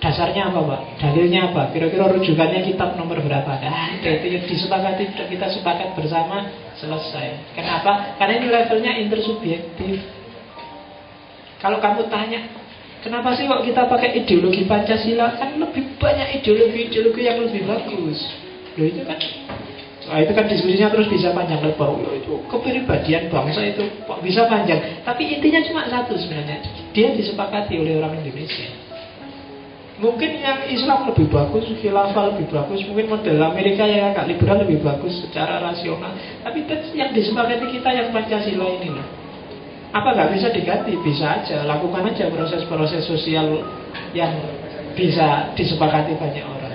[0.04, 0.82] dasarnya apa pak?
[1.00, 1.72] Dalilnya apa?
[1.72, 3.48] Kira-kira rujukannya kitab nomor berapa?
[3.48, 7.56] Nah itu, itu disepakati kita sepakat bersama selesai.
[7.56, 8.20] Kenapa?
[8.20, 10.04] Karena ini levelnya intersubjektif.
[11.58, 12.67] Kalau kamu tanya
[13.08, 15.40] Kenapa sih kok kita pakai ideologi Pancasila?
[15.40, 18.20] Kan lebih banyak ideologi-ideologi yang lebih bagus.
[18.76, 19.16] Loh itu kan
[20.08, 21.92] Nah, itu kan diskusinya terus bisa panjang lebar.
[21.92, 25.04] Loh, itu kepribadian bangsa itu kok bisa panjang.
[25.04, 26.64] Tapi intinya cuma satu sebenarnya.
[26.96, 28.72] Dia disepakati oleh orang Indonesia.
[30.00, 34.80] Mungkin yang Islam lebih bagus, khilafah lebih bagus, mungkin model Amerika yang agak liberal lebih
[34.80, 36.16] bagus secara rasional.
[36.40, 36.64] Tapi
[36.96, 39.27] yang disepakati kita yang Pancasila ini loh.
[39.96, 40.94] Apa nggak bisa diganti?
[41.00, 43.64] Bisa aja, lakukan aja proses-proses sosial
[44.12, 44.34] yang
[44.98, 46.74] bisa disepakati banyak orang,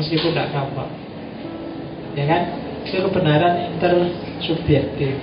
[0.00, 0.90] meskipun tidak gampang.
[2.18, 2.42] Ya kan?
[2.82, 5.14] Itu kebenaran intersubjektif.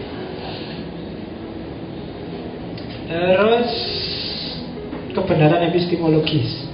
[3.09, 3.69] Terus
[5.17, 6.69] kebenaran epistemologis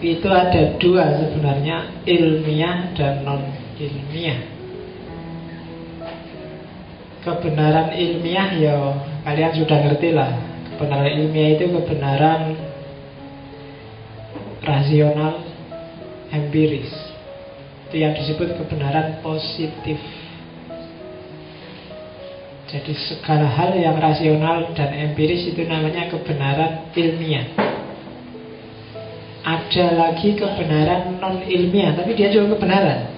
[0.00, 3.44] itu ada dua sebenarnya ilmiah dan non
[3.76, 4.59] ilmiah
[7.20, 8.74] kebenaran ilmiah ya
[9.24, 10.30] kalian sudah ngerti lah.
[10.74, 12.40] Kebenaran ilmiah itu kebenaran
[14.64, 15.44] rasional
[16.32, 16.88] empiris.
[17.88, 19.98] Itu yang disebut kebenaran positif.
[22.70, 27.50] Jadi segala hal yang rasional dan empiris itu namanya kebenaran ilmiah.
[29.40, 33.09] Ada lagi kebenaran non ilmiah tapi dia juga kebenaran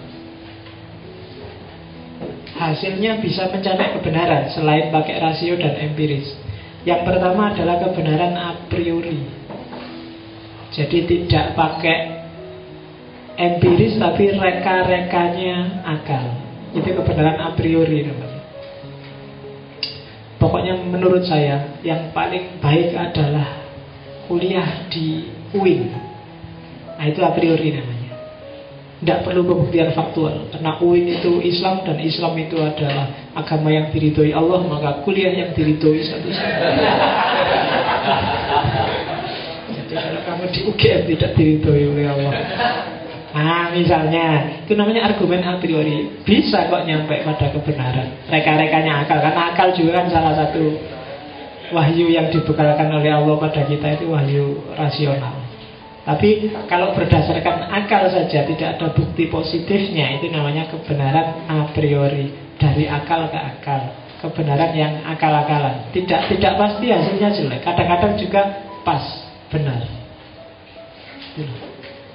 [2.71, 6.39] hasilnya bisa mencapai kebenaran selain pakai rasio dan empiris.
[6.87, 9.23] Yang pertama adalah kebenaran a priori.
[10.73, 11.99] Jadi tidak pakai
[13.39, 16.25] empiris tapi reka-rekanya akal.
[16.73, 18.41] Itu kebenaran a priori namanya.
[20.43, 23.63] Pokoknya menurut saya yang paling baik adalah
[24.27, 25.87] kuliah di UIN.
[26.99, 28.02] Nah itu a priori namanya.
[29.03, 30.47] Tidak perlu pembuktian faktual.
[30.55, 35.51] Karena UIN itu Islam dan Islam itu adalah agama yang diridhoi Allah Maka kuliah yang
[35.59, 36.31] diridhoi satu
[39.75, 42.33] Jadi kalau kamu di UGM tidak diridhoi oleh Allah.
[43.35, 44.27] Nah misalnya.
[44.63, 46.23] Itu namanya argumen a priori.
[46.23, 48.31] Bisa kok nyampe pada kebenaran.
[48.31, 49.19] Reka-rekanya akal.
[49.19, 50.79] Karena akal juga kan salah satu
[51.73, 55.42] Wahyu yang dibekalkan oleh Allah pada kita itu wahyu rasional
[56.03, 62.91] Tapi kalau berdasarkan akal saja Tidak ada bukti positifnya Itu namanya kebenaran a priori Dari
[62.91, 63.81] akal ke akal.
[64.23, 65.91] Kebenaran yang akal-akalan.
[65.91, 68.43] Tidak tidak pasti hasilnya jelek Kadang-kadang juga
[68.87, 69.03] pas,
[69.51, 69.83] benar.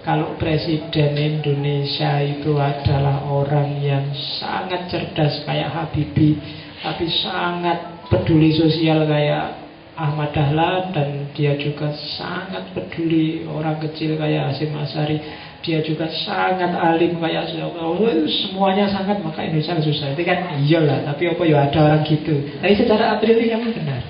[0.08, 6.40] Kalau Presiden Indonesia itu adalah orang yang sangat cerdas kayak Habibie
[6.80, 9.67] Tapi sangat peduli sosial kayak
[9.98, 15.18] Ahmad Dahlan Dan dia juga sangat peduli orang kecil kayak Hasim Asari
[15.66, 17.98] Dia juga sangat alim kayak oh,
[18.30, 20.14] Semuanya sangat maka Indonesia susah.
[20.14, 22.34] Itu kan iyalah tapi apa ya ada orang gitu.
[22.62, 24.02] Tapi secara a priori kamu benar.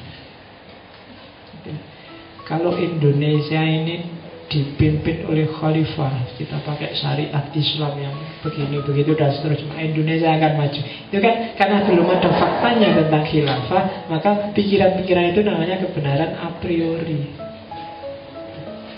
[2.48, 4.17] Kalau Indonesia ini
[4.48, 6.36] dipimpin oleh khalifah.
[6.40, 9.76] Kita pakai syariat Islam yang begini begitu dan seterusnya.
[9.76, 10.82] Indonesia akan maju.
[11.12, 17.22] Itu kan karena belum ada faktanya tentang khilafah maka pikiran-pikiran itu namanya kebenaran a priori.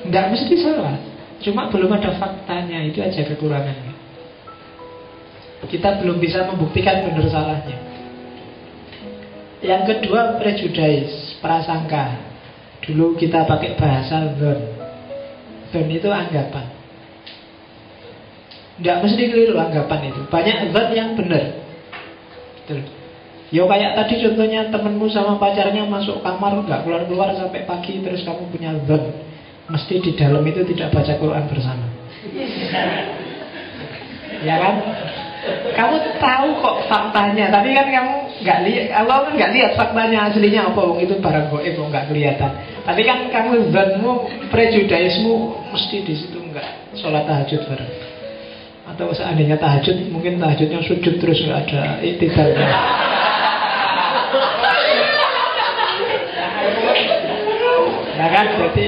[0.06, 0.96] Nggak mesti salah
[1.42, 2.86] cuma belum ada faktanya.
[2.86, 3.94] Itu aja kekurangannya.
[5.60, 7.78] Kita belum bisa membuktikan benar salahnya.
[9.60, 12.32] Yang kedua prejudis prasangka.
[12.80, 14.79] Dulu kita pakai bahasa zon
[15.70, 16.66] dan itu anggapan.
[18.80, 20.22] Tidak mesti keliru anggapan itu.
[20.32, 21.44] Banyak zat yang benar.
[22.64, 22.88] Betul.
[23.50, 28.48] Yo kayak tadi contohnya temenmu sama pacarnya masuk kamar nggak keluar-keluar sampai pagi terus kamu
[28.54, 29.04] punya zat.
[29.70, 31.88] Mesti di dalam itu tidak baca Quran bersama.
[34.40, 34.76] Ya kan?
[35.76, 40.72] Kamu tahu kok faktanya, tapi kan kamu nggak lihat, Allah kan nggak lihat faktanya aslinya
[40.72, 42.52] apa, itu barang goib nggak kelihatan.
[42.90, 44.14] Tapi kan kamu zanmu,
[44.50, 45.34] prejudaismu
[45.70, 47.94] mesti di situ nggak sholat tahajud bareng.
[48.90, 52.70] Atau seandainya tahajud, mungkin tahajudnya sujud terus nggak ada itidalnya.
[58.18, 58.86] Nah kan berarti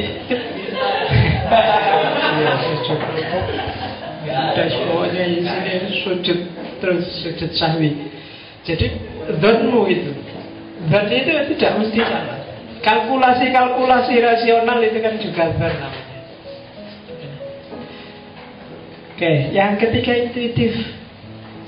[2.34, 3.00] ya, sujud
[5.14, 5.46] ini
[6.02, 6.40] sujud
[6.82, 8.10] terus sujud sahwi.
[8.66, 8.98] Jadi
[9.38, 10.10] dhanmu itu.
[10.90, 12.41] Dan itu tidak mesti salah.
[12.82, 15.90] Kalkulasi-kalkulasi rasional itu kan juga namanya.
[19.14, 20.74] Oke, yang ketiga intuitif.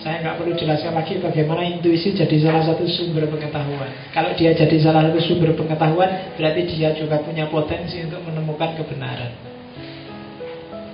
[0.02, 3.88] Saya nggak perlu jelaskan lagi bagaimana intuisi jadi salah satu sumber pengetahuan.
[4.12, 9.32] Kalau dia jadi salah satu sumber pengetahuan, berarti dia juga punya potensi untuk menemukan kebenaran.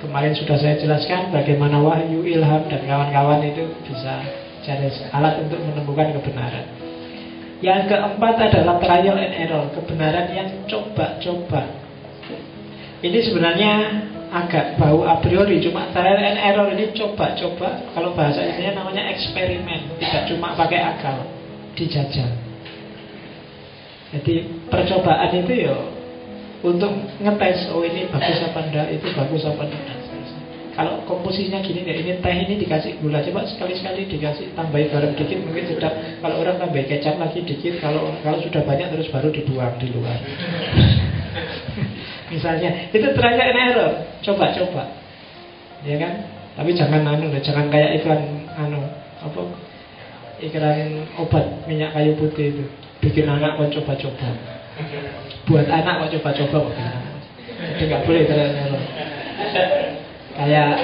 [0.03, 4.19] Kemarin sudah saya jelaskan bagaimana wahyu, ilham, dan kawan-kawan itu bisa
[4.61, 6.78] jadi alat untuk menemukan kebenaran.
[7.59, 11.75] Yang keempat adalah trial and error, kebenaran yang coba-coba.
[13.03, 13.73] Ini sebenarnya
[14.31, 17.91] agak bau a priori, cuma trial and error ini coba-coba.
[17.91, 21.27] Kalau bahasa ini namanya eksperimen, tidak cuma pakai akal,
[21.75, 22.31] dijajal.
[24.09, 25.77] Jadi percobaan itu ya
[26.65, 26.91] untuk
[27.23, 30.08] ngetes oh ini bagus apa enggak itu bagus apa enggak
[30.79, 33.19] kalau komposisinya gini ya ini teh ini dikasih gula.
[33.19, 35.91] Coba sekali-sekali dikasih tambahin garam dikit mungkin sedap.
[36.23, 40.15] Kalau orang tambah kecap lagi dikit kalau kalau sudah banyak terus baru dibuang di luar.
[42.31, 43.91] Misalnya itu and error
[44.23, 44.95] coba-coba
[45.83, 46.13] ya kan?
[46.55, 48.79] Tapi jangan anu jangan kayak iklan anu
[49.19, 49.41] apa?
[50.39, 52.63] Iklan obat minyak kayu putih itu.
[53.03, 54.31] Bikin anak kok coba-coba.
[55.43, 56.71] Buat anak kok coba-coba
[57.59, 58.79] jadi nggak boleh terlalu
[60.39, 60.75] kayak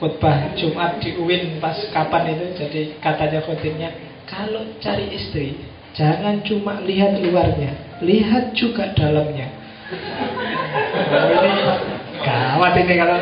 [0.00, 3.92] khutbah Jumat di UIN pas kapan itu jadi katanya khotibnya
[4.24, 5.60] kalau cari istri
[5.92, 9.48] jangan cuma lihat luarnya lihat juga dalamnya.
[11.08, 11.52] Ini
[12.18, 13.16] gawat ini kalau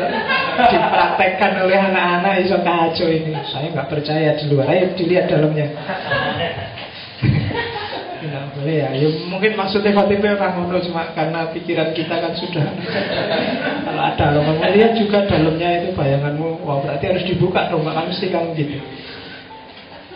[0.67, 3.31] dipraktekkan oleh anak-anak iso kacau ini.
[3.47, 5.71] Saya nggak percaya di luar ayo dilihat dalamnya
[8.19, 8.89] tidak boleh ya.
[8.93, 12.67] ya mungkin maksudnya khotibnya orang ngono cuma karena pikiran kita kan sudah
[13.85, 18.07] kalau ada lo kamu lihat juga dalamnya itu bayanganmu wah berarti harus dibuka dong nggak
[18.09, 18.77] mesti kamu gitu.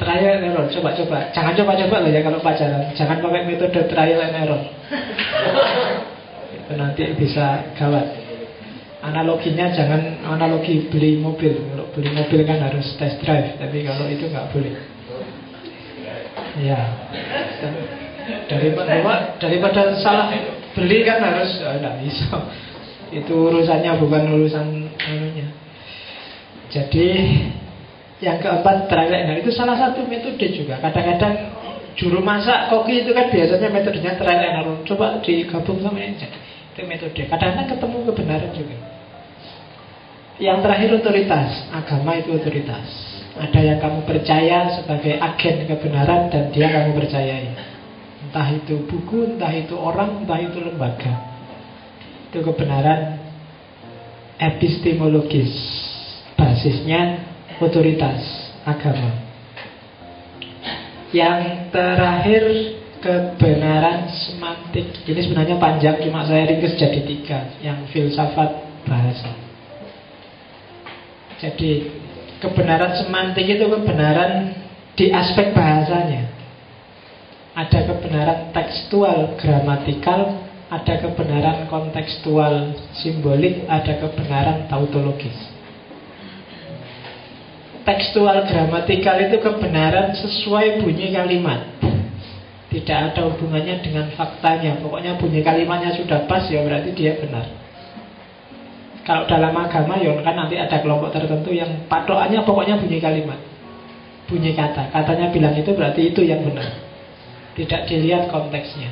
[0.01, 0.65] Trial and error.
[0.65, 1.29] Coba-coba.
[1.29, 2.89] Jangan coba-coba lah ya kalau pacaran.
[2.97, 4.61] Jangan pakai metode trial and error.
[6.57, 8.17] Itu nanti bisa gawat.
[9.05, 11.53] Analoginya jangan analogi beli mobil.
[11.53, 14.73] Kalau beli mobil kan harus test drive tapi kalau itu nggak boleh
[16.59, 16.79] ya
[18.47, 18.93] daripada
[19.39, 20.31] daripada salah
[20.75, 22.29] beli kan harus tidak oh, bisa.
[23.11, 25.47] Itu urusannya bukan urusan anunya.
[26.71, 27.07] Jadi
[28.23, 30.79] yang keempat terakhir nah itu salah satu metode juga.
[30.79, 31.51] Kadang-kadang
[31.99, 36.81] juru masak koki itu kan biasanya metodenya trial and error coba digabung sama ini itu
[36.87, 37.21] metode.
[37.27, 38.77] Kadang-kadang ketemu kebenaran juga.
[40.39, 41.49] Yang terakhir otoritas.
[41.75, 43.10] Agama itu otoritas.
[43.31, 47.47] Ada yang kamu percaya sebagai agen kebenaran dan dia kamu percayai.
[48.27, 51.13] Entah itu buku, entah itu orang, entah itu lembaga.
[52.27, 53.19] Itu kebenaran
[54.35, 55.51] epistemologis.
[56.35, 57.23] Basisnya
[57.63, 58.19] otoritas
[58.67, 59.15] agama.
[61.15, 62.43] Yang terakhir
[63.01, 65.03] kebenaran semantik.
[65.07, 67.39] Ini sebenarnya panjang, cuma saya ringkas jadi tiga.
[67.59, 68.49] Yang filsafat
[68.85, 69.33] bahasa.
[71.41, 72.00] Jadi
[72.41, 74.57] kebenaran semantik itu kebenaran
[74.97, 76.33] di aspek bahasanya.
[77.53, 80.41] Ada kebenaran tekstual gramatikal,
[80.71, 85.35] ada kebenaran kontekstual simbolik, ada kebenaran tautologis.
[87.81, 91.61] Tekstual gramatikal itu kebenaran sesuai bunyi kalimat.
[92.71, 94.79] Tidak ada hubungannya dengan faktanya.
[94.79, 97.60] Pokoknya bunyi kalimatnya sudah pas ya berarti dia benar.
[99.11, 103.43] Kalau dalam agama ya kan nanti ada kelompok tertentu yang patokannya pokoknya bunyi kalimat.
[104.23, 104.87] Bunyi kata.
[104.87, 106.79] Katanya bilang itu berarti itu yang benar.
[107.59, 108.87] Tidak dilihat konteksnya.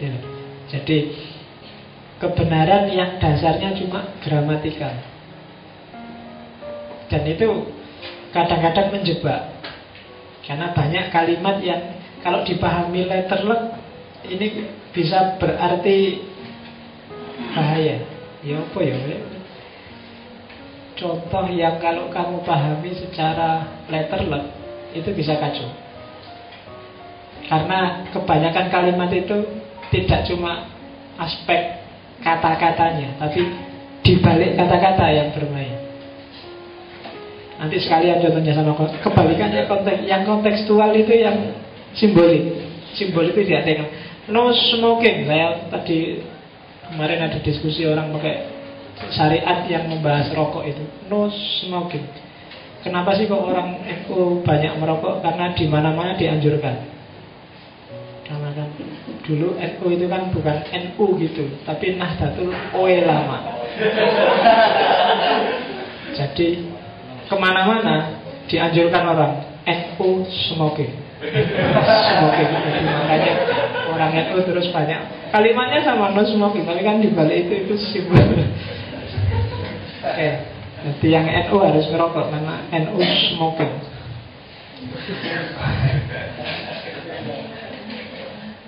[0.00, 0.16] Ya.
[0.64, 1.12] Jadi
[2.16, 4.96] kebenaran yang dasarnya cuma gramatikal.
[7.12, 7.68] Dan itu
[8.32, 9.60] kadang-kadang menjebak.
[10.40, 13.76] Karena banyak kalimat yang kalau dipahami letterlek
[14.24, 16.24] ini bisa berarti
[17.52, 18.16] bahaya.
[18.46, 18.96] Ya apa ya?
[20.98, 24.50] Contoh yang kalau kamu pahami secara letterlek
[24.94, 25.70] itu bisa kacau.
[27.46, 29.36] Karena kebanyakan kalimat itu
[29.94, 30.68] tidak cuma
[31.16, 31.80] aspek
[32.20, 33.46] kata-katanya, tapi
[34.02, 35.78] dibalik kata-kata yang bermain.
[37.58, 41.58] Nanti sekalian contohnya sama kebalikannya konteks yang kontekstual itu yang
[41.90, 42.54] simbolik
[42.94, 43.88] simbolik itu diartikan
[44.30, 46.22] no smoking saya tadi
[46.92, 48.34] kemarin ada diskusi orang pakai
[49.14, 50.84] syariat yang membahas rokok itu.
[51.06, 52.04] No smoking.
[52.82, 55.20] Kenapa sih kok orang NU banyak merokok?
[55.22, 56.76] Karena di mana-mana dianjurkan.
[58.28, 58.68] Karena kan?
[59.24, 63.38] Dulu NU itu kan bukan NU gitu tapi Nahdlatul Ulama.
[66.18, 66.48] Jadi
[67.28, 69.32] ke mana-mana dianjurkan orang
[69.68, 73.32] NU smoking smoking jadi makanya
[73.90, 75.00] orang NU terus banyak
[75.34, 78.46] kalimatnya sama no smoking tapi kan di balik itu itu simbol oke
[80.06, 80.46] okay.
[81.02, 82.54] jadi yang NU harus ngerokok karena
[82.86, 83.72] NU smoking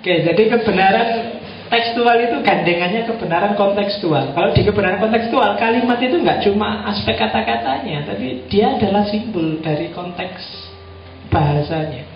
[0.01, 1.09] Oke, jadi kebenaran
[1.71, 4.35] tekstual itu gandengannya kebenaran kontekstual.
[4.35, 9.93] Kalau di kebenaran kontekstual, kalimat itu nggak cuma aspek kata-katanya, tapi dia adalah simbol dari
[9.95, 10.41] konteks
[11.31, 12.10] bahasanya.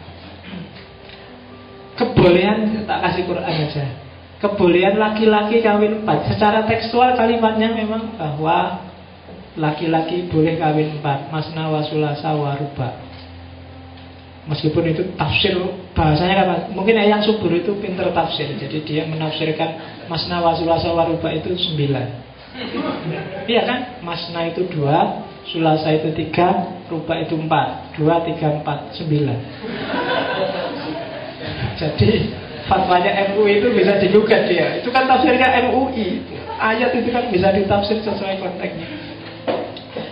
[1.96, 3.86] Kebolehan tak kasih Quran aja.
[4.44, 6.36] Kebolehan laki-laki kawin empat.
[6.36, 8.84] Secara tekstual kalimatnya memang bahwa
[9.56, 11.32] laki-laki boleh kawin empat.
[11.32, 13.00] Masna wasulasa waruba.
[14.46, 15.58] Meskipun itu tafsir
[15.98, 16.56] bahasanya apa?
[16.70, 18.46] Mungkin yang subur itu pinter tafsir.
[18.60, 22.08] Jadi dia menafsirkan masna wasulasa waruba itu sembilan.
[23.48, 23.80] Iya kan?
[24.04, 27.98] Masna itu dua, sulasa itu tiga, ruba itu empat.
[27.98, 29.40] Dua, tiga, empat, sembilan.
[31.76, 32.32] Jadi
[32.66, 34.80] fatwanya MUI itu bisa digugat dia.
[34.82, 36.24] Itu kan tafsirnya MUI.
[36.56, 38.88] Ayat itu kan bisa ditafsir sesuai konteksnya.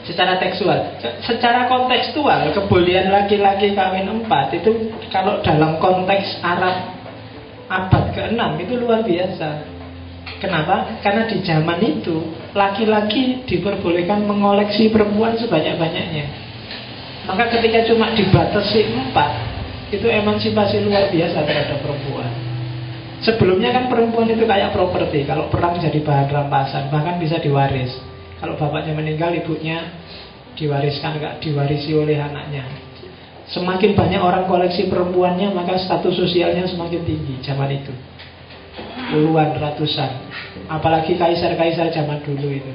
[0.03, 6.91] Secara tekstual, secara kontekstual kebolehan laki-laki kawin empat itu kalau dalam konteks Arab
[7.72, 9.64] abad ke-6 itu luar biasa.
[10.44, 10.99] Kenapa?
[10.99, 16.26] Karena di zaman itu laki-laki diperbolehkan mengoleksi perempuan sebanyak-banyaknya.
[17.23, 19.31] Maka ketika cuma dibatasi empat,
[19.98, 22.32] itu emansipasi luar biasa terhadap perempuan.
[23.24, 27.95] Sebelumnya kan perempuan itu kayak properti, kalau perang jadi bahan rampasan, bahkan bisa diwaris.
[28.44, 29.95] Kalau bapaknya meninggal, ibunya
[30.60, 32.68] diwariskan, nggak diwarisi oleh anaknya.
[33.48, 37.94] Semakin banyak orang koleksi perempuannya, maka status sosialnya semakin tinggi zaman itu.
[39.14, 40.11] Puluhan, ratusan.
[40.68, 42.74] Apalagi kaisar-kaisar zaman dulu itu.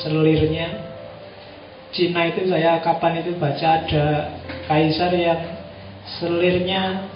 [0.00, 0.94] Selirnya
[1.94, 4.34] Cina itu saya kapan itu baca ada
[4.66, 5.63] kaisar yang
[6.04, 7.08] Selirnya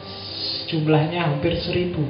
[0.69, 2.09] jumlahnya hampir seribu.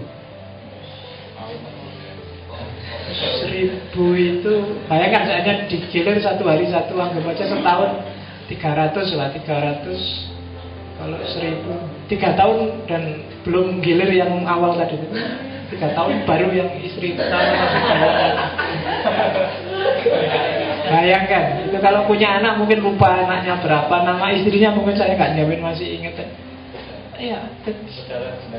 [3.08, 4.52] Seribu itu
[4.84, 7.90] Bayangkan saya digilir satu hari satu Anggap aja setahun
[8.52, 11.72] 300 lah 300 Kalau seribu
[12.06, 15.00] Tiga tahun dan belum gilir yang awal tadi.
[15.72, 17.48] Tiga tahun baru yang istri pertama
[20.88, 25.60] Bayangkan Itu kalau punya anak mungkin lupa anaknya berapa Nama istrinya mungkin saya nggak jamin
[25.64, 26.16] masih inget
[27.18, 27.40] Iya,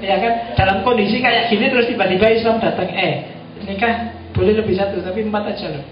[0.03, 0.33] ya kan?
[0.59, 3.31] Dalam kondisi kayak gini terus tiba-tiba Islam datang, eh
[3.63, 5.85] nikah boleh lebih satu tapi empat aja loh.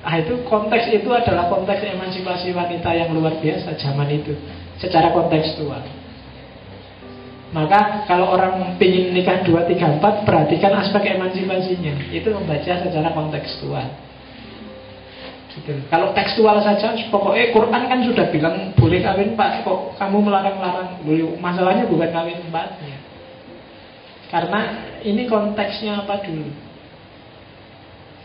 [0.00, 4.32] Ah itu konteks itu adalah konteks emansipasi wanita yang luar biasa zaman itu
[4.80, 5.84] secara kontekstual.
[7.52, 11.96] Maka kalau orang ingin nikah 2, 3, 4 Perhatikan aspek emansipasinya.
[12.12, 14.07] Itu membaca secara kontekstual
[15.52, 15.72] gitu.
[15.88, 21.00] Kalau tekstual saja Pokoknya Quran kan sudah bilang Boleh kawin empat Kok kamu melarang-larang
[21.40, 22.96] Masalahnya bukan kawin empatnya
[24.28, 24.60] Karena
[25.04, 26.52] ini konteksnya apa dulu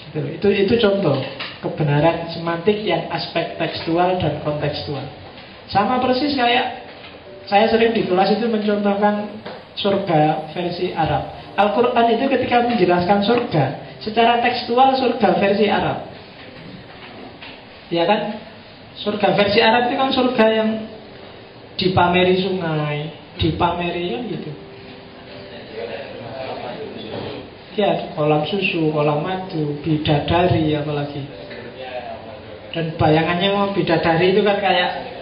[0.04, 0.20] gitu.
[0.36, 1.16] Itu itu contoh
[1.64, 5.08] Kebenaran semantik yang aspek tekstual dan kontekstual
[5.72, 6.84] Sama persis kayak
[7.48, 9.28] saya sering di kelas itu mencontohkan
[9.76, 11.28] surga versi Arab.
[11.54, 13.66] Al-Quran itu ketika menjelaskan surga,
[14.02, 16.13] secara tekstual surga versi Arab.
[17.94, 18.42] Ya kan?
[18.98, 20.70] Surga versi Arab itu kan surga yang
[21.78, 22.98] dipameri sungai,
[23.38, 24.52] dipameri kan gitu.
[27.74, 31.26] Ya, kolam susu, kolam madu, bidadari apalagi.
[32.74, 35.14] Dan bayangannya mau bidadari itu kan kayak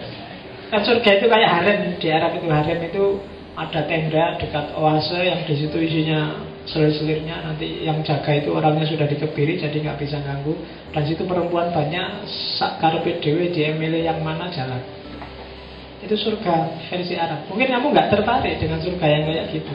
[0.72, 3.20] Kan surga itu kayak harem di Arab itu harem itu
[3.52, 9.06] ada tenda dekat oase yang di situ isinya selir-selirnya nanti yang jaga itu orangnya sudah
[9.10, 10.54] dikebiri jadi nggak bisa ganggu.
[10.92, 12.28] Dan situ perempuan banyak
[12.58, 14.78] sak karpet dewe di emile yang mana jalan.
[16.02, 17.46] Itu surga versi Arab.
[17.50, 19.74] Mungkin kamu nggak tertarik dengan surga yang kayak gitu.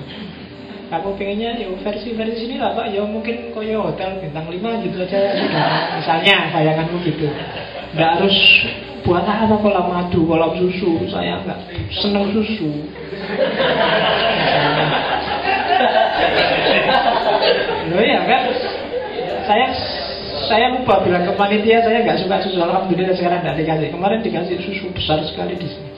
[0.88, 2.96] Kamu pengennya yo versi versi sini lah pak.
[2.96, 5.68] Yo mungkin koyo hotel bintang 5 gitu aja sudah.
[6.00, 7.28] Misalnya bayanganmu gitu.
[7.96, 8.38] Nggak harus
[9.04, 11.08] buat apa kolam madu, kolam susu.
[11.12, 11.60] Saya nggak
[11.92, 12.72] seneng susu
[17.88, 18.42] Loh ya kan
[19.48, 19.68] Saya
[20.48, 22.60] saya lupa bilang ke panitia saya nggak suka susu.
[22.62, 23.88] Alhamdulillah sekarang nggak dikasih.
[23.92, 25.92] Kemarin dikasih susu besar sekali di sini.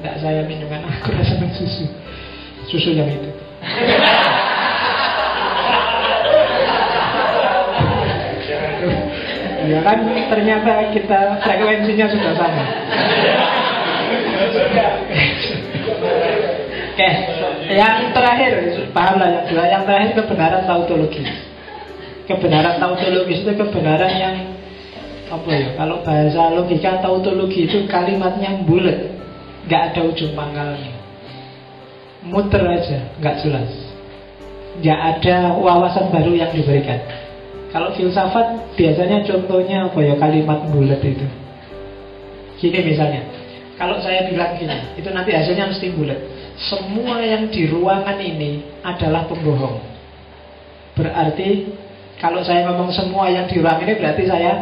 [0.00, 1.84] Nggak saya minum karena aku rasa susu.
[2.68, 3.30] Susu yang itu.
[9.64, 9.96] Ya kan
[10.28, 12.64] ternyata kita frekuensinya sudah sama.
[16.94, 17.10] Oke,
[17.74, 19.64] yang terakhir pahamlah yang dua.
[19.66, 21.26] Yang terakhir kebenaran tautologis.
[22.30, 24.36] Kebenaran tautologis itu kebenaran yang
[25.26, 25.74] apa ya?
[25.74, 29.10] Kalau bahasa logika tautologi itu kalimatnya bulat,
[29.66, 30.94] nggak ada ujung pangkalnya,
[32.30, 33.74] muter aja, nggak jelas,
[34.78, 37.02] nggak ada wawasan baru yang diberikan.
[37.74, 41.26] Kalau filsafat biasanya contohnya apa ya kalimat bulat itu.
[42.62, 43.26] Gini misalnya,
[43.74, 46.33] kalau saya bilang gini, itu nanti hasilnya mesti bulat.
[46.54, 49.82] Semua yang di ruangan ini adalah pembohong.
[50.94, 51.74] Berarti
[52.22, 54.52] kalau saya ngomong semua yang di ruangan ini berarti saya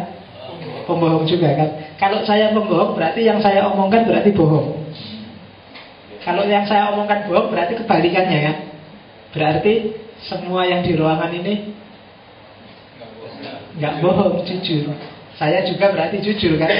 [0.89, 1.71] pembohong juga kan.
[2.01, 4.83] Kalau saya pembohong berarti yang saya omongkan berarti bohong.
[6.25, 8.57] Kalau yang saya omongkan bohong berarti kebalikannya kan.
[9.33, 9.73] Berarti
[10.25, 11.55] semua yang di ruangan ini
[13.77, 14.93] nggak bohong, jujur.
[15.37, 16.73] Saya juga berarti jujur kan?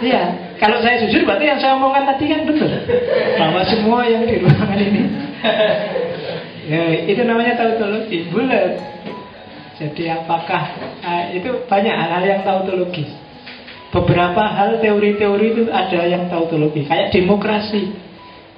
[0.00, 0.22] Iya,
[0.60, 2.84] kalau saya jujur berarti yang saya omongkan tadi kan benar
[3.40, 5.02] bahwa semua yang di ruangan ini,
[6.70, 8.76] ya, itu namanya tautologi bulat.
[9.80, 13.08] Jadi apakah nah, itu banyak hal-hal yang tautologis.
[13.88, 17.96] Beberapa hal teori-teori itu ada yang tautologi, kayak demokrasi.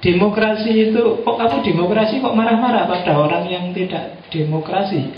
[0.03, 5.15] Demokrasi itu kok kamu demokrasi kok marah-marah pada orang yang tidak demokrasi?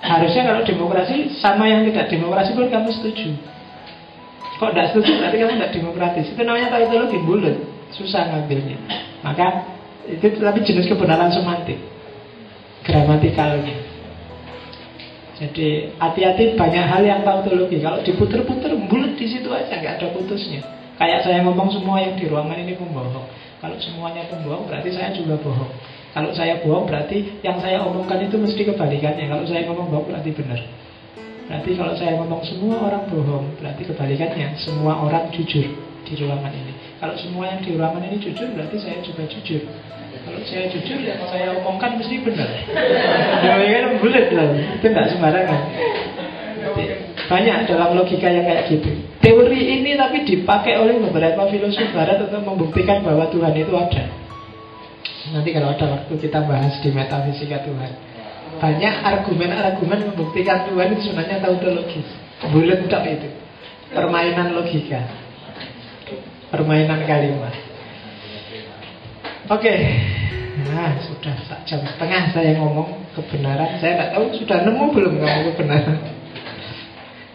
[0.00, 3.36] Harusnya kalau demokrasi sama yang tidak demokrasi pun kamu setuju.
[4.54, 6.26] Kok tidak setuju berarti kamu tidak demokratis.
[6.30, 7.56] Itu namanya tautologi bulat,
[7.90, 8.78] susah ngambilnya.
[9.26, 9.46] Maka
[10.06, 11.78] itu tapi jenis kebenaran semantik,
[12.86, 13.76] gramatikalnya.
[15.34, 17.82] Jadi hati-hati banyak hal yang tautologi.
[17.82, 20.62] Kalau diputer-puter bulat di situ aja nggak ada putusnya.
[20.94, 23.26] Kayak saya ngomong semua yang di ruangan ini pembohong.
[23.58, 25.72] Kalau semuanya pembohong berarti saya juga bohong.
[26.14, 29.26] Kalau saya bohong berarti yang saya omongkan itu mesti kebalikannya.
[29.26, 30.83] Kalau saya ngomong bohong berarti benar.
[31.44, 35.68] Berarti kalau saya ngomong semua orang bohong, berarti kebalikannya semua orang jujur
[36.04, 36.72] di ruangan ini.
[36.96, 39.60] Kalau semua yang di ruangan ini jujur, berarti saya juga jujur.
[40.24, 42.48] Kalau saya jujur, yang saya omongkan mesti benar.
[43.44, 45.60] Ya kan bulat loh, itu tidak sembarangan.
[47.28, 48.88] Banyak dalam logika yang kayak gitu.
[49.20, 54.04] Teori ini tapi dipakai oleh beberapa filosof barat untuk membuktikan bahwa Tuhan itu ada.
[55.32, 58.13] Nanti kalau ada waktu kita bahas di metafisika Tuhan
[58.58, 62.08] Banyak argumen-argumen membuktikan Tuhan itu sebenarnya tautologis
[62.44, 63.28] Bulat tak itu.
[63.94, 65.00] Permainan logika.
[66.52, 67.54] Permainan kalimat.
[69.48, 69.74] Oke.
[70.70, 73.80] Nah sudah tak jam setengah saya ngomong kebenaran.
[73.80, 75.98] Saya tak tahu sudah nemu belum kamu kebenaran.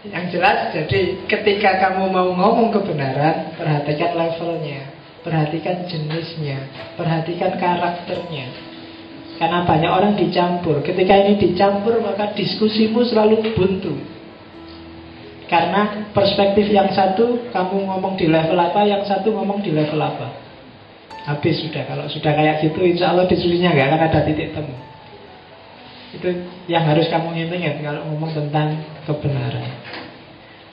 [0.07, 4.87] Yang jelas jadi ketika kamu mau ngomong kebenaran Perhatikan levelnya
[5.19, 6.63] Perhatikan jenisnya,
[6.95, 8.68] perhatikan karakternya.
[9.40, 10.84] Karena banyak orang dicampur.
[10.84, 13.95] Ketika ini dicampur, maka diskusimu selalu buntu.
[15.48, 20.36] Karena perspektif yang satu kamu ngomong di level apa, yang satu ngomong di level apa.
[21.24, 21.88] Habis sudah.
[21.88, 24.76] Kalau sudah kayak gitu, insya Allah diskusinya nggak akan ada titik temu.
[26.10, 26.30] Itu
[26.68, 28.76] yang harus kamu ingat kalau ngomong tentang
[29.07, 29.66] kebenaran.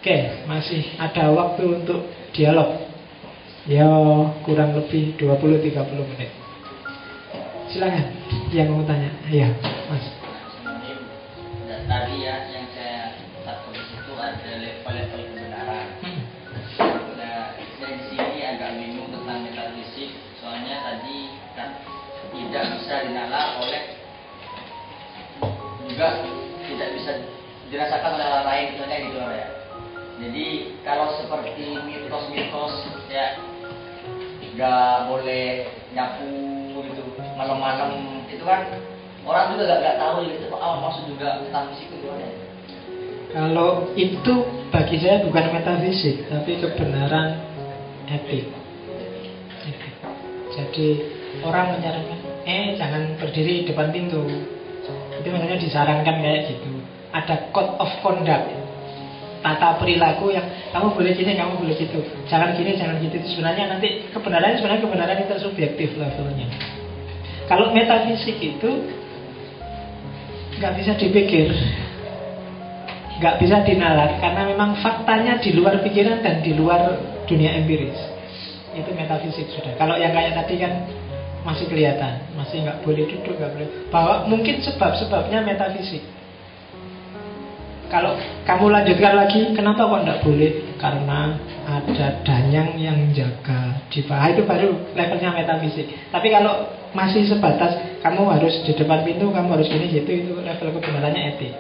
[0.03, 2.03] Oke, masih ada waktu untuk
[2.35, 2.83] dialog.
[3.67, 3.87] Ya
[4.43, 6.46] kurang lebih 20-30 menit.
[7.77, 8.09] Silakan
[8.57, 9.13] yang mau tanya.
[9.29, 9.53] Iya,
[9.93, 10.01] Mas.
[11.85, 15.87] Tadi ya yang saya satu itu ada level-level kebenaran.
[16.01, 16.25] Hmm.
[17.21, 20.17] Nah, di sini agak bingung tentang metafisik.
[20.41, 21.77] Soalnya tadi kan
[22.33, 23.83] tidak bisa dinalar oleh
[25.85, 26.09] juga
[26.65, 27.13] tidak bisa
[27.69, 29.49] dirasakan oleh orang lain misalnya gitu ya.
[30.25, 30.47] Jadi
[30.81, 33.37] kalau seperti mitos-mitos ya
[34.57, 36.66] nggak boleh nyapu
[37.37, 38.65] malam-malam itu kan
[39.29, 42.31] orang juga gak, gak tahu itu apa maksud juga metafisik itu ya.
[43.37, 44.35] Kalau itu
[44.73, 47.37] bagi saya bukan metafisik tapi kebenaran
[48.09, 48.49] etik.
[50.57, 50.89] Jadi
[51.45, 52.19] orang menyarankan,
[52.49, 54.25] eh jangan berdiri di depan pintu.
[55.21, 56.81] Itu makanya disarankan kayak gitu.
[57.13, 58.57] Ada code of conduct
[59.45, 62.01] tata perilaku yang kamu boleh gini, kamu boleh gitu.
[62.25, 63.21] Jangan gini, jangan gitu.
[63.21, 66.76] Itu sebenarnya nanti kebenaran sebenarnya kebenaran itu subjektif levelnya.
[67.47, 68.71] Kalau metafisik itu
[70.59, 71.53] nggak bisa dipikir,
[73.23, 77.97] nggak bisa dinalar karena memang faktanya di luar pikiran dan di luar dunia empiris.
[78.77, 79.79] Itu metafisik sudah.
[79.79, 80.85] Kalau yang kayak tadi kan
[81.47, 83.69] masih kelihatan, masih nggak boleh duduk, nggak boleh.
[83.89, 86.03] Bahwa mungkin sebab-sebabnya metafisik.
[87.87, 90.53] Kalau kamu lanjutkan lagi, kenapa kok tidak boleh?
[90.75, 95.87] Karena ada danyang yang jaga di bawah itu baru levelnya metafisik.
[96.11, 96.67] Tapi kalau
[96.97, 101.53] masih sebatas kamu harus di depan pintu, kamu harus gini gitu, itu level kebenarannya etik.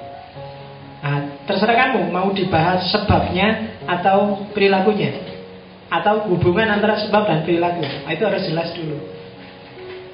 [1.05, 5.13] Nah, terserah kamu mau dibahas sebabnya atau perilakunya,
[5.93, 7.85] atau hubungan antara sebab dan perilaku.
[7.85, 8.97] Nah, itu harus jelas dulu.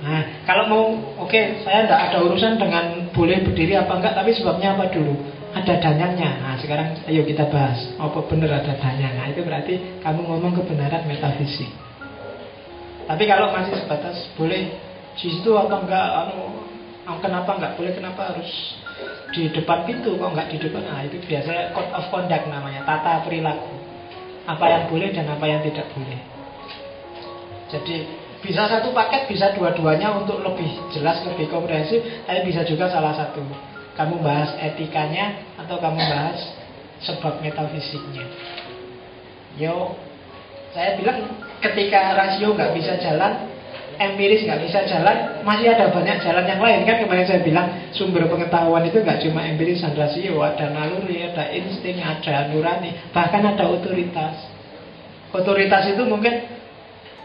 [0.03, 0.85] Nah, kalau mau,
[1.23, 5.15] oke, okay, saya tidak ada urusan dengan boleh berdiri apa enggak, tapi sebabnya apa dulu?
[5.53, 6.41] ada danyanya.
[6.41, 7.77] Nah, sekarang ayo kita bahas.
[8.01, 9.13] Apa benar ada danya?
[9.13, 11.69] Nah, itu berarti kamu ngomong kebenaran metafisik.
[13.05, 14.73] Tapi kalau masih sebatas boleh
[15.19, 16.63] di situ apa enggak anu
[17.21, 18.51] kenapa enggak boleh kenapa harus
[19.33, 20.83] di depan pintu kok enggak di depan?
[20.85, 23.75] Nah itu biasanya code of conduct namanya tata perilaku.
[24.43, 26.19] Apa yang boleh dan apa yang tidak boleh.
[27.71, 27.97] Jadi
[28.43, 33.41] bisa satu paket bisa dua-duanya untuk lebih jelas lebih komprehensif tapi bisa juga salah satu.
[33.95, 36.39] Kamu bahas etikanya atau kamu bahas
[37.05, 38.25] sebab metafisiknya.
[39.61, 39.95] Yo,
[40.73, 41.29] saya bilang
[41.61, 43.53] ketika rasio nggak bisa jalan,
[44.01, 48.25] empiris nggak bisa jalan, masih ada banyak jalan yang lain kan kemarin saya bilang sumber
[48.29, 53.69] pengetahuan itu nggak cuma empiris dan rasio, ada naluri, ada insting, ada nurani, bahkan ada
[53.69, 54.49] otoritas.
[55.33, 56.45] Otoritas itu mungkin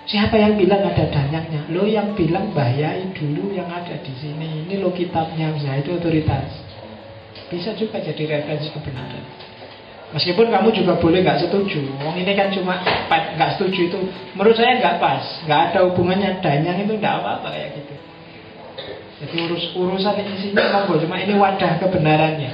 [0.08, 1.68] siapa yang bilang ada danyangnya?
[1.72, 4.64] Lo yang bilang bahayai dulu yang ada di sini.
[4.68, 6.48] Ini lo kitabnya, misalnya itu otoritas.
[7.48, 9.47] Bisa juga jadi referensi kebenaran.
[10.08, 11.84] Meskipun kamu juga boleh nggak setuju.
[12.00, 12.80] Wong ini kan cuma
[13.12, 14.00] nggak setuju itu.
[14.40, 15.24] Menurut saya nggak pas.
[15.44, 17.94] Nggak ada hubungannya danyang itu nggak apa-apa kayak gitu.
[19.18, 21.04] Jadi urus urusan isinya monggo.
[21.04, 22.52] Cuma ini wadah kebenarannya.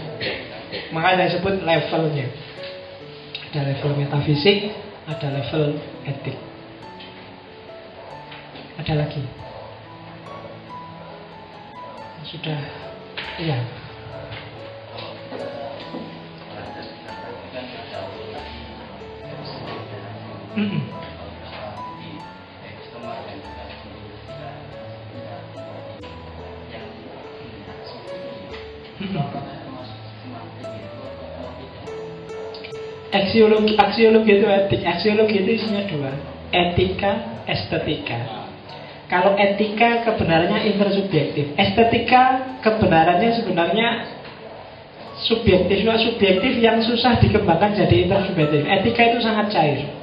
[0.90, 2.28] Makanya saya sebut levelnya.
[3.54, 4.74] Ada level metafisik,
[5.06, 5.78] ada level
[6.10, 6.38] etik.
[8.82, 9.22] Ada lagi.
[12.26, 12.58] Sudah,
[13.38, 13.83] iya.
[33.14, 36.14] Aksiologi, aksiologi itu etik, aksiologi itu isinya dua,
[36.54, 38.46] etika, estetika.
[39.10, 43.90] Kalau etika kebenarannya intersubjektif, estetika kebenarannya sebenarnya
[45.18, 48.70] subjektif, subjektif yang susah dikembangkan jadi intersubjektif.
[48.70, 50.03] Etika itu sangat cair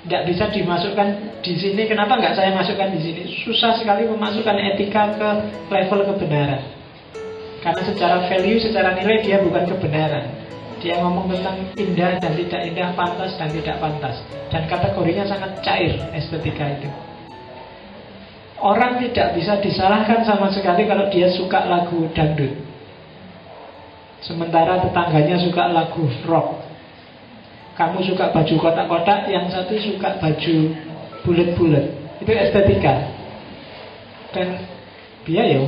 [0.00, 1.08] nggak bisa dimasukkan
[1.44, 1.84] di sini.
[1.84, 3.22] Kenapa nggak saya masukkan di sini?
[3.44, 5.28] Susah sekali memasukkan etika ke
[5.68, 6.62] level kebenaran.
[7.60, 10.24] Karena secara value, secara nilai dia bukan kebenaran.
[10.80, 14.16] Dia ngomong tentang indah dan tidak indah, pantas dan tidak pantas.
[14.48, 16.88] Dan kategorinya sangat cair estetika itu.
[18.60, 22.56] Orang tidak bisa disalahkan sama sekali kalau dia suka lagu dangdut.
[24.24, 26.69] Sementara tetangganya suka lagu rock
[27.80, 30.56] kamu suka baju kotak-kotak, yang satu suka baju
[31.24, 31.88] bulat-bulat.
[32.20, 33.08] Itu estetika.
[34.36, 34.68] Dan
[35.24, 35.64] biaya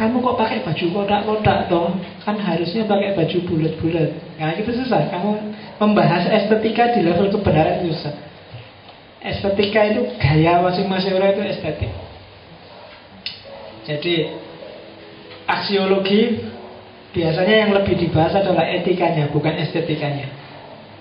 [0.00, 1.92] kamu kok pakai baju kotak-kotak toh?
[2.24, 4.08] Kan harusnya pakai baju bulat-bulat.
[4.40, 5.12] Nah itu susah.
[5.12, 5.30] Kamu
[5.76, 8.16] membahas estetika di level kebenaran itu susah.
[9.20, 11.92] Estetika itu gaya masing-masing orang itu estetik.
[13.84, 14.32] Jadi
[15.44, 16.40] aksiologi
[17.12, 20.39] biasanya yang lebih dibahas adalah etikanya, bukan estetikanya.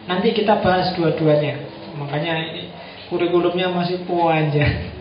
[0.10, 1.61] Nanti kita bahas dua-duanya.
[2.02, 2.73] Makanya ini
[3.14, 4.98] kurikulumnya masih panjang.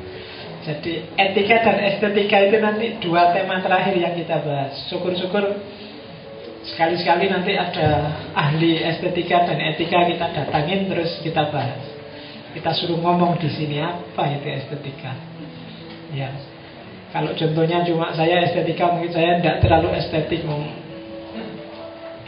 [0.69, 4.77] Jadi etika dan estetika itu nanti dua tema terakhir yang kita bahas.
[4.93, 5.57] Syukur-syukur
[6.69, 11.81] sekali-sekali nanti ada ahli estetika dan etika kita datangin terus kita bahas.
[12.53, 15.17] Kita suruh ngomong di sini apa itu estetika.
[16.13, 16.37] Ya.
[17.09, 20.45] Kalau contohnya cuma saya estetika mungkin saya tidak terlalu estetik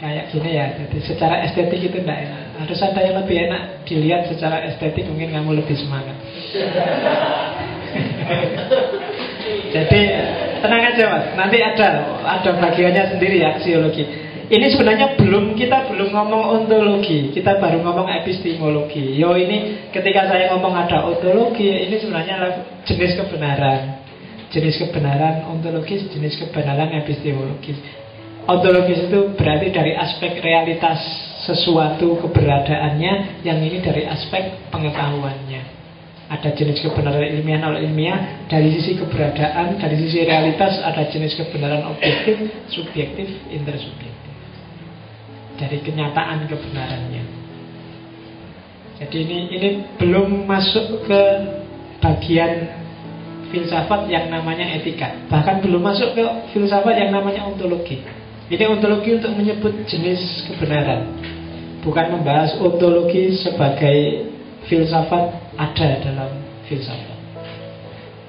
[0.01, 0.65] kayak gini ya.
[0.73, 2.43] Jadi secara estetik itu tidak enak.
[2.65, 6.17] Harus ada yang lebih enak dilihat secara estetik mungkin kamu lebih semangat.
[9.71, 10.01] Jadi
[10.59, 14.03] tenang aja mas, nanti ada ada bagiannya sendiri ya aksiologi.
[14.51, 19.15] Ini sebenarnya belum kita belum ngomong ontologi, kita baru ngomong epistemologi.
[19.15, 24.03] Yo ini ketika saya ngomong ada ontologi, ini sebenarnya jenis kebenaran,
[24.51, 27.79] jenis kebenaran ontologis, jenis kebenaran epistemologis.
[28.41, 30.97] Ontologis itu berarti dari aspek realitas
[31.45, 35.81] sesuatu keberadaannya, yang ini dari aspek pengetahuannya.
[36.31, 38.47] Ada jenis kebenaran ilmiah non ilmiah.
[38.47, 42.39] Dari sisi keberadaan, dari sisi realitas Ada jenis kebenaran objektif
[42.71, 44.31] Subjektif, intersubjektif.
[45.59, 47.23] Dari kenyataan kebenarannya.
[49.01, 49.69] Jadi ini ini
[49.99, 51.21] belum masuk ke
[51.99, 52.79] bagian
[53.51, 55.27] filsafat yang namanya etika.
[55.27, 58.01] Bahkan belum masuk ke filsafat yang namanya ontologi
[58.51, 61.07] Ini ontologi untuk menyebut jenis kebenaran
[61.81, 64.27] Bukan membahas ontologi sebagai
[64.67, 66.31] filsafat ada dalam
[66.69, 67.17] filsafat.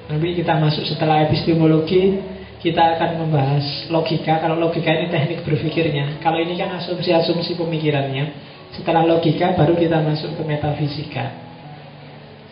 [0.09, 2.17] Nanti kita masuk setelah epistemologi,
[2.65, 4.41] kita akan membahas logika.
[4.41, 8.25] Kalau logika ini teknik berpikirnya, kalau ini kan asumsi-asumsi pemikirannya.
[8.73, 11.29] Setelah logika, baru kita masuk ke metafisika.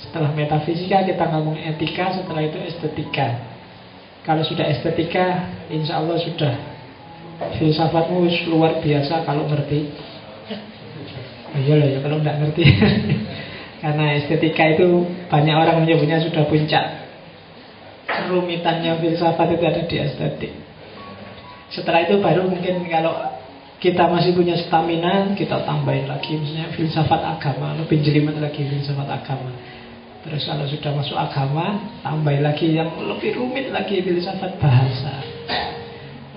[0.05, 3.41] Setelah metafisika, kita ngomong etika, setelah itu estetika.
[4.21, 6.80] Kalau sudah estetika, insya Allah sudah
[7.41, 9.89] filsafatmu luar biasa kalau ngerti.
[11.51, 12.65] Oh, iyalah ya kalau nggak ngerti.
[13.83, 17.09] Karena estetika itu banyak orang menyebutnya sudah puncak.
[18.05, 20.53] Kerumitannya filsafat itu ada di estetik.
[21.73, 23.15] Setelah itu baru mungkin kalau
[23.81, 26.37] kita masih punya stamina Kita tambahin lagi.
[26.37, 29.55] Misalnya filsafat agama Lebih jelimet lagi filsafat agama.
[30.27, 35.23] Terus kalau sudah masuk agama Tambahin lagi yang lebih rumit lagi filsafat bahasa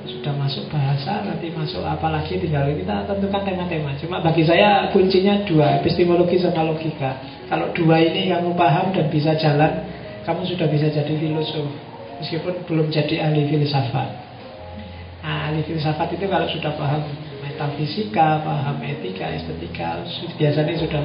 [0.03, 3.95] sudah masuk bahasa nanti masuk apa lagi tinggal kita tentukan tema-tema.
[3.95, 7.23] Cuma bagi saya kuncinya dua epistemologi sama logika.
[7.47, 9.71] Kalau dua ini kamu paham dan bisa jalan
[10.27, 11.67] kamu sudah bisa jadi filosof.
[12.19, 14.09] Meskipun belum jadi ahli filsafat.
[15.23, 17.03] Nah, ahli filsafat itu kalau sudah paham
[17.39, 20.03] metafisika paham etika estetika
[20.35, 21.01] biasanya sudah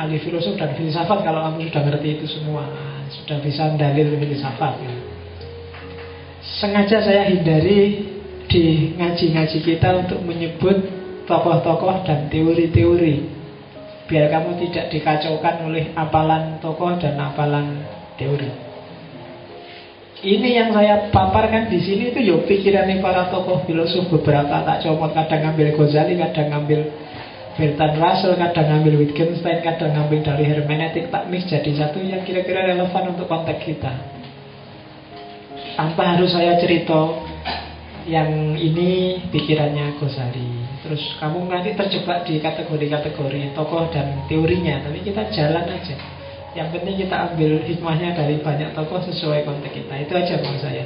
[0.00, 2.64] ahli filosof dan filsafat kalau kamu sudah ngerti itu semua.
[3.12, 5.15] Sudah bisa dalil filsafat ya
[6.54, 8.06] sengaja saya hindari
[8.46, 10.78] di ngaji-ngaji kita untuk menyebut
[11.26, 13.34] tokoh-tokoh dan teori-teori.
[14.06, 17.82] Biar kamu tidak dikacaukan oleh apalan tokoh dan apalan
[18.14, 18.64] teori.
[20.16, 24.62] Ini yang saya paparkan di sini itu yo ya pikirannya para tokoh filosof beberapa.
[24.62, 26.80] Tak comot kadang ngambil Ghazali, kadang ngambil
[27.56, 32.64] Bertrand Russell, kadang ngambil Wittgenstein, kadang ngambil dari hermeneutik tak mix jadi satu yang kira-kira
[32.64, 34.15] relevan untuk konteks kita
[35.76, 37.12] tanpa harus saya cerita
[38.08, 40.64] yang ini pikirannya Ghazali.
[40.82, 45.96] Terus kamu nanti terjebak di kategori-kategori tokoh dan teorinya tapi kita jalan aja.
[46.56, 49.94] Yang penting kita ambil hikmahnya dari banyak tokoh sesuai konteks kita.
[50.08, 50.84] Itu aja bang saya.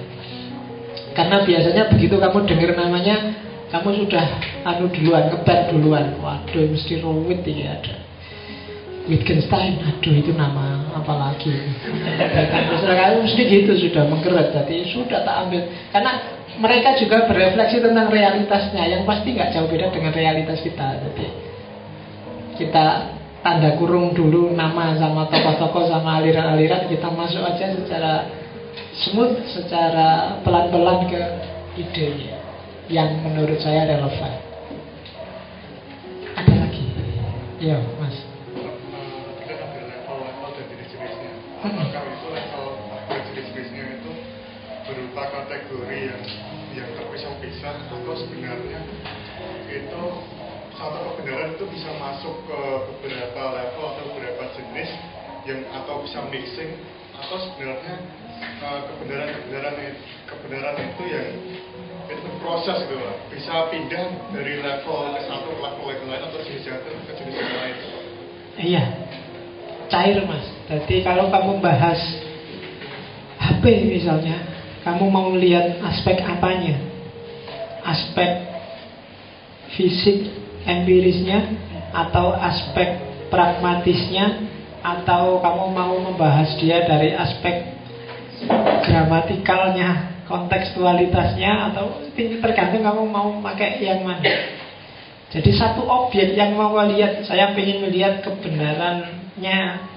[1.14, 3.16] Karena biasanya begitu kamu dengar namanya
[3.70, 4.26] kamu sudah
[4.66, 6.06] anu duluan kebar duluan.
[6.18, 8.09] Waduh mesti rumit ini ada
[9.10, 11.50] Wittgenstein, aduh itu nama apa lagi?
[11.50, 12.82] Terus
[13.26, 15.66] mesti gitu sudah menggerak, jadi sudah tak ambil.
[15.90, 16.12] Karena
[16.62, 21.02] mereka juga berefleksi tentang realitasnya, yang pasti nggak jauh beda dengan realitas kita.
[21.02, 21.26] Jadi
[22.62, 22.86] kita
[23.42, 28.30] tanda kurung dulu nama sama tokoh-tokoh sama aliran-aliran kita masuk aja secara
[28.94, 31.22] smooth, secara pelan-pelan ke
[31.80, 32.38] idenya
[32.86, 34.32] yang menurut saya relevan.
[36.36, 36.84] Ada lagi?
[37.60, 37.76] Ya,
[41.60, 42.68] apakah itu level
[43.10, 44.12] jenis-jenisnya itu
[44.88, 46.22] berupa kategori yang
[46.72, 48.80] yang terpisah-pisah atau sebenarnya
[49.68, 50.04] itu
[50.72, 52.60] satu kebenaran itu bisa masuk ke
[52.96, 54.90] beberapa level atau beberapa jenis
[55.44, 56.80] yang atau bisa mixing
[57.20, 58.00] atau sebenarnya
[58.60, 59.76] kebenaran-kebenaran
[60.24, 61.28] kebenaran itu yang
[62.08, 66.38] itu proses gitu lah bisa pindah dari level ke satu ke level yang lain atau
[66.40, 67.76] jenis yang ke jenis yang lain
[68.56, 68.84] iya
[69.90, 70.46] cair mas.
[70.70, 71.98] Jadi kalau kamu bahas
[73.42, 74.38] HP misalnya
[74.86, 76.78] kamu mau lihat aspek apanya?
[77.84, 78.30] Aspek
[79.74, 80.30] fisik
[80.64, 81.44] empirisnya
[81.90, 84.48] atau aspek pragmatisnya?
[84.80, 87.76] Atau kamu mau membahas dia dari aspek
[88.88, 91.68] gramatikalnya kontekstualitasnya?
[91.68, 94.24] Atau tergantung kamu mau pakai yang mana.
[95.30, 98.24] Jadi satu objek yang mau lihat, saya ingin melihat
[99.40, 99.88] kebenarannya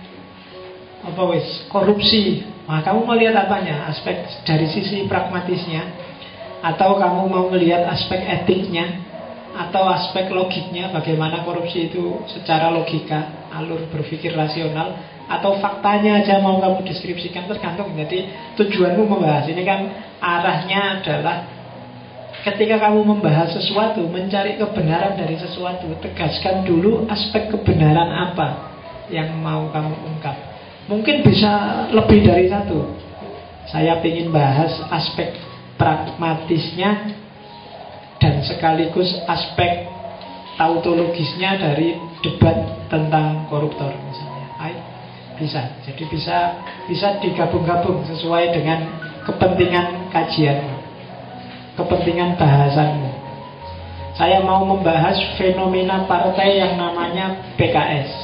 [1.03, 1.67] apa wis?
[1.67, 2.47] Korupsi.
[2.63, 3.91] Nah, kamu mau lihat apanya?
[3.91, 5.83] Aspek dari sisi pragmatisnya?
[6.63, 9.03] Atau kamu mau melihat aspek etiknya?
[9.51, 10.95] Atau aspek logiknya?
[10.95, 14.95] Bagaimana korupsi itu secara logika, alur berpikir rasional?
[15.27, 17.51] Atau faktanya aja mau kamu deskripsikan?
[17.51, 17.91] Tergantung.
[17.99, 19.43] Jadi tujuanmu membahas.
[19.51, 19.79] Ini kan
[20.23, 21.37] arahnya adalah
[22.47, 28.72] ketika kamu membahas sesuatu mencari kebenaran dari sesuatu tegaskan dulu aspek kebenaran apa
[29.11, 30.35] yang mau kamu ungkap
[30.87, 32.93] mungkin bisa lebih dari satu
[33.71, 35.33] saya ingin bahas aspek
[35.79, 37.15] pragmatisnya
[38.19, 39.87] dan sekaligus aspek
[40.55, 44.47] tautologisnya dari debat tentang koruptor misalnya.
[45.33, 45.61] Bisa.
[45.81, 48.85] Jadi bisa bisa digabung-gabung sesuai dengan
[49.25, 50.77] kepentingan kajianmu.
[51.73, 53.11] Kepentingan bahasanmu.
[54.13, 58.22] Saya mau membahas fenomena partai yang namanya PKS.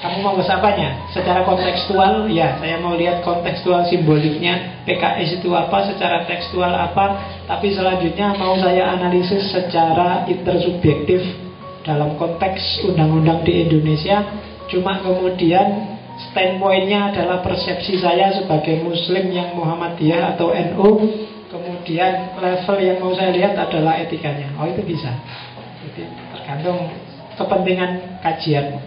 [0.00, 1.12] Kamu mau bahas apanya?
[1.12, 4.80] Secara kontekstual, ya saya mau lihat kontekstual simboliknya.
[4.88, 11.20] PKS itu apa, secara tekstual apa Tapi selanjutnya mau saya analisis secara intersubjektif
[11.84, 14.24] Dalam konteks undang-undang di Indonesia.
[14.72, 16.00] Cuma kemudian
[16.32, 20.88] standpointnya adalah persepsi saya sebagai muslim yang Muhammadiyah atau NU
[21.50, 24.48] kemudian level yang mau saya lihat adalah etikanya.
[24.56, 25.12] Oh itu bisa.
[25.84, 26.88] Jadi tergantung
[27.36, 28.80] kepentingan kajian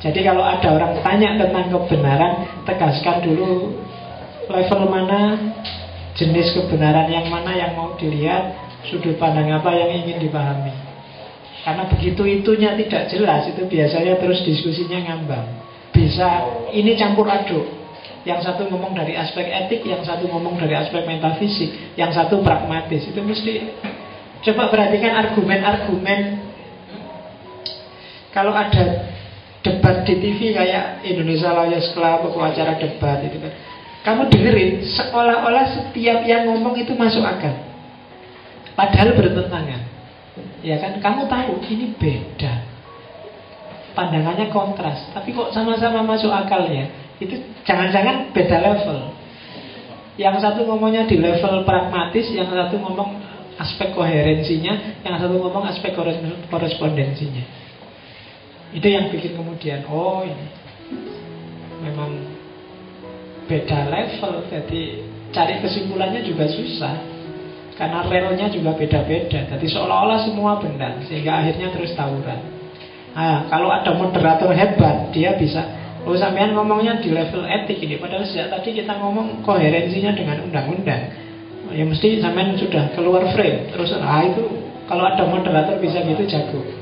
[0.00, 2.32] jadi kalau ada orang tanya tentang kebenaran
[2.64, 3.76] tegaskan dulu
[4.48, 5.52] level mana
[6.16, 8.56] jenis kebenaran yang mana yang mau dilihat
[8.88, 10.72] sudut pandang apa yang ingin dipahami
[11.60, 16.28] karena begitu itunya tidak jelas itu biasanya terus diskusinya ngambang bisa
[16.70, 17.66] ini campur aduk.
[18.20, 23.08] Yang satu ngomong dari aspek etik, yang satu ngomong dari aspek metafisik, yang satu pragmatis.
[23.08, 23.72] Itu mesti
[24.44, 26.20] coba perhatikan argumen-argumen
[28.30, 29.09] kalau ada
[29.60, 33.52] debat di TV kayak Indonesia Lawyers Club atau acara debat itu kan.
[34.00, 37.52] Kamu dengerin seolah-olah setiap yang ngomong itu masuk akal.
[38.72, 39.80] Padahal bertentangan.
[40.64, 42.70] Ya kan, kamu tahu ini beda
[43.92, 46.88] pandangannya kontras, tapi kok sama-sama masuk akal ya?
[47.20, 49.12] Itu jangan-jangan beda level.
[50.16, 53.20] Yang satu ngomongnya di level pragmatis, yang satu ngomong
[53.60, 55.92] aspek koherensinya, yang satu ngomong aspek
[56.48, 57.59] korespondensinya.
[58.70, 60.46] Itu yang bikin kemudian, oh ini
[61.82, 62.10] memang
[63.50, 64.82] beda level, jadi
[65.34, 66.94] cari kesimpulannya juga susah.
[67.74, 69.48] Karena relnya juga beda-beda.
[69.48, 72.36] Jadi seolah-olah semua benar Sehingga akhirnya terus tawuran.
[73.16, 78.00] Nah, kalau ada moderator hebat, dia bisa Oh sampean ngomongnya di level etik ini.
[78.00, 81.12] Padahal sejak tadi kita ngomong koherensinya dengan undang-undang.
[81.76, 83.68] Ya mesti sampean sudah keluar frame.
[83.68, 84.48] Terus ah itu
[84.88, 86.79] kalau ada moderator bisa gitu jago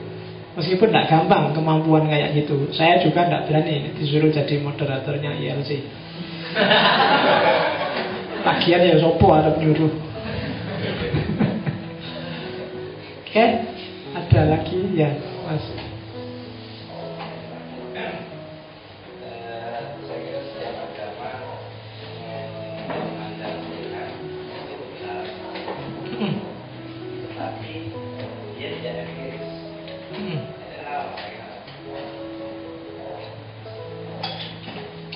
[0.59, 2.67] Meskipun tidak gampang kemampuan kayak gitu.
[2.75, 5.71] Saya juga tidak berani disuruh jadi moderatornya ILC
[8.45, 9.93] Lagian ya sopo ada penyuruh
[13.19, 13.51] Oke okay?
[14.17, 14.81] Ada lagi?
[14.97, 15.13] Ya
[15.45, 15.65] Mas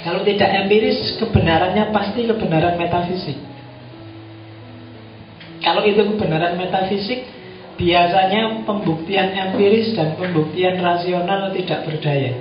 [0.03, 3.39] Kalau tidak empiris, kebenarannya pasti kebenaran metafisik.
[5.62, 7.23] Kalau itu kebenaran metafisik,
[7.79, 12.35] biasanya pembuktian empiris dan pembuktian rasional tidak berdaya.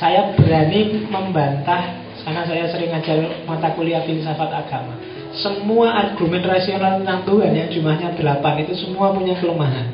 [0.00, 4.96] Saya berani membantah karena saya sering ngajar mata kuliah filsafat agama.
[5.32, 9.92] Semua argumen rasional tentang Tuhan yang jumlahnya delapan itu semua punya kelemahan.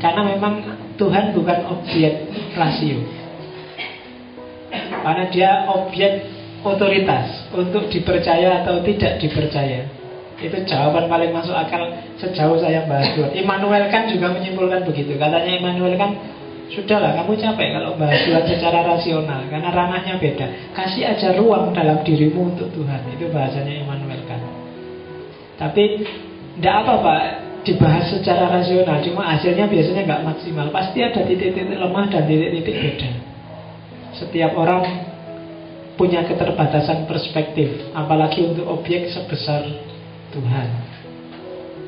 [0.00, 0.54] Karena memang
[0.98, 2.12] Tuhan bukan objek
[2.58, 3.21] rasio.
[5.02, 6.22] Karena dia objek
[6.62, 9.90] otoritas untuk dipercaya atau tidak dipercaya.
[10.42, 11.86] Itu jawaban paling masuk akal
[12.18, 13.30] sejauh saya bahas Tuhan.
[13.34, 15.14] Immanuel kan juga menyimpulkan begitu.
[15.14, 16.10] Katanya Immanuel kan
[16.72, 22.00] Sudahlah, kamu capek kalau bahas Tuhan secara rasional Karena ranahnya beda Kasih aja ruang dalam
[22.00, 24.40] dirimu untuk Tuhan Itu bahasanya Immanuel kan
[25.60, 26.00] Tapi
[26.56, 27.22] Tidak apa Pak
[27.68, 33.31] Dibahas secara rasional Cuma hasilnya biasanya nggak maksimal Pasti ada titik-titik lemah dan titik-titik beda
[34.22, 34.86] Setiap orang
[35.98, 39.66] Punya keterbatasan perspektif Apalagi untuk objek sebesar
[40.30, 40.68] Tuhan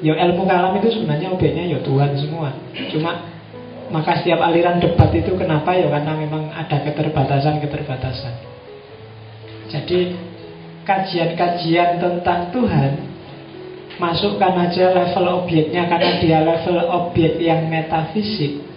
[0.05, 2.53] Ya ilmu kalam itu sebenarnya objeknya ya Tuhan semua
[2.93, 3.35] Cuma
[3.93, 8.35] maka setiap aliran debat itu kenapa ya karena memang ada keterbatasan-keterbatasan.
[9.69, 10.01] Jadi
[10.83, 12.93] kajian-kajian tentang Tuhan
[14.01, 18.74] masukkan aja level objeknya karena dia level objek yang metafisik.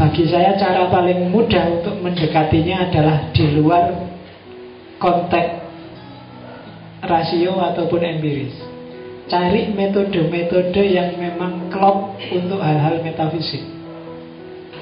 [0.00, 3.84] Bagi saya cara paling mudah untuk mendekatinya adalah di luar
[4.96, 5.60] konteks
[7.04, 8.56] rasio ataupun empiris.
[9.28, 13.60] Cari metode-metode yang memang klop untuk hal-hal metafisik.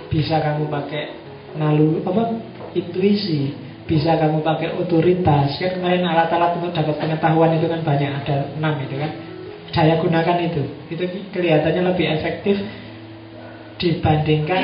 [0.06, 1.10] Bisa kamu pakai
[1.58, 2.38] nalu apa
[2.78, 3.58] intuisi.
[3.90, 5.58] Bisa kamu pakai otoritas.
[5.58, 8.22] Kan kemarin alat-alat untuk dapat pengetahuan itu kan banyak.
[8.22, 9.10] Ada enam itu kan.
[9.74, 10.62] Daya gunakan itu.
[10.94, 11.02] Itu
[11.34, 12.62] kelihatannya lebih efektif
[13.82, 14.62] dibandingkan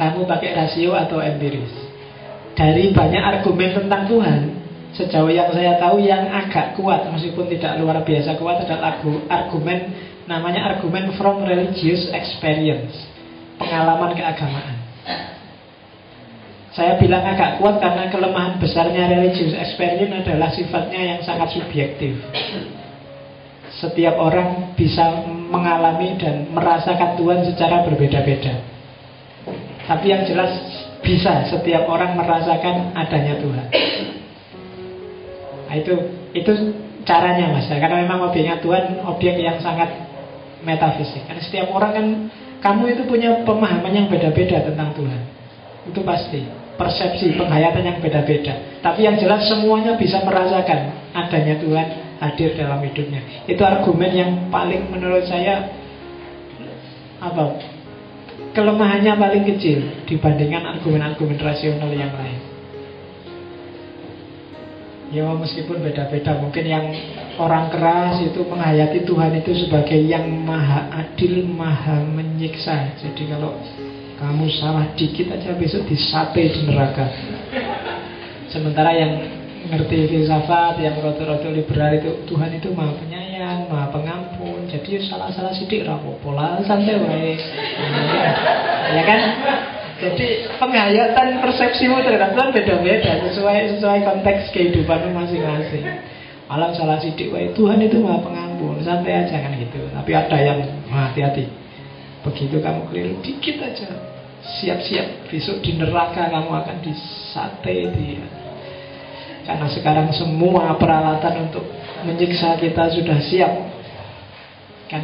[0.00, 1.68] kamu pakai rasio atau empiris
[2.56, 4.40] dari banyak argumen tentang Tuhan
[4.96, 8.98] sejauh yang saya tahu yang agak kuat meskipun tidak luar biasa kuat adalah
[9.28, 9.92] argumen
[10.24, 13.10] namanya argumen from religious experience
[13.60, 14.76] pengalaman keagamaan.
[16.72, 22.16] Saya bilang agak kuat karena kelemahan besarnya religious experience adalah sifatnya yang sangat subjektif.
[23.76, 28.79] Setiap orang bisa mengalami dan merasakan Tuhan secara berbeda-beda.
[29.90, 30.54] Tapi yang jelas
[31.02, 33.66] bisa setiap orang merasakan adanya Tuhan.
[35.66, 35.94] Nah, itu
[36.30, 36.52] itu
[37.02, 39.90] caranya mas, karena memang objeknya Tuhan objek yang sangat
[40.62, 41.26] metafisik.
[41.26, 42.06] Karena setiap orang kan
[42.62, 45.20] kamu itu punya pemahaman yang beda-beda tentang Tuhan.
[45.90, 46.44] Itu pasti.
[46.80, 48.80] Persepsi, penghayatan yang beda-beda.
[48.80, 51.86] Tapi yang jelas semuanya bisa merasakan adanya Tuhan
[52.24, 53.20] hadir dalam hidupnya.
[53.44, 55.68] Itu argumen yang paling menurut saya
[57.20, 57.60] apa?
[58.50, 59.78] Kelemahannya paling kecil
[60.10, 62.40] dibandingkan argumen-argumen rasional yang lain.
[65.10, 66.86] Ya meskipun beda-beda Mungkin yang
[67.34, 72.94] orang keras itu menghayati Tuhan itu sebagai yang maha adil, maha menyiksa.
[72.98, 73.58] Jadi kalau
[74.22, 77.06] kamu salah dikit aja besok disate di neraka.
[78.50, 79.12] Sementara yang
[79.70, 84.39] ngerti filsafat, yang roto-roto liberal itu Tuhan itu maha penyayang, maha pengampun
[84.70, 87.34] Jadi salah-salah sidik rapopo lah, santai wae
[88.94, 89.20] Ya kan?
[90.00, 95.84] Jadi penghayatan persepsimu terhadap Tuhan beda-beda sesuai sesuai konteks kehidupanmu masing-masing.
[96.48, 99.78] Malam salah sidik, wah Tuhan itu maha pengampun, santai aja kan gitu.
[99.92, 101.46] Tapi ada yang hati-hati.
[102.24, 103.88] Begitu kamu keliru dikit aja,
[104.40, 108.24] siap-siap besok di neraka kamu akan disate dia.
[109.44, 111.64] Karena sekarang semua peralatan untuk
[112.04, 113.52] menyiksa kita sudah siap,
[114.90, 115.02] kan?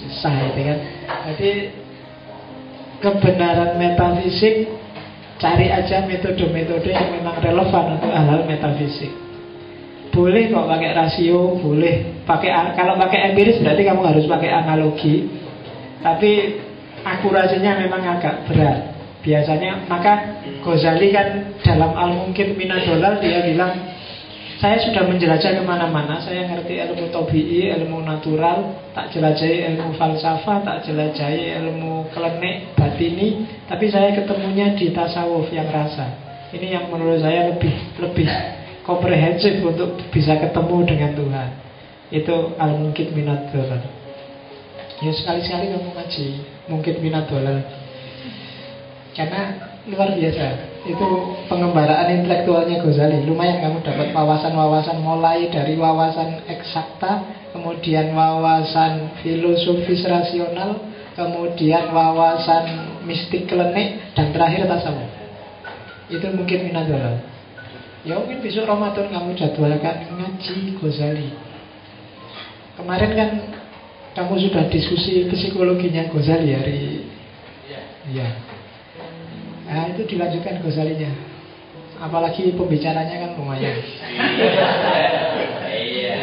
[0.00, 0.78] Susah itu kan.
[1.28, 1.52] Jadi
[3.04, 4.68] kebenaran metafisik
[5.40, 9.12] cari aja metode-metode yang memang relevan untuk hal-hal metafisik.
[10.10, 12.24] Boleh kok pakai rasio boleh.
[12.26, 15.28] Pakai kalau pakai empiris berarti kamu harus pakai analogi.
[16.00, 16.60] Tapi
[17.04, 18.96] akurasinya memang agak berat.
[19.20, 23.99] Biasanya maka Ghazali kan dalam al mungkin minadolal dia bilang
[24.60, 26.20] saya sudah menjelajah ke mana-mana.
[26.20, 33.48] Saya ngerti ilmu tobi'i, ilmu natural Tak jelajahi ilmu falsafah Tak jelajahi ilmu klenik, batini.
[33.64, 36.12] Tapi saya ketemunya di tasawuf yang rasa.
[36.52, 37.72] Ini yang menurut saya lebih
[38.04, 38.28] lebih
[38.84, 41.50] komprehensif Untuk bisa ketemu dengan Tuhan.
[42.12, 43.80] Itu al-mungkit minat dolal.
[45.00, 46.26] Ya sekali-sekali kamu ngaji
[46.68, 47.64] Mungkit minat dolal.
[49.16, 49.56] Karena
[49.88, 51.08] luar biasa itu
[51.52, 53.24] pengembaraan intelektualnya Ghazali.
[53.28, 60.88] Lumayan kamu dapat wawasan-wawasan mulai dari wawasan eksakta kemudian wawasan filosofis rasional
[61.18, 65.10] kemudian wawasan mistik klenik dan terakhir tasawuf
[66.10, 67.22] itu mungkin minadolal
[68.06, 71.28] ya mungkin besok Ramadan kamu jadwalkan ngaji Ghazali.
[72.80, 73.30] Kemarin kan
[74.16, 77.04] kamu sudah diskusi psikologinya Ghazali hari
[78.10, 78.49] ya
[79.70, 81.14] Nah itu dilanjutkan gosalinya.
[82.02, 83.78] Apalagi pembicaranya kan lumayan.
[85.70, 86.14] Iya.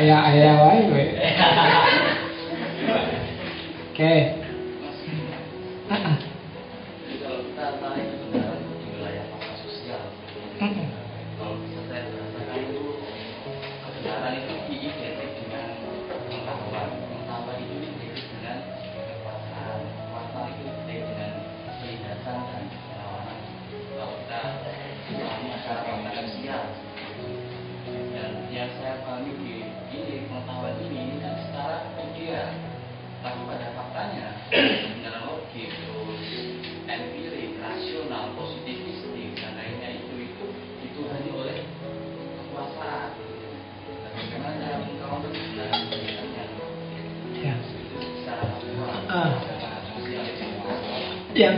[0.00, 0.80] Iya iya wae
[3.92, 4.14] Oke.
[5.92, 6.31] Ah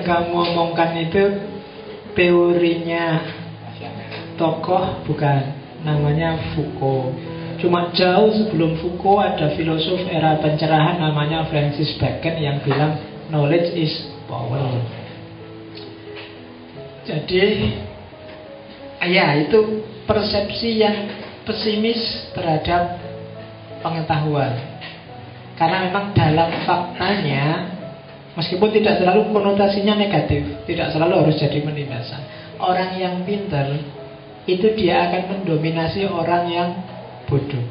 [0.04, 1.24] kamu omongkan itu
[2.14, 3.24] teorinya
[4.38, 5.40] tokoh bukan
[5.82, 7.12] namanya Foucault.
[7.58, 12.98] Cuma jauh sebelum Foucault ada filosof era pencerahan namanya Francis Bacon yang bilang
[13.32, 13.92] knowledge is
[14.28, 14.80] power.
[17.04, 17.76] Jadi
[19.04, 21.08] ya itu persepsi yang
[21.44, 22.96] pesimis terhadap
[23.84, 24.56] pengetahuan.
[25.54, 27.73] Karena memang dalam faktanya
[28.34, 32.18] Meskipun tidak selalu konotasinya negatif Tidak selalu harus jadi menindasan.
[32.58, 33.78] Orang yang pinter
[34.44, 36.68] Itu dia akan mendominasi orang yang
[37.24, 37.64] bodoh.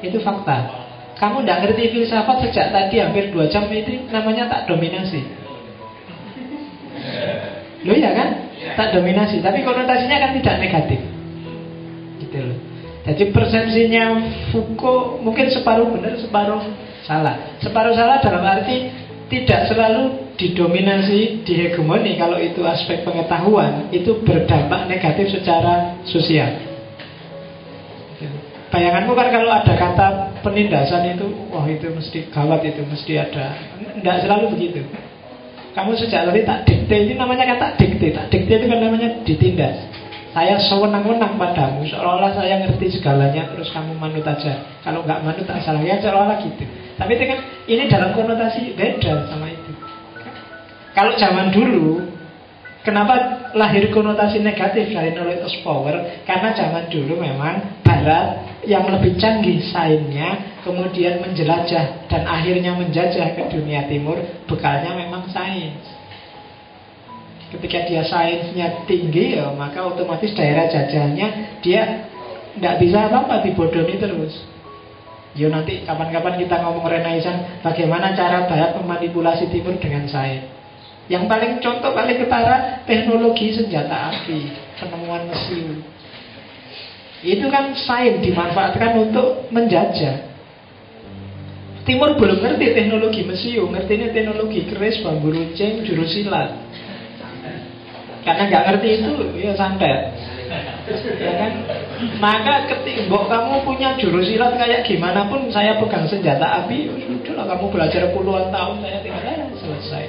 [0.00, 0.88] Itu fakta.
[1.18, 5.20] Kamu tidak ngerti filsafat sejak tadi hampir dua jam itu namanya tak dominasi.
[7.82, 8.28] Loh ya kan?
[8.78, 11.00] Tak dominasi Tapi konotasinya kan tidak negatif.
[12.22, 12.58] Gitu loh.
[13.08, 14.04] Jadi persepsinya
[14.52, 16.60] Foucault mungkin separuh benar, separuh
[17.08, 17.56] salah.
[17.64, 18.92] Separuh salah dalam arti
[19.32, 26.68] tidak selalu didominasi, dihegemoni kalau itu aspek pengetahuan itu berdampak negatif secara sosial.
[28.68, 30.06] Bayanganmu kan kalau ada kata
[30.44, 33.56] penindasan itu, wah itu mesti gawat itu mesti ada.
[33.96, 34.84] Tidak selalu begitu.
[35.72, 39.76] Kamu sejak tadi tak dikte ini namanya kata dikte, tak dikte itu kan namanya ditindas.
[40.38, 44.62] Saya sewenang-wenang padamu Seolah-olah saya ngerti segalanya Terus kamu manut aja.
[44.86, 45.82] Kalau nggak manut tak salah.
[45.82, 46.62] Ya seolah-olah gitu.
[46.94, 49.74] Tapi itu kan ini dalam konotasi beda sama itu.
[50.94, 52.06] Kalau zaman dulu
[52.86, 56.22] Kenapa lahir konotasi negatif dari knowledge of power?
[56.22, 63.42] Karena zaman dulu memang Barat yang lebih canggih sainsnya Kemudian menjelajah dan akhirnya menjajah ke
[63.50, 65.97] dunia timur Bekalnya memang sains
[67.48, 72.12] Ketika dia sainsnya tinggi ya maka otomatis daerah jajahnya dia
[72.58, 74.44] tidak bisa apa-apa dibodohi terus.
[75.38, 80.44] Yo nanti kapan-kapan kita ngomong renaissance bagaimana cara Barat memanipulasi Timur dengan sains.
[81.08, 85.80] Yang paling contoh paling ketara teknologi senjata api, penemuan mesin.
[87.24, 90.28] Itu kan sains dimanfaatkan untuk menjajah.
[91.88, 96.52] Timur belum ngerti teknologi mesiu, ngertinya teknologi keris, bambu runcing, jurus silat.
[98.26, 100.14] Karena nggak ngerti itu ya santet.
[101.20, 101.52] Ya kan?
[102.16, 107.34] Maka ketika kamu punya jurus silat kayak gimana pun saya pegang senjata api, ya sudah
[107.36, 110.04] lah kamu belajar puluhan tahun saya tinggal ya, selesai.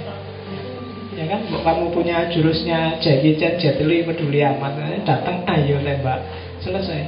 [1.19, 5.84] Ya kan, Mbok kamu punya jurusnya Jackie Chan, Jet Li, peduli amat, eh, datang ayo
[5.84, 6.23] tembak,
[6.64, 7.02] selesai.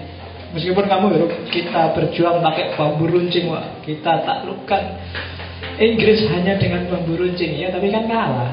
[0.52, 4.84] Meskipun kamu kita berjuang pakai bambu runcing, wah, kita taklukkan
[5.80, 8.52] Inggris hanya dengan bambu runcing, ya tapi kan kalah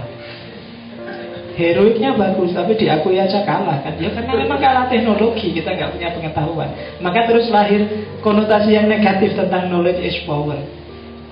[1.58, 3.98] heroiknya bagus tapi diakui aja kalah kan.
[3.98, 6.70] Ya karena memang kalah teknologi kita nggak punya pengetahuan.
[7.02, 7.82] Maka terus lahir
[8.22, 10.54] konotasi yang negatif tentang knowledge is power.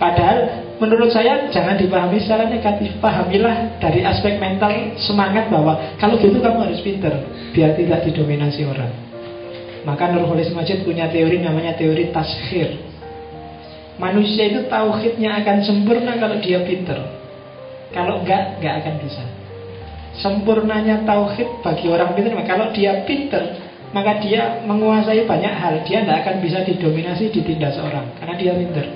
[0.02, 2.98] Padahal menurut saya jangan dipahami secara negatif.
[2.98, 7.14] Pahamilah dari aspek mental semangat bahwa kalau gitu kamu harus pinter
[7.54, 8.90] biar tidak didominasi orang.
[9.86, 12.82] Maka Nurholis Majid punya teori namanya teori taskhir
[14.02, 16.98] manusia itu tauhidnya akan sempurna kalau dia pinter.
[17.94, 19.35] Kalau enggak, enggak akan bisa
[20.16, 23.44] Sempurnanya tauhid bagi orang pintar Kalau dia pintar
[23.94, 25.74] Maka dia menguasai banyak hal.
[25.86, 28.86] Dia tidak akan bisa didominasi ditindas orang Karena dia pintar.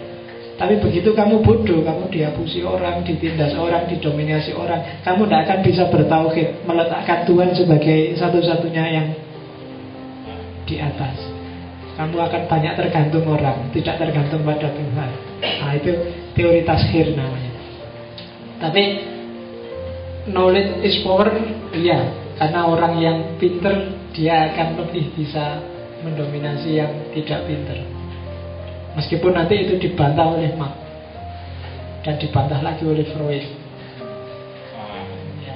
[0.61, 5.83] Tapi begitu kamu bodoh, kamu dihapusi orang, ditindas orang, didominasi orang Kamu tidak akan bisa
[5.89, 9.09] bertauhid Meletakkan Tuhan sebagai satu-satunya yang
[10.71, 11.19] di atas.
[11.99, 15.11] Kamu akan banyak tergantung orang Tidak tergantung pada Tuhan.
[15.41, 15.93] Nah itu
[16.37, 17.53] teori tashir namanya.
[18.61, 18.83] Tapi
[20.29, 21.33] knowledge is power
[21.73, 22.29] iya.
[22.41, 25.61] Karena orang yang pinter dia akan lebih bisa
[26.01, 27.85] mendominasi yang tidak pinter.
[28.97, 30.81] Meskipun nanti itu dibantah oleh Marx
[32.01, 33.45] dan dibantah lagi oleh Freud.
[35.45, 35.55] Ya,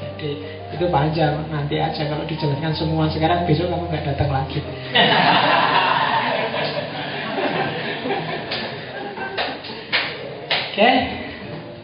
[0.00, 0.30] jadi
[0.72, 1.52] itu panjang.
[1.52, 3.12] Nanti aja kalau dijelaskan semua.
[3.12, 4.58] Sekarang besok kamu nggak datang lagi.
[10.72, 10.96] Oke, okay.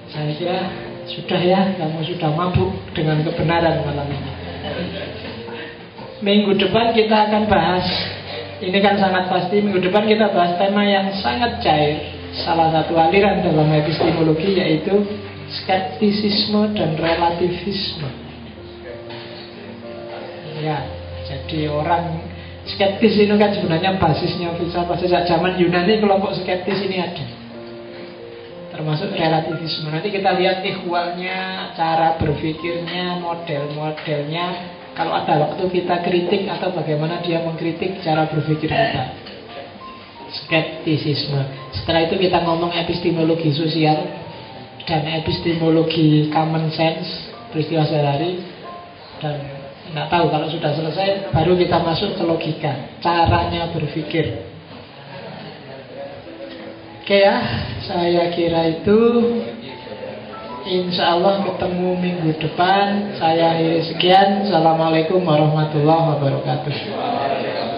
[0.09, 4.31] saya kira sudah ya, kamu sudah mabuk dengan kebenaran malam ini.
[6.19, 7.87] Minggu depan kita akan bahas
[8.59, 12.11] Ini kan sangat pasti Minggu depan kita bahas tema yang sangat cair.
[12.43, 15.07] Salah satu aliran dalam epistemologi Yaitu
[15.49, 18.11] skeptisisme dan relativisme.
[20.61, 20.85] Ya,
[21.25, 22.21] jadi orang
[22.67, 25.01] skeptis ini kan sebenarnya basisnya filsafat.
[25.01, 27.38] Sejak zaman Yunani kelompok skeptis ini ada
[28.79, 29.91] termasuk relativisme.
[29.91, 34.47] Nanti kita lihat ikhwalnya, cara berpikirnya, model-modelnya.
[34.95, 39.05] Kalau ada waktu kita kritik atau bagaimana dia mengkritik cara berpikir kita.
[40.31, 41.75] Skeptisisme.
[41.75, 44.31] Setelah itu kita ngomong epistemologi sosial.
[44.89, 48.41] dan epistemologi common sense peristiwa sehari
[49.21, 49.37] dan
[49.93, 52.73] nggak tahu kalau sudah selesai baru kita masuk ke logika
[53.05, 54.48] caranya berpikir
[57.09, 57.41] oke ya
[57.89, 59.01] saya kira itu.
[60.69, 63.17] Insya Allah ketemu minggu depan.
[63.17, 64.45] Saya akhiri sekian.
[64.45, 67.78] Assalamualaikum warahmatullahi wabarakatuh